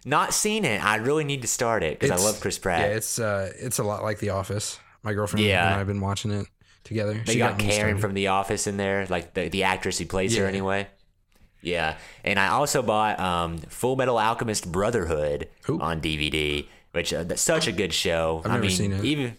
Not 0.05 0.32
seen 0.34 0.64
it. 0.64 0.84
I 0.84 0.97
really 0.97 1.24
need 1.24 1.41
to 1.41 1.47
start 1.47 1.82
it 1.82 1.99
because 1.99 2.12
I 2.22 2.24
love 2.24 2.39
Chris 2.39 2.59
Pratt. 2.59 2.82
Yeah, 2.82 2.95
it's 2.97 3.18
uh, 3.18 3.51
it's 3.57 3.80
a 3.80 3.84
lot 3.84 4.03
like 4.03 4.20
The 4.20 4.30
Office. 4.30 4.80
My 5.01 5.14
girlfriend 5.14 5.43
Yeah. 5.43 5.66
and 5.66 5.74
I 5.76 5.78
have 5.80 5.88
been 5.88 6.01
watching 6.01 6.30
it 6.32 6.45
together. 6.84 7.14
They 7.26 7.34
She 7.34 7.38
got, 7.39 7.57
me 7.57 7.64
Karen 7.64 7.78
started. 7.80 8.01
from 8.01 8.14
The 8.14 8.28
Office 8.28 8.68
in 8.68 8.78
there, 8.78 9.07
like 9.09 9.34
the 9.34 9.49
the 9.49 9.64
actress 9.64 9.97
who 9.97 10.05
plays 10.05 10.36
her 10.38 10.45
anyway. 10.45 10.88
Yeah, 11.62 11.97
and 12.24 12.39
I 12.39 12.47
also 12.49 12.82
bought 12.82 13.20
um, 13.20 13.57
Full 13.59 13.95
Metal 13.95 14.18
Alchemist 14.18 14.72
Brotherhood 14.72 15.47
Ooh. 15.70 15.80
on 15.80 16.01
DVD, 16.01 16.66
which 16.91 17.14
uh, 17.14 17.24
that's 17.24 17.41
such 17.41 17.68
a 17.68 17.72
good 17.72 17.93
show. 17.93 18.41
I've 18.43 18.51
I 18.51 18.53
never 18.55 18.62
mean, 18.68 18.72
seen 18.76 18.91
it. 18.93 19.05
even 19.05 19.38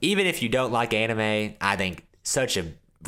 even 0.00 0.26
if 0.26 0.42
you 0.42 0.48
don't 0.48 0.72
like 0.72 0.92
anime, 0.92 1.54
I 1.60 1.76
think 1.76 2.04
such 2.22 2.56
a 2.56 2.66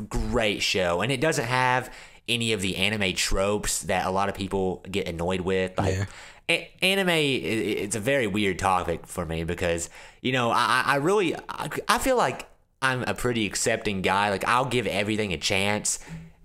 great 0.09 0.63
show, 0.63 1.01
and 1.03 1.13
it 1.13 1.21
doesn't 1.21 1.45
have 1.45 1.93
any 2.29 2.53
of 2.53 2.61
the 2.61 2.77
anime 2.77 3.13
tropes 3.15 3.83
that 3.85 4.07
a 4.07 4.11
lot 4.11 4.29
of 4.29 4.35
people 4.35 4.83
get 4.91 5.07
annoyed 5.09 5.41
with. 5.43 5.77
Like, 5.79 5.95
Yeah. 5.95 6.05
a- 6.49 6.71
anime, 6.83 7.09
it's 7.11 7.95
a 7.95 8.01
very 8.01 8.27
weird 8.27 8.59
topic 8.59 9.07
for 9.07 9.25
me 9.25 9.45
because 9.45 9.91
you 10.23 10.33
know 10.33 10.51
I, 10.51 10.83
I 10.87 10.97
really 10.97 11.37
I, 11.49 11.69
I 11.89 11.99
feel 11.99 12.17
like 12.17 12.49
I'm 12.83 13.03
a 13.05 13.15
pretty 13.15 13.47
accepting 13.47 14.03
guy. 14.03 14.31
Like 14.31 14.47
I'll 14.49 14.65
give 14.65 14.87
everything 14.87 15.33
a 15.33 15.39
chance, 15.39 15.99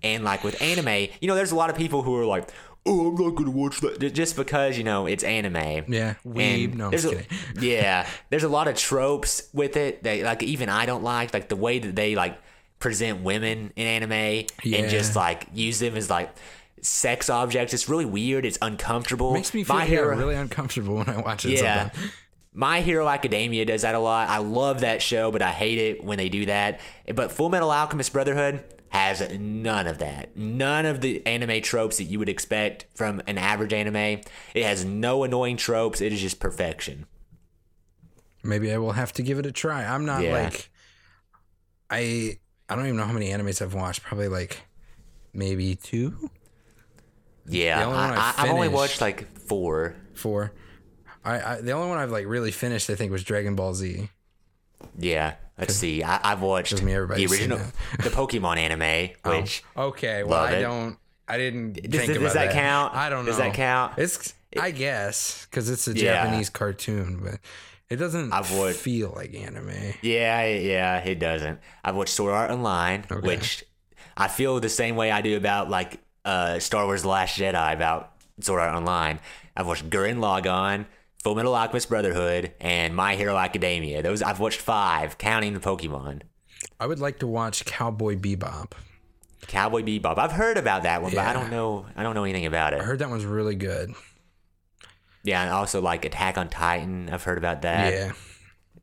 and 0.04 0.24
like 0.24 0.44
with 0.44 0.62
anime, 0.62 1.10
you 1.22 1.28
know, 1.28 1.36
there's 1.36 1.52
a 1.52 1.56
lot 1.56 1.70
of 1.70 1.76
people 1.76 2.02
who 2.04 2.16
are 2.18 2.26
like. 2.26 2.50
Oh, 2.84 3.10
I'm 3.10 3.16
not 3.24 3.36
gonna 3.36 3.52
watch 3.52 3.80
that 3.82 4.00
just 4.12 4.36
because 4.36 4.76
you 4.76 4.84
know 4.84 5.06
it's 5.06 5.24
anime. 5.24 5.86
Yeah, 5.88 6.16
weeb. 6.26 6.74
No, 6.74 6.86
I'm 6.86 6.92
just 6.92 7.06
a- 7.06 7.10
kidding. 7.10 7.28
yeah, 7.62 8.08
there's 8.32 8.42
a 8.42 8.50
lot 8.50 8.68
of 8.68 8.76
tropes 8.76 9.50
with 9.54 9.78
it 9.78 10.02
that 10.02 10.22
like 10.24 10.42
even 10.42 10.68
I 10.68 10.88
don't 10.88 11.04
like, 11.04 11.32
like 11.32 11.48
the 11.48 11.56
way 11.56 11.78
that 11.78 11.96
they 11.96 12.16
like 12.16 12.40
present 12.80 13.22
women 13.22 13.72
in 13.76 13.86
anime 13.86 14.48
Yeah. 14.64 14.80
and 14.80 14.90
just 14.90 15.16
like 15.16 15.46
use 15.54 15.78
them 15.78 15.96
as 15.96 16.10
like 16.10 16.34
sex 16.82 17.30
objects. 17.30 17.76
It's 17.76 17.88
really 17.88 18.06
weird. 18.06 18.46
It's 18.48 18.58
uncomfortable. 18.64 19.32
Makes 19.34 19.54
me 19.54 19.64
feel 19.64 19.76
My 19.76 19.86
Hero- 19.86 20.18
really 20.18 20.34
uncomfortable 20.34 20.96
when 20.96 21.08
I 21.10 21.22
watch 21.22 21.46
it. 21.46 21.52
yeah. 21.62 21.92
sometimes. 21.92 22.12
My 22.52 22.82
Hero 22.82 23.08
Academia 23.08 23.64
does 23.64 23.84
that 23.84 23.94
a 23.94 24.00
lot. 24.00 24.28
I 24.28 24.40
love 24.40 24.82
that 24.82 25.04
show, 25.04 25.30
but 25.32 25.44
I 25.44 25.52
hate 25.52 25.78
it 25.78 26.04
when 26.04 26.18
they 26.18 26.30
do 26.30 26.48
that. 26.48 26.80
But 27.14 27.32
Full 27.32 27.50
Metal 27.50 27.72
Alchemist 27.72 28.12
Brotherhood 28.12 28.64
has 28.92 29.28
none 29.40 29.88
of 29.88 29.98
that. 29.98 30.36
None 30.38 30.86
of 30.86 31.02
the 31.02 31.26
anime 31.26 31.62
tropes 31.62 31.98
that 31.98 32.04
you 32.04 32.20
would 32.20 32.30
expect 32.30 32.86
from 32.94 33.22
an 33.26 33.38
average 33.38 33.74
anime. 33.74 34.22
It 34.54 34.64
has 34.64 34.86
no 34.86 35.24
annoying 35.24 35.58
tropes. 35.58 36.02
It 36.02 36.12
is 36.14 36.22
just 36.22 36.40
perfection. 36.40 37.06
Maybe 38.44 38.72
I 38.74 38.78
will 38.78 38.92
have 38.94 39.14
to 39.14 39.24
give 39.24 39.40
it 39.40 39.46
a 39.46 39.52
try. 39.52 39.84
I'm 39.86 40.06
not 40.06 40.24
Yeah. 40.24 40.34
like 40.44 40.70
I 41.90 42.38
I 42.70 42.76
don't 42.76 42.86
even 42.86 42.98
know 42.98 43.06
how 43.06 43.14
many 43.14 43.30
animes 43.30 43.62
I've 43.62 43.74
watched. 43.74 44.04
Probably 44.04 44.28
like 44.28 44.62
maybe 45.34 45.76
two, 45.76 46.30
Yeah, 47.48 47.80
The 47.80 47.86
only 47.86 47.98
one 47.98 48.10
I, 48.12 48.16
I 48.16 48.20
I, 48.38 48.44
I've 48.44 48.52
only 48.52 48.68
watched 48.70 49.02
like 49.02 49.28
four. 49.38 49.96
four. 50.14 50.52
I, 51.24 51.42
I 51.56 51.62
the 51.62 51.72
only 51.72 51.88
one 51.90 51.98
I've 51.98 52.12
like 52.12 52.26
really 52.26 52.52
finished 52.52 52.90
I 52.90 52.96
think 52.96 53.12
was 53.12 53.24
Dragon 53.24 53.56
Ball 53.56 53.74
Z. 53.74 54.10
Yeah, 54.98 55.36
let's 55.62 55.76
see. 55.76 56.04
I, 56.04 56.20
I've 56.34 56.42
watched 56.42 56.72
Doesn't 56.72 56.86
the 56.86 56.96
original, 56.96 57.60
the 58.04 58.10
Pokemon 58.10 58.58
anime, 58.58 59.12
which 59.26 59.64
Okay, 59.78 60.24
well 60.24 60.42
Love 60.42 60.50
I 60.50 60.54
it. 60.56 60.62
don't. 60.62 60.98
I 61.28 61.38
didn't 61.38 61.76
think 61.76 61.92
does 61.92 62.18
about 62.18 62.34
that 62.34 62.52
count? 62.52 62.94
I 62.94 63.10
don't 63.10 63.24
know. 63.24 63.32
Does 63.32 63.38
that 63.38 63.54
count? 63.54 63.94
It's 63.98 64.34
I 64.60 64.72
guess 64.72 65.46
because 65.50 65.70
it's 65.70 65.88
a 65.88 65.94
Yeah. 65.94 66.24
Japanese 66.26 66.50
cartoon, 66.50 67.22
but 67.24 67.40
it 67.90 67.96
doesn't 67.96 68.34
I've 68.34 68.52
watched- 68.58 68.78
feel 68.80 69.14
like 69.16 69.34
anime. 69.34 69.72
Yeah, 70.02 70.46
yeah, 70.46 70.98
it 71.00 71.20
doesn't. 71.20 71.60
I've 71.86 71.96
watched 71.96 72.14
Sword 72.14 72.34
Art 72.34 72.52
Online, 72.52 73.06
Okay. 73.10 73.26
which 73.26 73.64
I 74.18 74.28
feel 74.28 74.60
the 74.60 74.68
same 74.70 74.98
way 74.98 75.10
I 75.10 75.22
do 75.22 75.38
about 75.38 75.70
like 75.70 76.00
uh, 76.26 76.60
Star 76.60 76.86
Wars: 76.86 77.04
The 77.04 77.08
Last 77.08 77.40
Jedi 77.40 77.74
about 77.74 78.12
Sword 78.42 78.60
Art 78.62 78.76
Online. 78.76 79.20
I've 79.56 79.68
watched 79.68 79.90
Gurren 79.90 80.18
Lagann, 80.18 80.86
Full 81.24 81.36
Metal 81.36 81.54
Alchemist 81.56 81.88
Brotherhood, 81.90 82.54
and 82.60 82.96
My 82.96 83.16
Hero 83.16 83.38
Academia. 83.38 84.02
Those 84.02 84.22
I've 84.22 84.40
watched 84.40 84.60
five, 84.60 85.18
counting 85.18 85.54
the 85.54 85.60
Pokemon. 85.60 86.22
I 86.80 86.88
would 86.88 87.00
like 87.00 87.20
to 87.20 87.28
watch 87.28 87.66
Cowboy 87.66 88.16
Bebop. 88.16 88.72
Cowboy 89.48 89.84
Bebop. 89.84 90.18
I've 90.18 90.32
heard 90.32 90.58
about 90.58 90.84
that 90.84 91.02
one, 91.02 91.12
but 91.12 91.26
I 91.26 91.34
don't 91.34 91.52
know. 91.52 91.86
I 91.96 92.04
don't 92.04 92.16
know 92.16 92.24
anything 92.24 92.46
about 92.46 92.74
it. 92.74 92.82
I 92.82 92.84
heard 92.84 93.00
that 93.00 93.10
one's 93.10 93.26
really 93.26 93.56
good. 93.56 93.94
Yeah, 95.24 95.44
and 95.44 95.52
also 95.52 95.82
like 95.82 96.06
Attack 96.06 96.38
on 96.38 96.50
Titan. 96.50 97.10
I've 97.12 97.24
heard 97.24 97.38
about 97.38 97.62
that, 97.62 97.94
yeah, 97.94 98.12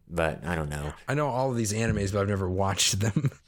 but 0.09 0.45
I 0.47 0.55
don't 0.55 0.68
know. 0.68 0.93
I 1.09 1.14
know 1.14 1.26
all 1.28 1.51
of 1.51 1.57
these 1.57 1.72
animes, 1.72 2.12
but 2.12 2.20
I've 2.20 2.28
never 2.28 2.49
watched 2.49 3.01
them. 3.01 3.30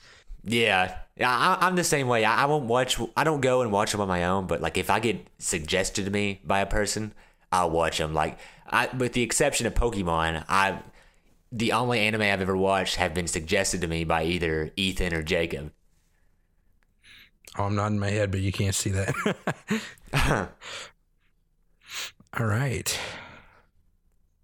Yeah, 0.43 0.97
yeah, 1.17 1.31
I, 1.31 1.67
I'm 1.67 1.77
the 1.77 1.85
same 1.85 2.09
way. 2.09 2.25
I, 2.25 2.45
I 2.45 2.47
won't 2.47 2.65
watch. 2.65 2.99
I 3.15 3.25
don't 3.25 3.43
go 3.43 3.61
and 3.61 3.71
watch 3.71 3.93
them 3.93 4.01
on 4.01 4.09
my 4.09 4.25
own. 4.25 4.47
But 4.47 4.63
like, 4.63 4.79
if 4.79 4.89
I 4.89 4.99
get 4.99 5.27
suggested 5.39 6.07
to 6.07 6.11
me 6.11 6.41
by 6.45 6.61
a 6.61 6.67
person, 6.67 7.13
I'll 7.53 7.71
watch 7.71 7.99
them. 7.99 8.15
Like, 8.15 8.39
I, 8.71 8.89
with 8.97 9.13
the 9.13 9.23
exception 9.23 9.67
of 9.67 9.75
Pokemon, 9.75 10.45
I, 10.49 10.81
the 11.53 11.73
only 11.73 12.01
anime 12.01 12.23
I've 12.23 12.41
ever 12.41 12.57
watched 12.57 12.97
have 12.97 13.13
been 13.15 13.27
suggested 13.27 13.81
to 13.81 13.89
me 13.89 14.05
by 14.05 14.25
either 14.25 14.71
Ethan 14.77 15.13
or 15.13 15.23
Jacob. 15.23 15.73
Oh, 17.59 17.65
I'm 17.65 17.75
nodding 17.75 17.99
my 17.99 18.11
head, 18.11 18.31
but 18.31 18.41
you 18.41 18.53
can't 18.53 18.75
see 18.75 18.91
that. 18.91 19.13
All 22.39 22.47
right. 22.47 22.99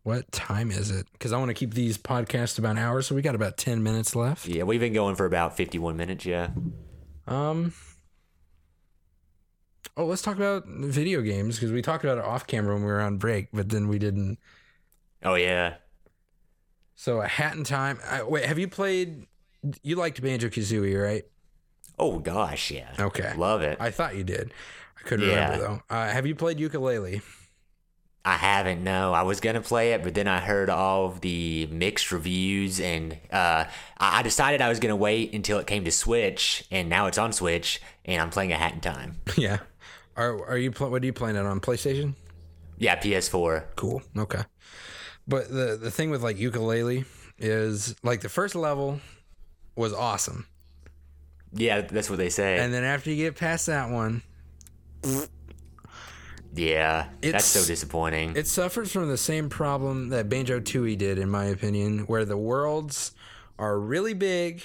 What 0.03 0.31
time 0.33 0.70
is 0.70 0.91
it? 0.91 1.07
Because 1.12 1.33
I 1.33 1.39
want 1.39 1.51
to 1.51 1.55
keep 1.55 1.74
these 1.74 1.99
podcasts 1.99 2.59
about 2.59 2.72
an 2.72 2.79
hour, 2.79 3.03
so 3.03 3.14
we 3.14 3.22
got 3.22 3.35
about 3.35 3.57
ten 3.57 3.83
minutes 3.83 4.14
left. 4.16 4.47
Yeah, 4.47 4.64
we've 4.64 4.81
been 4.81 4.93
going 4.93 5.16
for 5.16 5.27
about 5.27 5.57
51 5.57 5.97
minutes, 5.97 6.24
yeah. 6.24 6.51
Um. 7.27 7.72
Oh, 9.97 10.05
let's 10.05 10.20
talk 10.22 10.36
about 10.36 10.66
video 10.66 11.22
games 11.22 11.57
because 11.57 11.72
we 11.72 11.80
talked 11.80 12.05
about 12.05 12.18
it 12.18 12.24
off 12.24 12.47
camera 12.47 12.74
when 12.74 12.82
we 12.84 12.90
were 12.90 13.01
on 13.01 13.16
break, 13.16 13.49
but 13.53 13.70
then 13.70 13.88
we 13.88 13.99
didn't. 13.99 14.38
Oh, 15.22 15.34
yeah. 15.34 15.74
So 16.94 17.20
a 17.22 17.26
hat 17.26 17.55
in 17.57 17.64
time. 17.64 17.99
I, 18.09 18.22
wait, 18.22 18.44
have 18.44 18.59
you 18.59 18.68
played? 18.68 19.26
You 19.82 19.97
liked 19.97 20.20
Banjo 20.22 20.49
Kazooie, 20.49 21.03
right? 21.03 21.24
Oh, 21.99 22.18
gosh, 22.18 22.70
yeah. 22.70 22.92
Okay. 22.99 23.32
Love 23.36 23.62
it. 23.62 23.78
I 23.80 23.90
thought 23.90 24.16
you 24.16 24.24
did. 24.24 24.53
I 24.99 25.09
couldn't 25.09 25.28
Yeah. 25.28 25.44
remember 25.47 25.82
though. 25.88 25.94
Uh, 25.97 26.09
have 26.11 26.26
you 26.26 26.34
played 26.34 26.59
Yooka-Laylee? 26.59 27.22
I 28.24 28.34
haven't. 28.34 28.82
No, 28.82 29.12
I 29.14 29.22
was 29.22 29.38
gonna 29.40 29.61
play 29.61 29.92
it, 29.92 30.03
but 30.03 30.12
then 30.14 30.26
I 30.26 30.40
heard 30.40 30.68
all 30.68 31.07
of 31.07 31.20
the 31.20 31.66
mixed 31.70 32.11
reviews, 32.11 32.80
and 32.80 33.12
uh, 33.32 33.64
I 33.99 34.18
I 34.18 34.22
decided 34.22 34.61
I 34.61 34.68
was 34.68 34.80
gonna 34.80 34.97
wait 34.97 35.32
until 35.32 35.59
it 35.61 35.68
came 35.68 35.84
to 35.84 35.92
Switch, 35.92 36.64
and 36.72 36.88
now 36.88 37.07
it's 37.07 37.18
on 37.18 37.32
Switch, 37.32 37.80
and 38.05 38.20
I'm 38.20 38.30
playing 38.30 38.51
a 38.53 38.57
Hat 38.57 38.74
in 38.74 38.80
Time. 38.80 39.20
yeah. 39.36 39.59
Are 40.16 40.44
Are 40.46 40.58
you 40.58 40.70
pl- 40.72 40.90
What 40.90 41.02
are 41.02 41.06
you 41.06 41.12
playing 41.12 41.36
it 41.36 41.44
on 41.46 41.60
PlayStation? 41.60 42.14
Yeah, 42.78 42.96
PS4. 43.00 43.64
Cool. 43.76 44.02
Okay. 44.16 44.42
But 45.28 45.48
the 45.48 45.78
the 45.80 45.90
thing 45.90 46.10
with 46.10 46.22
like 46.22 46.36
Yooka-Laylee 46.36 47.04
is 47.38 47.94
like 48.02 48.20
the 48.20 48.28
first 48.28 48.54
level 48.54 49.00
was 49.74 49.92
awesome, 49.92 50.46
Yeah, 51.52 51.82
that's 51.82 52.08
what 52.08 52.18
they 52.18 52.30
say. 52.30 52.58
and 52.58 52.72
then 52.72 52.82
after 52.84 53.10
you 53.10 53.16
get 53.16 53.36
past 53.36 53.66
that 53.66 53.90
one, 53.90 54.22
yeah, 56.54 57.08
that's 57.20 57.44
so 57.44 57.64
disappointing. 57.66 58.34
it 58.36 58.46
suffers 58.46 58.90
from 58.90 59.08
the 59.08 59.18
same 59.18 59.50
problem 59.50 60.08
that 60.10 60.28
Banjo 60.30 60.60
Tooie 60.60 60.96
did, 60.96 61.18
in 61.18 61.28
my 61.28 61.44
opinion, 61.44 62.00
where 62.06 62.24
the 62.24 62.38
worlds 62.38 63.12
are 63.58 63.78
really 63.78 64.14
big, 64.14 64.62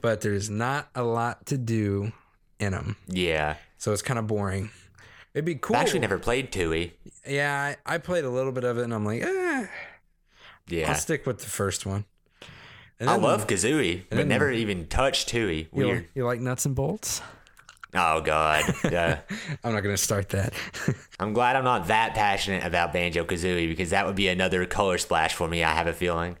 but 0.00 0.20
there's 0.20 0.48
not 0.48 0.88
a 0.94 1.02
lot 1.02 1.46
to 1.46 1.58
do 1.58 2.12
in 2.60 2.70
them, 2.72 2.96
yeah, 3.08 3.56
so 3.82 3.92
it's 3.92 4.00
kind 4.00 4.16
of 4.16 4.28
boring. 4.28 4.70
It'd 5.34 5.44
be 5.44 5.56
cool. 5.56 5.74
I 5.74 5.80
actually 5.80 5.98
never 5.98 6.16
played 6.16 6.52
Tooie. 6.52 6.92
Yeah, 7.26 7.74
I, 7.84 7.94
I 7.94 7.98
played 7.98 8.22
a 8.22 8.30
little 8.30 8.52
bit 8.52 8.62
of 8.62 8.78
it, 8.78 8.84
and 8.84 8.94
I'm 8.94 9.04
like, 9.04 9.22
eh, 9.22 9.66
I'll 10.86 10.94
stick 10.94 11.26
with 11.26 11.40
the 11.40 11.48
first 11.48 11.84
one. 11.84 12.04
And 13.00 13.10
I 13.10 13.16
love 13.16 13.48
Kazooie, 13.48 14.04
but 14.08 14.28
never 14.28 14.52
even 14.52 14.86
touched 14.86 15.30
Tooie. 15.32 15.66
You, 15.74 15.86
Weird. 15.86 16.08
you 16.14 16.24
like 16.24 16.38
nuts 16.38 16.64
and 16.64 16.76
bolts? 16.76 17.22
Oh 17.92 18.20
God. 18.20 18.62
Yeah. 18.84 19.18
I'm 19.64 19.72
not 19.72 19.80
gonna 19.80 19.96
start 19.96 20.28
that. 20.28 20.54
I'm 21.18 21.32
glad 21.32 21.56
I'm 21.56 21.64
not 21.64 21.88
that 21.88 22.14
passionate 22.14 22.64
about 22.64 22.92
Banjo 22.92 23.24
Kazooie 23.24 23.68
because 23.68 23.90
that 23.90 24.06
would 24.06 24.14
be 24.14 24.28
another 24.28 24.64
color 24.64 24.96
splash 24.96 25.34
for 25.34 25.48
me. 25.48 25.64
I 25.64 25.74
have 25.74 25.88
a 25.88 25.92
feeling. 25.92 26.36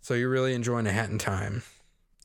so 0.00 0.14
you're 0.14 0.30
really 0.30 0.54
enjoying 0.54 0.86
a 0.86 0.92
hat 0.92 1.10
in 1.10 1.18
time. 1.18 1.64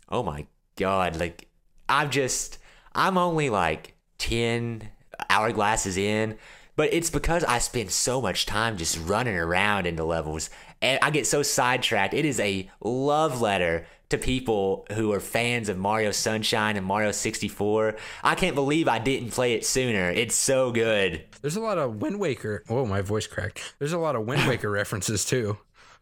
Oh 0.10 0.22
my 0.22 0.46
god, 0.76 1.20
like 1.20 1.48
I'm 1.90 2.10
just 2.10 2.58
I'm 2.96 3.18
only 3.18 3.50
like 3.50 3.96
10 4.20 4.90
hourglasses 5.30 5.98
in, 5.98 6.38
but 6.76 6.94
it's 6.94 7.10
because 7.10 7.44
I 7.44 7.60
spend 7.60 7.92
so 7.92 8.22
much 8.22 8.46
time 8.46 8.78
just 8.78 9.00
running 9.00 9.36
around 9.36 9.86
into 9.86 10.04
levels 10.04 10.50
and 10.82 11.00
I 11.02 11.10
get 11.12 11.26
so 11.28 11.44
sidetracked. 11.44 12.14
It 12.14 12.26
is 12.26 12.40
a 12.40 12.70
love 12.82 13.42
letter 13.42 13.86
to 14.10 14.18
people 14.18 14.86
who 14.92 15.12
are 15.14 15.20
fans 15.20 15.70
of 15.70 15.78
Mario 15.78 16.12
Sunshine 16.12 16.78
and 16.78 16.86
Mario 16.86 17.12
64. 17.12 17.96
I 18.24 18.36
can't 18.36 18.54
believe 18.54 18.88
I 18.88 19.00
didn't 19.00 19.32
play 19.32 19.54
it 19.54 19.66
sooner. 19.66 20.10
It's 20.12 20.36
so 20.36 20.72
good. 20.72 21.24
There's 21.42 21.56
a 21.56 21.62
lot 21.62 21.78
of 21.78 22.02
Wind 22.02 22.20
Waker. 22.20 22.64
Oh, 22.70 22.86
my 22.86 23.02
voice 23.02 23.26
cracked. 23.28 23.76
There's 23.80 23.94
a 23.94 23.98
lot 23.98 24.16
of 24.16 24.26
Wind 24.28 24.48
Waker 24.48 24.70
references 24.72 25.26
too. 25.26 25.58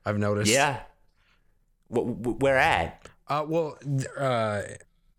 I've 0.06 0.18
noticed. 0.18 0.52
Yeah. 0.52 0.82
W- 1.94 2.16
w- 2.16 2.38
where 2.40 2.58
at? 2.58 3.08
Uh, 3.28 3.46
well, 3.48 3.78
uh, 4.18 4.64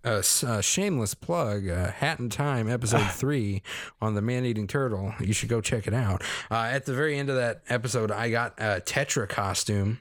a, 0.05 0.24
a 0.46 0.62
shameless 0.62 1.14
plug, 1.14 1.68
uh, 1.68 1.90
Hat 1.92 2.18
in 2.18 2.28
Time, 2.28 2.68
episode 2.68 3.07
three 3.11 3.62
on 4.00 4.14
the 4.14 4.22
man 4.22 4.44
eating 4.44 4.66
turtle. 4.66 5.14
You 5.20 5.32
should 5.32 5.48
go 5.48 5.61
check 5.61 5.86
it 5.86 5.94
out. 5.94 6.22
Uh, 6.50 6.68
at 6.72 6.86
the 6.86 6.94
very 6.94 7.18
end 7.18 7.30
of 7.30 7.36
that 7.36 7.62
episode, 7.68 8.11
I 8.11 8.30
got 8.30 8.55
a 8.59 8.80
Tetra 8.80 9.28
costume. 9.28 10.00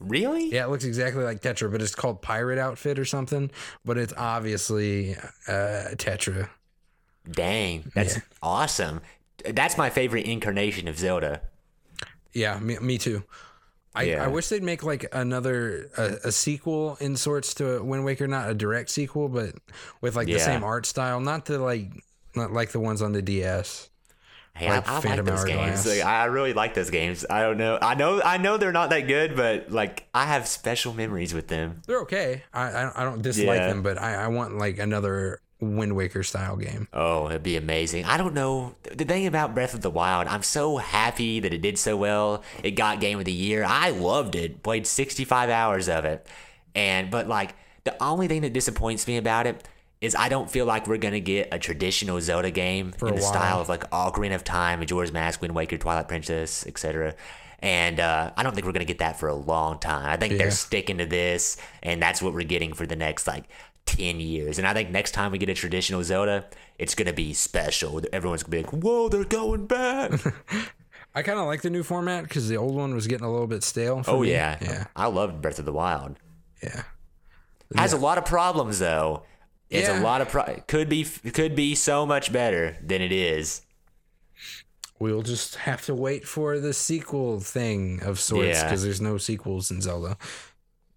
Really? 0.00 0.50
Yeah, 0.50 0.64
it 0.64 0.70
looks 0.70 0.84
exactly 0.84 1.22
like 1.22 1.40
Tetra, 1.40 1.70
but 1.70 1.80
it's 1.80 1.94
called 1.94 2.22
Pirate 2.22 2.58
Outfit 2.58 2.98
or 2.98 3.04
something. 3.04 3.50
But 3.84 3.98
it's 3.98 4.12
obviously 4.16 5.14
uh, 5.46 5.94
Tetra. 5.94 6.48
Dang, 7.30 7.90
that's 7.94 8.18
awesome. 8.42 9.00
That's 9.48 9.78
my 9.78 9.90
favorite 9.90 10.26
incarnation 10.26 10.88
of 10.88 10.98
Zelda. 10.98 11.40
Yeah, 12.32 12.58
me, 12.58 12.78
me 12.78 12.98
too. 12.98 13.22
I, 13.94 14.02
Yeah. 14.04 14.24
I 14.24 14.28
wish 14.28 14.48
they'd 14.48 14.62
make 14.62 14.82
like 14.82 15.06
another 15.12 15.90
a, 15.98 16.28
a 16.28 16.32
sequel 16.32 16.96
in 17.00 17.16
sorts 17.16 17.54
to 17.54 17.82
Wind 17.82 18.04
Waker, 18.04 18.26
not 18.26 18.48
a 18.50 18.54
direct 18.54 18.90
sequel, 18.90 19.28
but 19.28 19.54
with 20.00 20.16
like 20.16 20.26
the 20.26 20.38
same 20.38 20.64
art 20.64 20.86
style, 20.86 21.20
not 21.20 21.44
the 21.44 21.58
like 21.58 21.92
not 22.34 22.52
like 22.52 22.70
the 22.72 22.80
ones 22.80 23.02
on 23.02 23.12
the 23.12 23.20
DS. 23.22 23.90
Hey, 24.54 24.68
Like 24.70 24.88
I, 24.88 24.96
I 24.98 25.00
Phantom 25.00 25.26
like 25.26 25.34
those 25.36 25.44
games. 25.44 25.86
Like, 25.86 26.04
I 26.04 26.24
really 26.26 26.52
like 26.54 26.72
those 26.74 26.88
games. 26.90 27.24
I 27.28 27.42
don't 27.42 27.58
know. 27.58 27.78
I 27.80 27.94
know. 27.94 28.22
I 28.22 28.36
know 28.38 28.56
they're 28.56 28.72
not 28.72 28.88
that 28.90 29.06
good, 29.08 29.36
but 29.36 29.70
like 29.70 30.08
I 30.14 30.24
have 30.24 30.48
special 30.48 30.94
memories 30.94 31.34
with 31.34 31.48
them. 31.48 31.82
They're 31.86 32.00
okay. 32.02 32.44
I 32.52 32.62
I, 32.70 33.02
I 33.02 33.04
don't 33.04 33.20
dislike 33.20 33.58
Yeah. 33.60 33.68
them, 33.68 33.82
but 33.82 33.98
I, 34.00 34.14
I 34.14 34.28
want 34.28 34.56
like 34.56 34.78
another 34.78 35.40
Wind 35.62 35.94
Waker 35.94 36.22
style 36.22 36.56
game. 36.56 36.88
Oh, 36.92 37.28
it'd 37.28 37.42
be 37.42 37.56
amazing. 37.56 38.04
I 38.04 38.16
don't 38.16 38.34
know. 38.34 38.74
The 38.82 39.04
thing 39.04 39.26
about 39.26 39.54
Breath 39.54 39.74
of 39.74 39.80
the 39.80 39.90
Wild, 39.90 40.26
I'm 40.26 40.42
so 40.42 40.76
happy 40.78 41.40
that 41.40 41.54
it 41.54 41.62
did 41.62 41.78
so 41.78 41.96
well. 41.96 42.42
It 42.62 42.72
got 42.72 43.00
Game 43.00 43.18
of 43.18 43.24
the 43.24 43.32
Year. 43.32 43.64
I 43.64 43.90
loved 43.90 44.34
it. 44.34 44.62
Played 44.62 44.86
65 44.86 45.48
hours 45.50 45.88
of 45.88 46.04
it. 46.04 46.26
And, 46.74 47.10
but 47.10 47.28
like, 47.28 47.54
the 47.84 48.00
only 48.02 48.26
thing 48.28 48.42
that 48.42 48.52
disappoints 48.52 49.06
me 49.06 49.16
about 49.16 49.46
it 49.46 49.66
is 50.00 50.16
I 50.16 50.28
don't 50.28 50.50
feel 50.50 50.66
like 50.66 50.88
we're 50.88 50.96
going 50.98 51.14
to 51.14 51.20
get 51.20 51.48
a 51.52 51.58
traditional 51.60 52.20
Zelda 52.20 52.50
game 52.50 52.92
a 53.00 53.06
in 53.06 53.14
the 53.14 53.22
while. 53.22 53.30
style 53.32 53.60
of 53.60 53.68
like 53.68 53.88
Ocarina 53.90 54.34
of 54.34 54.42
Time, 54.42 54.80
Majora's 54.80 55.12
Mask, 55.12 55.40
Wind 55.40 55.54
Waker, 55.54 55.78
Twilight 55.78 56.08
Princess, 56.08 56.66
etc. 56.66 57.14
And 57.60 58.00
uh, 58.00 58.32
I 58.36 58.42
don't 58.42 58.52
think 58.54 58.66
we're 58.66 58.72
going 58.72 58.84
to 58.84 58.92
get 58.92 58.98
that 58.98 59.20
for 59.20 59.28
a 59.28 59.34
long 59.34 59.78
time. 59.78 60.06
I 60.08 60.16
think 60.16 60.32
Yeah. 60.32 60.38
they're 60.38 60.50
sticking 60.50 60.98
to 60.98 61.06
this, 61.06 61.56
and 61.84 62.02
that's 62.02 62.20
what 62.20 62.32
we're 62.34 62.42
getting 62.42 62.72
for 62.72 62.84
the 62.84 62.96
next 62.96 63.28
like 63.28 63.44
10 63.86 64.20
years. 64.20 64.58
And 64.58 64.66
I 64.66 64.74
think 64.74 64.90
next 64.90 65.12
time 65.12 65.32
we 65.32 65.38
get 65.38 65.48
a 65.48 65.54
traditional 65.54 66.02
Zelda, 66.02 66.46
it's 66.78 66.94
going 66.94 67.06
to 67.08 67.12
be 67.12 67.32
special. 67.34 68.00
Everyone's 68.12 68.42
going 68.42 68.62
to 68.62 68.68
be 68.70 68.76
like, 68.76 68.82
whoa, 68.84 69.08
they're 69.08 69.24
going 69.24 69.66
back. 69.66 70.12
I 71.14 71.22
kind 71.22 71.38
of 71.38 71.46
like 71.46 71.60
the 71.62 71.70
new 71.70 71.82
format 71.82 72.24
because 72.24 72.48
the 72.48 72.56
old 72.56 72.74
one 72.74 72.94
was 72.94 73.06
getting 73.06 73.26
a 73.26 73.30
little 73.30 73.46
bit 73.46 73.62
stale. 73.62 74.02
For 74.02 74.12
oh, 74.12 74.20
me. 74.20 74.30
yeah. 74.30 74.56
yeah, 74.62 74.86
I 74.96 75.08
loved 75.08 75.42
Breath 75.42 75.58
of 75.58 75.64
the 75.66 75.72
Wild. 75.72 76.16
yeah. 76.62 76.84
Has 77.76 77.92
a 77.92 77.98
lot 77.98 78.18
of 78.18 78.24
problems, 78.26 78.78
though. 78.78 79.22
It's 79.70 79.88
Yeah. 79.88 80.00
a 80.00 80.02
lot 80.02 80.20
of 80.20 80.28
pro- 80.28 80.62
could 80.66 80.90
be 80.90 81.04
could 81.04 81.54
be 81.56 81.74
so 81.74 82.04
much 82.04 82.30
better 82.30 82.76
than 82.82 83.00
it 83.00 83.12
is. 83.12 83.62
We'll 84.98 85.22
just 85.22 85.56
have 85.56 85.84
to 85.86 85.94
wait 85.94 86.26
for 86.28 86.60
the 86.60 86.72
sequel 86.74 87.40
thing 87.40 88.02
of 88.02 88.20
sorts 88.20 88.48
Yeah. 88.58 88.64
because 88.64 88.82
there's 88.84 89.00
no 89.00 89.16
sequels 89.18 89.70
in 89.70 89.80
Zelda. 89.80 90.16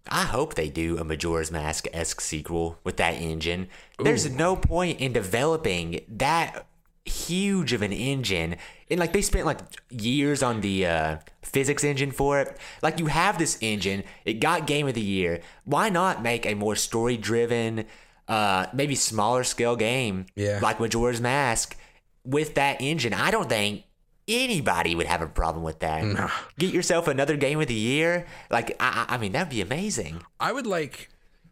I 0.08 0.22
hope 0.22 0.54
they 0.54 0.68
do 0.68 0.98
a 0.98 1.04
Majora's 1.04 1.50
Mask 1.50 1.86
esque 1.92 2.20
sequel 2.20 2.78
with 2.84 2.96
that 2.98 3.14
engine. 3.14 3.68
There's 3.98 4.30
no 4.30 4.56
point 4.56 5.00
in 5.00 5.12
developing 5.12 6.00
that 6.08 6.66
huge 7.04 7.72
of 7.72 7.82
an 7.82 7.92
engine. 7.92 8.56
And 8.90 8.98
like 9.00 9.12
they 9.12 9.22
spent 9.22 9.46
like 9.46 9.60
years 9.90 10.42
on 10.42 10.60
the 10.60 10.86
uh, 10.86 11.16
physics 11.42 11.84
engine 11.84 12.10
for 12.10 12.40
it. 12.40 12.56
Like 12.82 12.98
you 12.98 13.06
have 13.06 13.38
this 13.38 13.58
engine, 13.60 14.04
it 14.24 14.34
got 14.34 14.66
Game 14.66 14.86
of 14.88 14.94
the 14.94 15.00
Year. 15.00 15.40
Why 15.64 15.88
not 15.88 16.22
make 16.22 16.46
a 16.46 16.54
more 16.54 16.76
story 16.76 17.16
driven, 17.16 17.84
uh, 18.28 18.66
maybe 18.72 18.94
smaller 18.94 19.44
scale 19.44 19.76
game 19.76 20.26
Yeah. 20.34 20.58
like 20.62 20.80
Majora's 20.80 21.20
Mask 21.20 21.76
with 22.24 22.54
that 22.54 22.80
engine? 22.80 23.14
I 23.14 23.30
don't 23.30 23.48
think 23.48 23.84
anybody 24.28 24.94
would 24.94 25.06
have 25.06 25.22
a 25.22 25.26
problem 25.26 25.64
with 25.64 25.80
that. 25.80 26.30
Get 26.58 26.72
yourself 26.72 27.08
another 27.08 27.36
game 27.36 27.60
of 27.60 27.68
the 27.68 27.74
year. 27.74 28.26
Like 28.50 28.76
I, 28.80 29.06
I 29.08 29.14
I 29.14 29.18
mean, 29.18 29.32
that'd 29.32 29.50
be 29.50 29.60
amazing. 29.60 30.22
I 30.40 30.52
would 30.52 30.66
like 30.66 31.08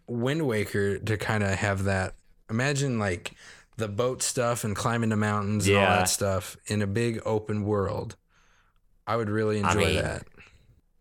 Wind 0.07 0.47
Waker 0.47 0.99
to 0.99 1.17
kind 1.17 1.43
of 1.43 1.51
have 1.51 1.85
that. 1.85 2.15
Imagine 2.51 2.99
like 2.99 3.33
the 3.77 3.89
boat 3.89 4.23
stuff 4.23 4.65
and 4.65 4.77
climbing 4.77 5.11
the 5.11 5.17
mountains 5.17 5.67
and 5.67 5.77
all 5.77 5.87
that 5.87 6.09
stuff 6.09 6.57
in 6.67 6.83
a 6.83 6.87
big 6.87 7.21
open 7.25 7.65
world. 7.65 8.17
I 9.07 9.17
would 9.17 9.29
really 9.29 9.59
enjoy 9.59 9.87
mean, 9.87 9.97
that. 9.97 10.27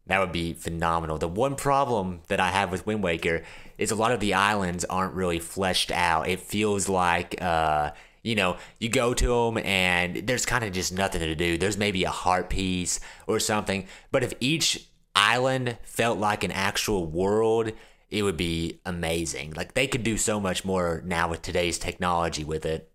That 0.07 0.19
would 0.19 0.31
be 0.31 0.53
phenomenal. 0.53 1.17
The 1.17 1.27
one 1.27 1.55
problem 1.55 2.21
that 2.27 2.39
I 2.39 2.49
have 2.49 2.71
with 2.71 2.85
Wind 2.85 3.03
Waker 3.03 3.43
is 3.77 3.91
a 3.91 3.95
lot 3.95 4.11
of 4.11 4.19
the 4.19 4.33
islands 4.33 4.83
aren't 4.85 5.13
really 5.13 5.39
fleshed 5.39 5.91
out. 5.91 6.27
It 6.27 6.41
feels 6.41 6.89
like, 6.89 7.41
uh, 7.41 7.91
you 8.23 8.35
know, 8.35 8.57
you 8.79 8.89
go 8.89 9.13
to 9.13 9.27
them 9.27 9.57
and 9.59 10.27
there's 10.27 10.45
kind 10.45 10.63
of 10.63 10.71
just 10.71 10.93
nothing 10.93 11.21
to 11.21 11.35
do. 11.35 11.57
There's 11.57 11.77
maybe 11.77 12.05
a 12.05 12.09
heart 12.09 12.49
piece 12.49 12.99
or 13.27 13.39
something. 13.39 13.85
But 14.11 14.23
if 14.23 14.33
each 14.39 14.87
island 15.15 15.77
felt 15.83 16.17
like 16.17 16.43
an 16.43 16.51
actual 16.51 17.05
world, 17.05 17.73
it 18.09 18.23
would 18.23 18.37
be 18.37 18.79
amazing. 18.85 19.53
Like 19.55 19.73
they 19.73 19.87
could 19.87 20.03
do 20.03 20.17
so 20.17 20.39
much 20.39 20.63
more 20.63 21.03
now 21.05 21.29
with 21.29 21.41
today's 21.41 21.77
technology 21.77 22.43
with 22.43 22.65
it. 22.65 22.89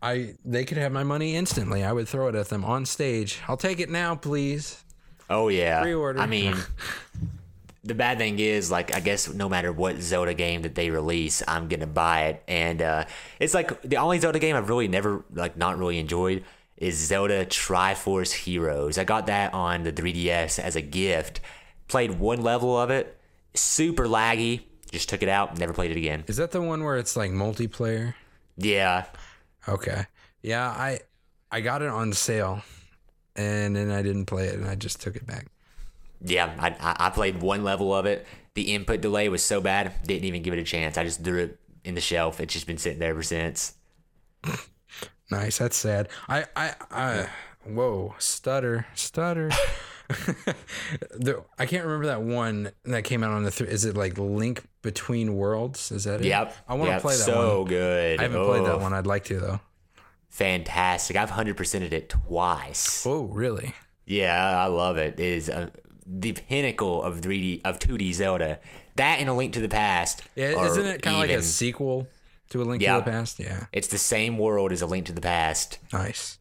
I 0.00 0.34
they 0.44 0.64
could 0.64 0.78
have 0.78 0.92
my 0.92 1.04
money 1.04 1.36
instantly. 1.36 1.84
I 1.84 1.92
would 1.92 2.08
throw 2.08 2.28
it 2.28 2.34
at 2.34 2.48
them 2.48 2.64
on 2.64 2.86
stage. 2.86 3.40
I'll 3.48 3.56
take 3.56 3.80
it 3.80 3.90
now, 3.90 4.14
please. 4.14 4.84
Oh 5.30 5.48
yeah. 5.48 5.82
Pre-order. 5.82 6.20
I 6.20 6.26
mean, 6.26 6.56
the 7.84 7.94
bad 7.94 8.18
thing 8.18 8.38
is, 8.38 8.70
like, 8.70 8.94
I 8.94 9.00
guess 9.00 9.32
no 9.32 9.48
matter 9.48 9.72
what 9.72 10.00
Zelda 10.00 10.34
game 10.34 10.62
that 10.62 10.74
they 10.74 10.90
release, 10.90 11.42
I'm 11.48 11.68
gonna 11.68 11.86
buy 11.86 12.26
it. 12.26 12.42
And 12.46 12.80
uh, 12.82 13.04
it's 13.40 13.54
like 13.54 13.82
the 13.82 13.96
only 13.96 14.18
Zelda 14.18 14.38
game 14.38 14.56
I've 14.56 14.68
really 14.68 14.88
never 14.88 15.24
like 15.32 15.56
not 15.56 15.78
really 15.78 15.98
enjoyed 15.98 16.44
is 16.76 16.96
Zelda 16.96 17.44
Triforce 17.46 18.32
Heroes. 18.32 18.98
I 18.98 19.04
got 19.04 19.26
that 19.26 19.54
on 19.54 19.82
the 19.82 19.92
3DS 19.92 20.58
as 20.58 20.76
a 20.76 20.82
gift. 20.82 21.40
Played 21.88 22.18
one 22.18 22.42
level 22.42 22.78
of 22.78 22.90
it, 22.90 23.18
super 23.54 24.06
laggy. 24.06 24.62
Just 24.90 25.08
took 25.08 25.22
it 25.22 25.28
out, 25.28 25.58
never 25.58 25.72
played 25.72 25.90
it 25.90 25.96
again. 25.96 26.24
Is 26.26 26.36
that 26.36 26.50
the 26.50 26.60
one 26.60 26.84
where 26.84 26.96
it's 26.96 27.16
like 27.16 27.30
multiplayer? 27.30 28.14
Yeah, 28.56 29.06
Okay. 29.68 30.06
Yeah, 30.42 30.68
I 30.68 31.00
I 31.50 31.60
got 31.60 31.82
it 31.82 31.88
on 31.88 32.12
sale, 32.12 32.62
and 33.36 33.76
then 33.76 33.90
I 33.90 34.02
didn't 34.02 34.26
play 34.26 34.46
it, 34.46 34.54
and 34.54 34.66
I 34.66 34.74
just 34.74 35.00
took 35.00 35.14
it 35.14 35.26
back. 35.26 35.46
Yeah. 36.24 36.54
I 36.58 36.68
I 36.80 37.06
I 37.06 37.10
played 37.10 37.40
one 37.42 37.64
level 37.64 37.94
of 37.94 38.06
it. 38.06 38.26
The 38.54 38.74
input 38.74 39.00
delay 39.00 39.28
was 39.28 39.42
so 39.42 39.60
bad, 39.60 39.92
didn't 40.06 40.24
even 40.24 40.42
give 40.42 40.52
it 40.52 40.58
a 40.58 40.64
chance. 40.64 40.98
I 40.98 41.04
just 41.04 41.24
threw 41.24 41.38
it 41.44 41.58
in 41.84 41.94
the 41.94 42.00
shelf. 42.00 42.40
It's 42.40 42.52
just 42.52 42.66
been 42.66 42.78
sitting 42.78 42.98
there 42.98 43.10
ever 43.10 43.22
since. 43.22 43.74
Nice. 45.30 45.58
That's 45.58 45.76
sad. 45.76 46.08
I 46.28 46.44
I 46.54 46.74
I 46.90 47.28
whoa 47.64 48.14
stutter 48.18 48.86
stutter. 48.94 49.50
the, 51.16 51.42
I 51.58 51.64
can't 51.64 51.84
remember 51.84 52.06
that 52.06 52.20
one 52.22 52.70
that 52.84 53.04
came 53.04 53.22
out 53.22 53.30
on 53.30 53.44
the. 53.44 53.50
Th- 53.50 53.70
is 53.70 53.86
it 53.86 53.96
like 53.96 54.18
Link 54.18 54.62
Between 54.82 55.36
Worlds? 55.36 55.90
Is 55.90 56.04
that 56.04 56.20
it? 56.20 56.26
Yep. 56.26 56.54
I 56.68 56.74
want 56.74 56.88
to 56.88 56.92
Yep, 56.94 57.02
play 57.02 57.16
that 57.16 57.22
so 57.24 57.60
one. 57.60 57.68
good. 57.68 58.20
I 58.20 58.22
haven't 58.24 58.44
played 58.44 58.66
that 58.66 58.80
one. 58.80 58.92
I'd 58.92 59.06
like 59.06 59.24
to 59.26 59.40
though. 59.40 59.60
Fantastic. 60.28 61.16
I've 61.16 61.30
hundred 61.30 61.56
percented 61.56 61.92
it 61.92 62.10
twice. 62.10 63.06
Oh, 63.06 63.24
really? 63.24 63.74
Yeah, 64.04 64.60
I 64.60 64.66
love 64.66 64.98
it. 64.98 65.18
It 65.18 65.24
is 65.24 65.48
uh 65.48 65.70
the 66.06 66.32
pinnacle 66.32 67.02
of 67.02 67.20
3D 67.20 67.60
of 67.64 67.78
2D 67.78 68.12
Zelda. 68.14 68.58
That 68.96 69.20
and 69.20 69.28
A 69.28 69.32
Link 69.34 69.54
to 69.54 69.60
the 69.60 69.68
Past. 69.68 70.22
Yeah, 70.36 70.64
isn't 70.66 70.86
it 70.86 71.02
kind 71.02 71.16
of 71.16 71.20
like 71.20 71.30
a 71.30 71.42
sequel 71.42 72.06
to 72.50 72.62
A 72.62 72.64
Link 72.64 72.82
Yeah. 72.82 72.98
to 72.98 73.04
the 73.04 73.10
Past? 73.10 73.38
Yeah. 73.40 73.66
It's 73.72 73.88
the 73.88 73.98
same 73.98 74.38
world 74.38 74.72
as 74.72 74.82
A 74.82 74.86
Link 74.86 75.06
to 75.06 75.12
the 75.12 75.20
Past. 75.20 75.78
Nice. 75.92 76.38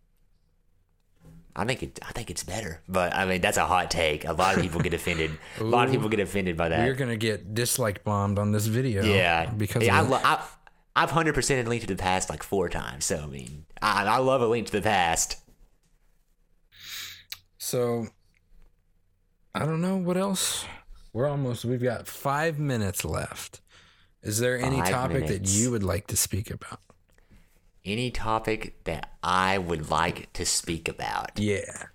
I 1.55 1.65
think 1.65 1.83
it. 1.83 1.99
I 2.07 2.13
think 2.13 2.29
it's 2.29 2.43
better, 2.45 2.81
but 2.87 3.13
I 3.13 3.25
mean 3.25 3.41
that's 3.41 3.57
a 3.57 3.65
hot 3.65 3.91
take. 3.91 4.23
A 4.23 4.31
lot 4.31 4.55
of 4.55 4.61
people 4.61 4.79
get 4.79 4.93
offended. 4.93 5.31
a 5.59 5.63
lot 5.65 5.85
of 5.85 5.91
people 5.93 6.07
get 6.07 6.21
offended 6.21 6.55
by 6.55 6.69
that. 6.69 6.85
You're 6.85 6.95
gonna 6.95 7.17
get 7.17 7.53
dislike 7.53 8.05
bombed 8.05 8.39
on 8.39 8.53
this 8.53 8.67
video. 8.67 9.03
Yeah, 9.03 9.49
Because 9.51 9.83
yeah, 9.83 9.97
I, 9.97 10.01
lo- 10.01 10.21
I, 10.23 10.41
I've 10.95 11.11
hundred 11.11 11.35
percent 11.35 11.67
Link 11.67 11.81
to 11.81 11.87
the 11.87 11.97
Past 11.97 12.29
like 12.29 12.41
four 12.41 12.69
times. 12.69 13.03
So 13.03 13.17
I 13.17 13.25
mean, 13.25 13.65
I, 13.81 14.05
I 14.05 14.17
love 14.19 14.41
a 14.41 14.47
Link 14.47 14.67
to 14.67 14.71
the 14.71 14.81
Past. 14.81 15.37
So 17.57 18.07
I 19.53 19.65
don't 19.65 19.81
know 19.81 19.97
what 19.97 20.17
else. 20.17 20.65
We're 21.13 21.27
almost 21.27 21.65
we've 21.65 21.83
got 21.83 22.07
five 22.07 22.57
minutes 22.57 23.03
left. 23.03 23.61
Is 24.23 24.39
there 24.39 24.57
any 24.57 24.77
Five 24.77 24.89
topic 24.89 25.27
that 25.27 25.47
you 25.49 25.71
would 25.71 25.83
like 25.83 26.07
to 26.07 26.15
speak 26.15 26.51
about? 26.51 26.79
Any 27.83 28.11
topic 28.11 28.83
that 28.83 29.13
I 29.23 29.57
would 29.57 29.89
like 29.89 30.31
to 30.33 30.45
speak 30.45 30.87
about. 30.87 31.39
Yeah. 31.39 31.87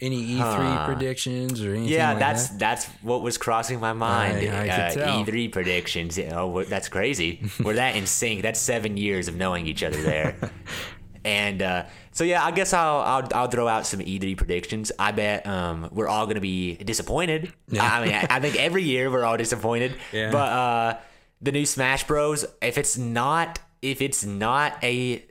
Any 0.00 0.36
E3 0.38 0.86
predictions 0.86 1.62
or 1.62 1.70
anything? 1.74 1.88
Yeah, 1.92 2.10
like 2.10 2.18
that's 2.18 2.48
that? 2.48 2.58
that's 2.58 2.86
what 3.02 3.22
was 3.22 3.38
crossing 3.38 3.80
my 3.80 3.92
mind. 3.92 4.38
Uh, 4.46 4.90
tell. 4.90 5.24
E3 5.24 5.52
predictions. 5.52 6.18
What- 6.18 6.68
that's 6.68 6.88
crazy. 6.88 7.42
We're 7.62 7.74
that 7.74 7.96
in 7.96 8.06
sync. 8.06 8.42
That's 8.42 8.58
seven 8.58 8.96
years 8.96 9.28
of 9.28 9.36
knowing 9.36 9.66
each 9.66 9.82
other 9.82 10.00
there. 10.02 10.36
and 11.24 11.62
uh, 11.62 11.84
so 12.12 12.24
yeah, 12.24 12.44
I 12.44 12.50
guess 12.50 12.72
I'll, 12.72 13.00
I'll 13.00 13.28
I'll 13.34 13.48
throw 13.48 13.68
out 13.68 13.86
some 13.86 14.00
E3 14.00 14.36
predictions. 14.36 14.92
I 14.98 15.12
bet 15.12 15.46
um, 15.46 15.88
we're 15.92 16.08
all 16.08 16.26
gonna 16.26 16.40
be 16.40 16.76
disappointed. 16.76 17.52
I 17.78 18.04
mean, 18.04 18.14
I, 18.14 18.26
I 18.30 18.40
think 18.40 18.56
every 18.56 18.82
year 18.82 19.10
we're 19.10 19.24
all 19.24 19.36
disappointed. 19.36 19.94
Yeah. 20.12 20.30
But 20.30 20.48
uh, 20.52 20.98
the 21.40 21.52
new 21.52 21.66
Smash 21.66 22.06
Bros. 22.06 22.44
If 22.60 22.78
it's 22.78 22.98
not 22.98 23.58
if 23.82 24.02
it's 24.02 24.24
not 24.24 24.82
a 24.82 25.24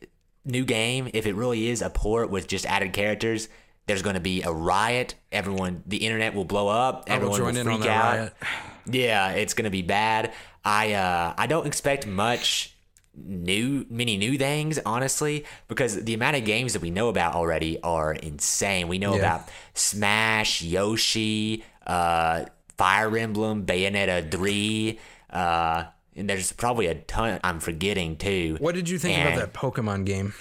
new 0.45 0.65
game, 0.65 1.09
if 1.13 1.25
it 1.25 1.35
really 1.35 1.67
is 1.69 1.81
a 1.81 1.89
port 1.89 2.29
with 2.29 2.47
just 2.47 2.65
added 2.65 2.93
characters, 2.93 3.49
there's 3.85 4.01
going 4.01 4.15
to 4.15 4.19
be 4.21 4.41
a 4.43 4.51
riot. 4.51 5.15
Everyone, 5.31 5.83
the 5.85 5.97
internet 5.97 6.33
will 6.33 6.45
blow 6.45 6.67
up. 6.67 7.05
I 7.09 7.17
will 7.17 7.33
Everyone 7.33 7.37
join 7.37 7.53
will 7.53 7.59
in 7.59 7.65
freak 7.65 7.75
on 7.75 7.81
that 7.81 7.89
out. 7.89 8.17
riot. 8.17 8.33
Yeah, 8.91 9.31
it's 9.31 9.53
going 9.53 9.65
to 9.65 9.69
be 9.69 9.81
bad. 9.81 10.31
I 10.63 10.93
uh, 10.93 11.33
I 11.37 11.47
don't 11.47 11.67
expect 11.67 12.07
much 12.07 12.75
new 13.15 13.85
many 13.89 14.15
new 14.17 14.37
things 14.37 14.79
honestly 14.85 15.43
because 15.67 16.03
the 16.05 16.13
amount 16.13 16.35
of 16.37 16.45
games 16.45 16.73
that 16.73 16.81
we 16.81 16.89
know 16.89 17.09
about 17.09 17.33
already 17.35 17.79
are 17.81 18.13
insane. 18.13 18.87
We 18.87 18.97
know 18.97 19.13
Yeah. 19.13 19.19
about 19.19 19.49
Smash, 19.73 20.61
Yoshi, 20.61 21.63
uh, 21.85 22.45
Fire 22.77 23.17
Emblem, 23.17 23.65
Bayonetta 23.65 24.31
3, 24.31 24.99
uh, 25.31 25.83
and 26.15 26.29
there's 26.29 26.51
probably 26.53 26.87
a 26.87 26.95
ton 26.95 27.39
I'm 27.43 27.59
forgetting 27.59 28.15
too. 28.15 28.57
What 28.59 28.75
did 28.75 28.87
you 28.89 28.97
think 28.99 29.17
And- 29.17 29.33
about 29.33 29.53
that 29.53 29.59
Pokemon 29.59 30.05
game? 30.05 30.33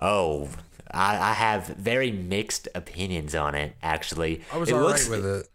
Oh, 0.00 0.48
I, 0.90 1.30
I 1.30 1.32
have 1.34 1.66
very 1.66 2.10
mixed 2.12 2.68
opinions 2.74 3.34
on 3.34 3.54
it. 3.54 3.74
Actually, 3.82 4.42
I 4.52 4.56
was 4.56 4.68
it 4.70 4.74
alright 4.74 4.88
looks- 4.90 5.08
with 5.08 5.26
it 5.26 5.48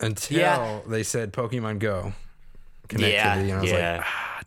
until 0.00 0.38
Yeah. 0.38 0.80
they 0.86 1.02
said 1.02 1.32
Pokemon 1.32 1.78
Go 1.78 2.12
connectivity, 2.88 3.12
Yeah, 3.12 3.34
and 3.34 3.52
I 3.52 3.60
was 3.60 3.70
yeah. 3.70 3.96
like, 3.98 4.06
ah, 4.06 4.40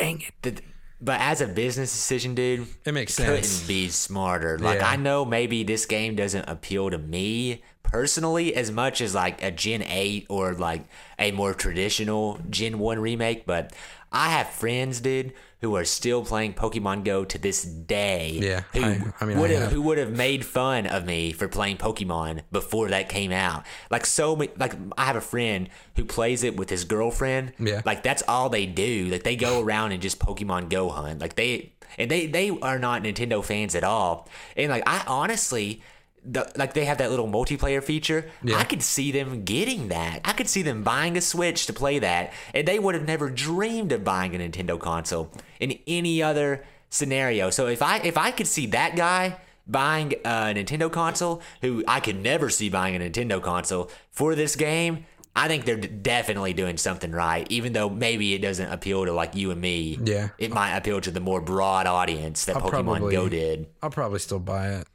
dang 0.00 0.22
it. 0.42 0.62
But 1.02 1.18
as 1.20 1.40
a 1.40 1.46
business 1.46 1.90
decision, 1.92 2.34
dude, 2.34 2.66
It 2.84 2.92
makes 2.92 3.14
sense. 3.14 3.28
couldn't 3.60 3.68
be 3.68 3.88
smarter. 3.88 4.58
Like 4.58 4.80
Yeah. 4.80 4.90
I 4.90 4.96
know 4.96 5.24
maybe 5.24 5.62
this 5.62 5.86
game 5.86 6.14
doesn't 6.14 6.44
appeal 6.46 6.90
to 6.90 6.98
me 6.98 7.62
personally 7.82 8.54
as 8.54 8.70
much 8.70 9.00
as 9.00 9.14
like 9.14 9.42
a 9.42 9.50
Gen 9.50 9.82
8 9.82 10.26
or 10.28 10.52
like 10.52 10.82
a 11.18 11.32
more 11.32 11.54
traditional 11.54 12.38
Gen 12.50 12.78
1 12.78 12.98
remake, 12.98 13.46
but 13.46 13.72
I 14.12 14.30
have 14.30 14.48
friends, 14.50 15.00
dude, 15.00 15.32
who 15.60 15.76
are 15.76 15.84
still 15.84 16.24
playing 16.24 16.54
Pokemon 16.54 17.04
Go 17.04 17.24
to 17.24 17.38
this 17.38 17.62
day. 17.62 18.38
Yeah, 18.42 18.62
Who 18.72 18.82
I- 18.82 19.12
I 19.20 19.24
mean, 19.24 19.38
would 19.38 19.50
have. 19.50 19.70
who 19.70 19.82
would 19.82 19.98
have 19.98 20.10
made 20.10 20.44
fun 20.44 20.86
of 20.86 21.04
me 21.06 21.32
for 21.32 21.46
playing 21.48 21.76
Pokemon 21.76 22.40
before 22.50 22.88
that 22.88 23.08
came 23.08 23.30
out. 23.30 23.64
Like 23.90 24.06
so 24.06 24.34
many 24.34 24.50
like 24.58 24.72
I 24.98 25.04
have 25.04 25.16
a 25.16 25.20
friend 25.20 25.68
who 25.96 26.04
plays 26.04 26.42
it 26.42 26.56
with 26.56 26.70
his 26.70 26.84
girlfriend. 26.84 27.52
Yeah. 27.58 27.82
Like 27.84 28.02
that's 28.02 28.22
all 28.26 28.48
they 28.48 28.66
do. 28.66 29.06
Like 29.10 29.22
they 29.22 29.36
go 29.36 29.60
around 29.60 29.92
and 29.92 30.02
just 30.02 30.18
Pokemon 30.18 30.70
Go 30.70 30.88
hunt. 30.88 31.20
Like 31.20 31.36
they 31.36 31.72
and 31.98 32.10
they 32.10 32.26
they 32.26 32.50
are 32.50 32.78
not 32.78 33.02
Nintendo 33.02 33.44
fans 33.44 33.74
at 33.74 33.84
all. 33.84 34.28
And 34.56 34.70
like 34.70 34.82
I 34.86 35.04
honestly 35.06 35.82
the, 36.24 36.50
like 36.56 36.74
they 36.74 36.84
have 36.84 36.98
that 36.98 37.10
little 37.10 37.28
multiplayer 37.28 37.82
feature. 37.82 38.30
Yeah. 38.42 38.56
I 38.58 38.64
could 38.64 38.82
see 38.82 39.10
them 39.12 39.44
getting 39.44 39.88
that. 39.88 40.20
I 40.24 40.32
could 40.32 40.48
see 40.48 40.62
them 40.62 40.82
buying 40.82 41.16
a 41.16 41.20
Switch 41.20 41.66
to 41.66 41.72
play 41.72 41.98
that, 42.00 42.32
and 42.54 42.66
they 42.68 42.78
would 42.78 42.94
have 42.94 43.06
never 43.06 43.30
dreamed 43.30 43.92
of 43.92 44.04
buying 44.04 44.34
a 44.34 44.38
Nintendo 44.38 44.78
console 44.78 45.30
in 45.58 45.78
any 45.86 46.22
other 46.22 46.64
scenario. 46.90 47.50
So 47.50 47.66
if 47.68 47.82
I 47.82 47.98
if 47.98 48.18
I 48.18 48.30
could 48.32 48.46
see 48.46 48.66
that 48.66 48.96
guy 48.96 49.36
buying 49.66 50.12
a 50.24 50.52
Nintendo 50.54 50.90
console, 50.90 51.40
who 51.62 51.84
I 51.86 52.00
could 52.00 52.20
never 52.20 52.50
see 52.50 52.68
buying 52.68 52.96
a 52.96 52.98
Nintendo 52.98 53.40
console 53.40 53.90
for 54.10 54.34
this 54.34 54.56
game, 54.56 55.06
I 55.36 55.46
think 55.46 55.64
they're 55.64 55.76
d- 55.76 55.86
definitely 55.86 56.52
doing 56.54 56.76
something 56.76 57.12
right. 57.12 57.46
Even 57.50 57.72
though 57.72 57.88
maybe 57.88 58.34
it 58.34 58.40
doesn't 58.42 58.70
appeal 58.72 59.04
to 59.06 59.12
like 59.12 59.36
you 59.36 59.52
and 59.52 59.60
me. 59.60 59.96
Yeah. 60.02 60.30
it 60.38 60.52
might 60.52 60.76
appeal 60.76 61.00
to 61.02 61.10
the 61.12 61.20
more 61.20 61.40
broad 61.40 61.86
audience 61.86 62.46
that 62.46 62.56
I'll 62.56 62.62
Pokemon 62.62 62.70
probably- 62.98 63.12
Go 63.14 63.28
did. 63.28 63.66
I'll 63.80 63.90
probably 63.90 64.18
still 64.18 64.40
buy 64.40 64.70
it. 64.70 64.88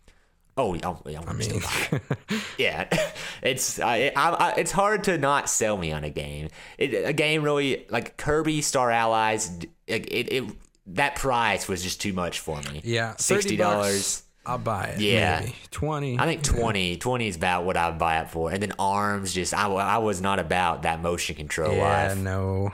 Oh, 0.57 0.73
yeah, 0.73 0.95
yeah, 1.05 1.21
I 1.27 1.33
mean- 1.33 1.61
yeah, 2.57 2.87
it's 3.41 3.79
I, 3.79 4.11
I, 4.15 4.29
I, 4.29 4.53
it's 4.57 4.71
hard 4.71 5.03
to 5.05 5.17
not 5.17 5.49
sell 5.49 5.75
me 5.77 5.91
on 5.91 6.03
a 6.05 6.09
game. 6.09 6.47
It, 6.77 6.93
a 7.05 7.11
game 7.13 7.43
really 7.43 7.85
like 7.89 8.15
Kirby 8.17 8.61
Star 8.61 8.89
Allies. 8.89 9.51
It, 9.87 10.05
it, 10.11 10.31
it 10.33 10.43
that 10.87 11.15
price 11.17 11.67
was 11.67 11.83
just 11.83 11.99
too 12.01 12.13
much 12.13 12.39
for 12.39 12.61
me. 12.71 12.79
Yeah, 12.85 13.15
sixty 13.17 13.57
$30. 13.57 14.21
I'll 14.45 14.57
buy 14.59 14.85
it. 14.85 15.01
Yeah. 15.01 15.39
maybe. 15.41 15.55
twenty. 15.71 16.19
I 16.19 16.25
think 16.25 16.43
20, 16.43 16.97
20 16.97 17.27
is 17.27 17.35
about 17.35 17.65
what 17.65 17.75
I 17.75 17.89
would 17.89 17.97
buy 17.97 18.19
it 18.21 18.29
for. 18.29 18.51
And 18.51 18.61
then 18.61 18.73
arms, 18.77 19.33
just 19.33 19.53
I, 19.55 19.67
I 19.67 19.97
was 19.97 20.21
not 20.21 20.37
about 20.39 20.83
that 20.83 21.01
motion 21.01 21.35
control 21.35 21.75
Yeah, 21.75 22.07
life. 22.09 22.17
no. 22.19 22.71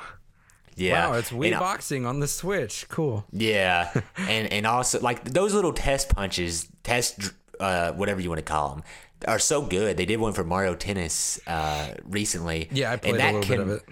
Yeah, 0.75 1.07
Wow, 1.09 1.13
it's 1.17 1.31
Wii 1.31 1.51
And, 1.51 1.59
boxing 1.59 2.05
on 2.05 2.19
the 2.19 2.27
Switch. 2.27 2.85
Cool. 2.89 3.25
Yeah, 3.31 3.91
and 4.17 4.51
and 4.51 4.65
also 4.67 4.99
like 4.99 5.23
those 5.23 5.53
little 5.53 5.73
test 5.73 6.09
punches, 6.09 6.67
test 6.83 7.31
uh, 7.61 7.93
whatever 7.93 8.19
you 8.19 8.29
want 8.29 8.39
to 8.39 8.43
call 8.43 8.69
them, 8.69 8.83
are 9.27 9.39
so 9.39 9.61
good. 9.61 9.97
They 9.97 10.05
did 10.05 10.19
one 10.19 10.33
for 10.33 10.43
Mario 10.43 10.75
Tennis 10.75 11.39
uh, 11.47 11.93
recently. 12.03 12.67
Yeah, 12.71 12.89
I 12.89 12.93
and 12.93 13.01
played 13.01 13.15
a 13.15 13.17
that 13.19 13.33
little 13.35 13.49
bit 13.49 13.59
of 13.59 13.69
it. 13.69 13.83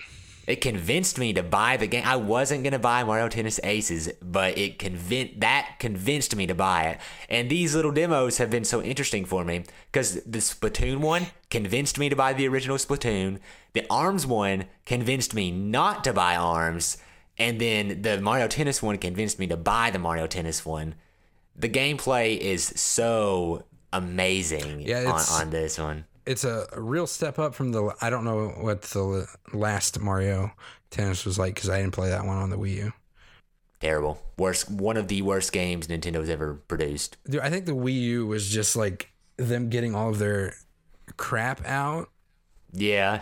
it 0.48 0.62
convinced 0.62 1.20
me 1.20 1.34
to 1.34 1.44
buy 1.44 1.78
the 1.78 1.88
game. 1.88 2.04
I 2.06 2.16
wasn't 2.16 2.64
gonna 2.64 2.80
buy 2.80 3.04
Mario 3.04 3.30
Tennis 3.30 3.60
Aces, 3.64 4.10
but 4.22 4.58
it 4.58 4.80
convinced 4.80 5.40
that 5.42 5.76
convinced 5.80 6.36
me 6.36 6.48
to 6.48 6.56
buy 6.56 6.86
it. 6.86 7.00
And 7.30 7.50
these 7.50 7.76
little 7.76 7.92
demos 7.92 8.38
have 8.40 8.50
been 8.50 8.66
so 8.66 8.82
interesting 8.82 9.26
for 9.26 9.46
me 9.46 9.66
because 9.92 10.24
the 10.24 10.40
Splatoon 10.40 10.98
one 10.98 11.28
convinced 11.50 12.00
me 12.00 12.10
to 12.10 12.16
buy 12.16 12.34
the 12.34 12.48
original 12.48 12.78
Splatoon. 12.78 13.40
The 13.74 13.86
Arms 13.90 14.26
one 14.26 14.66
convinced 14.86 15.36
me 15.36 15.52
not 15.52 16.04
to 16.06 16.14
buy 16.14 16.36
Arms, 16.36 16.98
and 17.38 17.62
then 17.62 18.02
the 18.02 18.20
Mario 18.20 18.48
Tennis 18.48 18.82
one 18.82 18.98
convinced 18.98 19.38
me 19.38 19.46
to 19.48 19.58
buy 19.58 19.92
the 19.92 20.00
Mario 20.00 20.26
Tennis 20.26 20.66
one. 20.66 20.96
The 21.60 21.70
gameplay 21.70 22.38
is 22.38 22.64
so 22.64 23.66
amazing 23.94 24.82
Yeah, 24.82 25.12
on, 25.12 25.44
on 25.44 25.50
this 25.50 25.78
one. 25.78 26.06
It's 26.26 26.44
a, 26.44 26.68
real 26.78 27.08
step 27.08 27.38
up 27.40 27.56
from 27.56 27.72
the. 27.72 27.94
I 28.02 28.10
don't 28.10 28.24
know 28.24 28.50
what 28.50 28.82
the 28.84 29.28
last 29.54 30.00
Mario 30.00 30.52
Tennis 30.92 31.26
was 31.26 31.38
like 31.40 31.56
because 31.56 31.70
I 31.70 31.80
didn't 31.82 31.94
play 31.94 32.10
that 32.10 32.26
one 32.26 32.38
on 32.38 32.50
the 32.50 32.58
Wii 32.58 32.76
U. 32.76 32.94
Terrible. 33.80 34.22
Worst 34.38 34.70
one 34.70 34.96
of 34.98 35.08
the 35.08 35.22
worst 35.22 35.52
games 35.52 35.88
Nintendo's 35.88 36.30
ever 36.30 36.56
produced. 36.68 37.18
Dude, 37.30 37.42
I 37.42 37.50
think 37.50 37.66
the 37.66 37.72
Wii 37.72 37.94
U 37.94 38.28
was 38.28 38.48
just 38.50 38.76
like 38.76 39.10
them 39.38 39.70
getting 39.70 39.96
all 39.96 40.10
of 40.10 40.20
their 40.20 40.54
crap 41.18 41.66
out. 41.66 42.10
Yeah. 42.74 43.22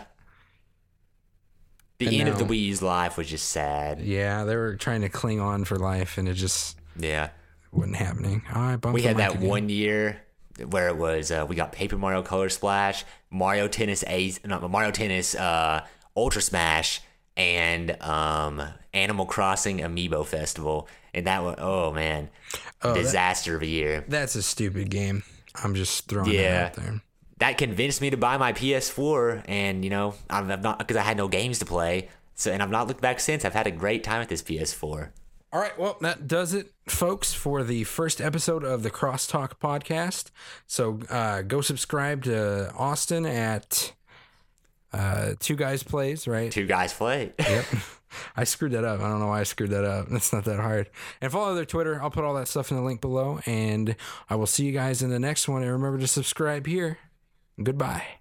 The 1.98 2.06
And 2.08 2.14
end 2.16 2.28
of 2.28 2.38
the 2.38 2.44
now- 2.44 2.50
Wii 2.50 2.60
U's 2.66 2.82
life 2.82 3.16
was 3.16 3.28
just 3.28 3.48
sad. 3.48 4.00
Yeah, 4.00 4.44
they 4.44 4.54
were 4.56 4.76
trying 4.76 5.00
to 5.00 5.08
cling 5.08 5.40
on 5.40 5.64
for 5.64 5.76
life, 5.78 6.18
and 6.18 6.28
it 6.28 6.34
just 6.34 6.76
Yeah. 6.96 7.30
Wasn't 7.72 7.96
happening. 7.96 8.42
Oh, 8.54 8.60
I 8.60 8.76
bumped 8.76 8.94
We 8.94 9.02
had 9.02 9.16
that 9.18 9.34
again. 9.36 9.48
one 9.48 9.68
year 9.68 10.20
where 10.68 10.88
it 10.88 10.96
was 10.96 11.30
uh, 11.30 11.46
we 11.48 11.54
got 11.56 11.72
Paper 11.72 11.96
Mario 11.96 12.22
Color 12.22 12.48
Splash, 12.48 13.04
Mario 13.30 13.68
Tennis 13.68 14.02
Ace, 14.06 14.40
not 14.44 14.68
Mario 14.70 14.90
Tennis 14.90 15.34
uh, 15.34 15.86
Ultra 16.16 16.42
Smash, 16.42 17.00
and 17.36 18.00
um, 18.02 18.60
Animal 18.92 19.26
Crossing 19.26 19.78
Amiibo 19.78 20.26
Festival, 20.26 20.88
and 21.14 21.26
that 21.26 21.42
was 21.44 21.54
oh 21.58 21.92
man, 21.92 22.28
disaster 22.82 23.54
of 23.56 23.62
a 23.62 23.66
year. 23.66 24.04
That's 24.08 24.34
a 24.34 24.42
stupid 24.42 24.90
game. 24.90 25.22
I'm 25.62 25.74
just 25.74 26.08
throwing 26.08 26.30
Yeah. 26.32 26.52
that 26.52 26.66
out 26.66 26.74
there. 26.84 27.00
That 27.38 27.56
convinced 27.58 28.00
me 28.00 28.10
to 28.10 28.16
buy 28.16 28.36
my 28.36 28.52
PS4, 28.52 29.44
and 29.46 29.84
you 29.84 29.90
know 29.90 30.14
I've, 30.28 30.50
I've 30.50 30.62
not 30.62 30.78
because 30.80 30.96
I 30.96 31.02
had 31.02 31.16
no 31.16 31.28
games 31.28 31.60
to 31.60 31.64
play. 31.66 32.08
So 32.34 32.50
and 32.52 32.62
I've 32.62 32.70
not 32.70 32.88
looked 32.88 33.00
back 33.00 33.20
since. 33.20 33.44
I've 33.44 33.52
had 33.54 33.66
a 33.68 33.70
great 33.72 34.02
time 34.04 34.18
with 34.20 34.28
this 34.28 34.42
PS4. 34.42 35.10
All 35.50 35.60
right, 35.60 35.78
well, 35.78 35.96
that 36.02 36.28
does 36.28 36.52
it, 36.52 36.72
folks, 36.86 37.32
for 37.32 37.64
the 37.64 37.84
first 37.84 38.20
episode 38.20 38.64
of 38.64 38.82
the 38.82 38.90
Crosstalk 38.90 39.52
podcast. 39.58 40.30
So 40.66 41.00
uh, 41.08 41.40
go 41.40 41.62
subscribe 41.62 42.24
to 42.24 42.70
Austin 42.74 43.24
at 43.24 43.94
uh, 44.92 45.34
Two 45.40 45.56
Guys 45.56 45.82
Plays, 45.82 46.28
right? 46.28 46.52
Two 46.52 46.66
guys 46.66 46.92
play. 46.92 47.32
Yep. 47.38 47.64
I 48.38 48.44
screwed 48.44 48.72
that 48.72 48.84
up. 48.84 49.00
I 49.00 49.08
don't 49.08 49.20
know 49.20 49.26
why 49.26 49.40
I 49.40 49.42
screwed 49.42 49.70
that 49.70 49.84
up. 49.84 50.06
It's 50.12 50.32
not 50.32 50.44
that 50.46 50.60
hard. 50.60 50.88
And 51.20 51.30
follow 51.30 51.54
their 51.54 51.66
Twitter. 51.66 52.02
I'll 52.02 52.10
put 52.10 52.24
all 52.24 52.34
that 52.34 52.48
stuff 52.48 52.70
in 52.70 52.78
the 52.78 52.82
link 52.82 53.02
below. 53.02 53.40
And 53.44 53.96
I 54.30 54.36
will 54.36 54.46
see 54.46 54.64
you 54.64 54.72
guys 54.72 55.02
in 55.02 55.10
the 55.10 55.18
next 55.18 55.46
one. 55.46 55.62
And 55.62 55.70
remember 55.70 55.98
to 55.98 56.06
subscribe 56.06 56.66
here. 56.66 56.98
Goodbye. 57.62 58.17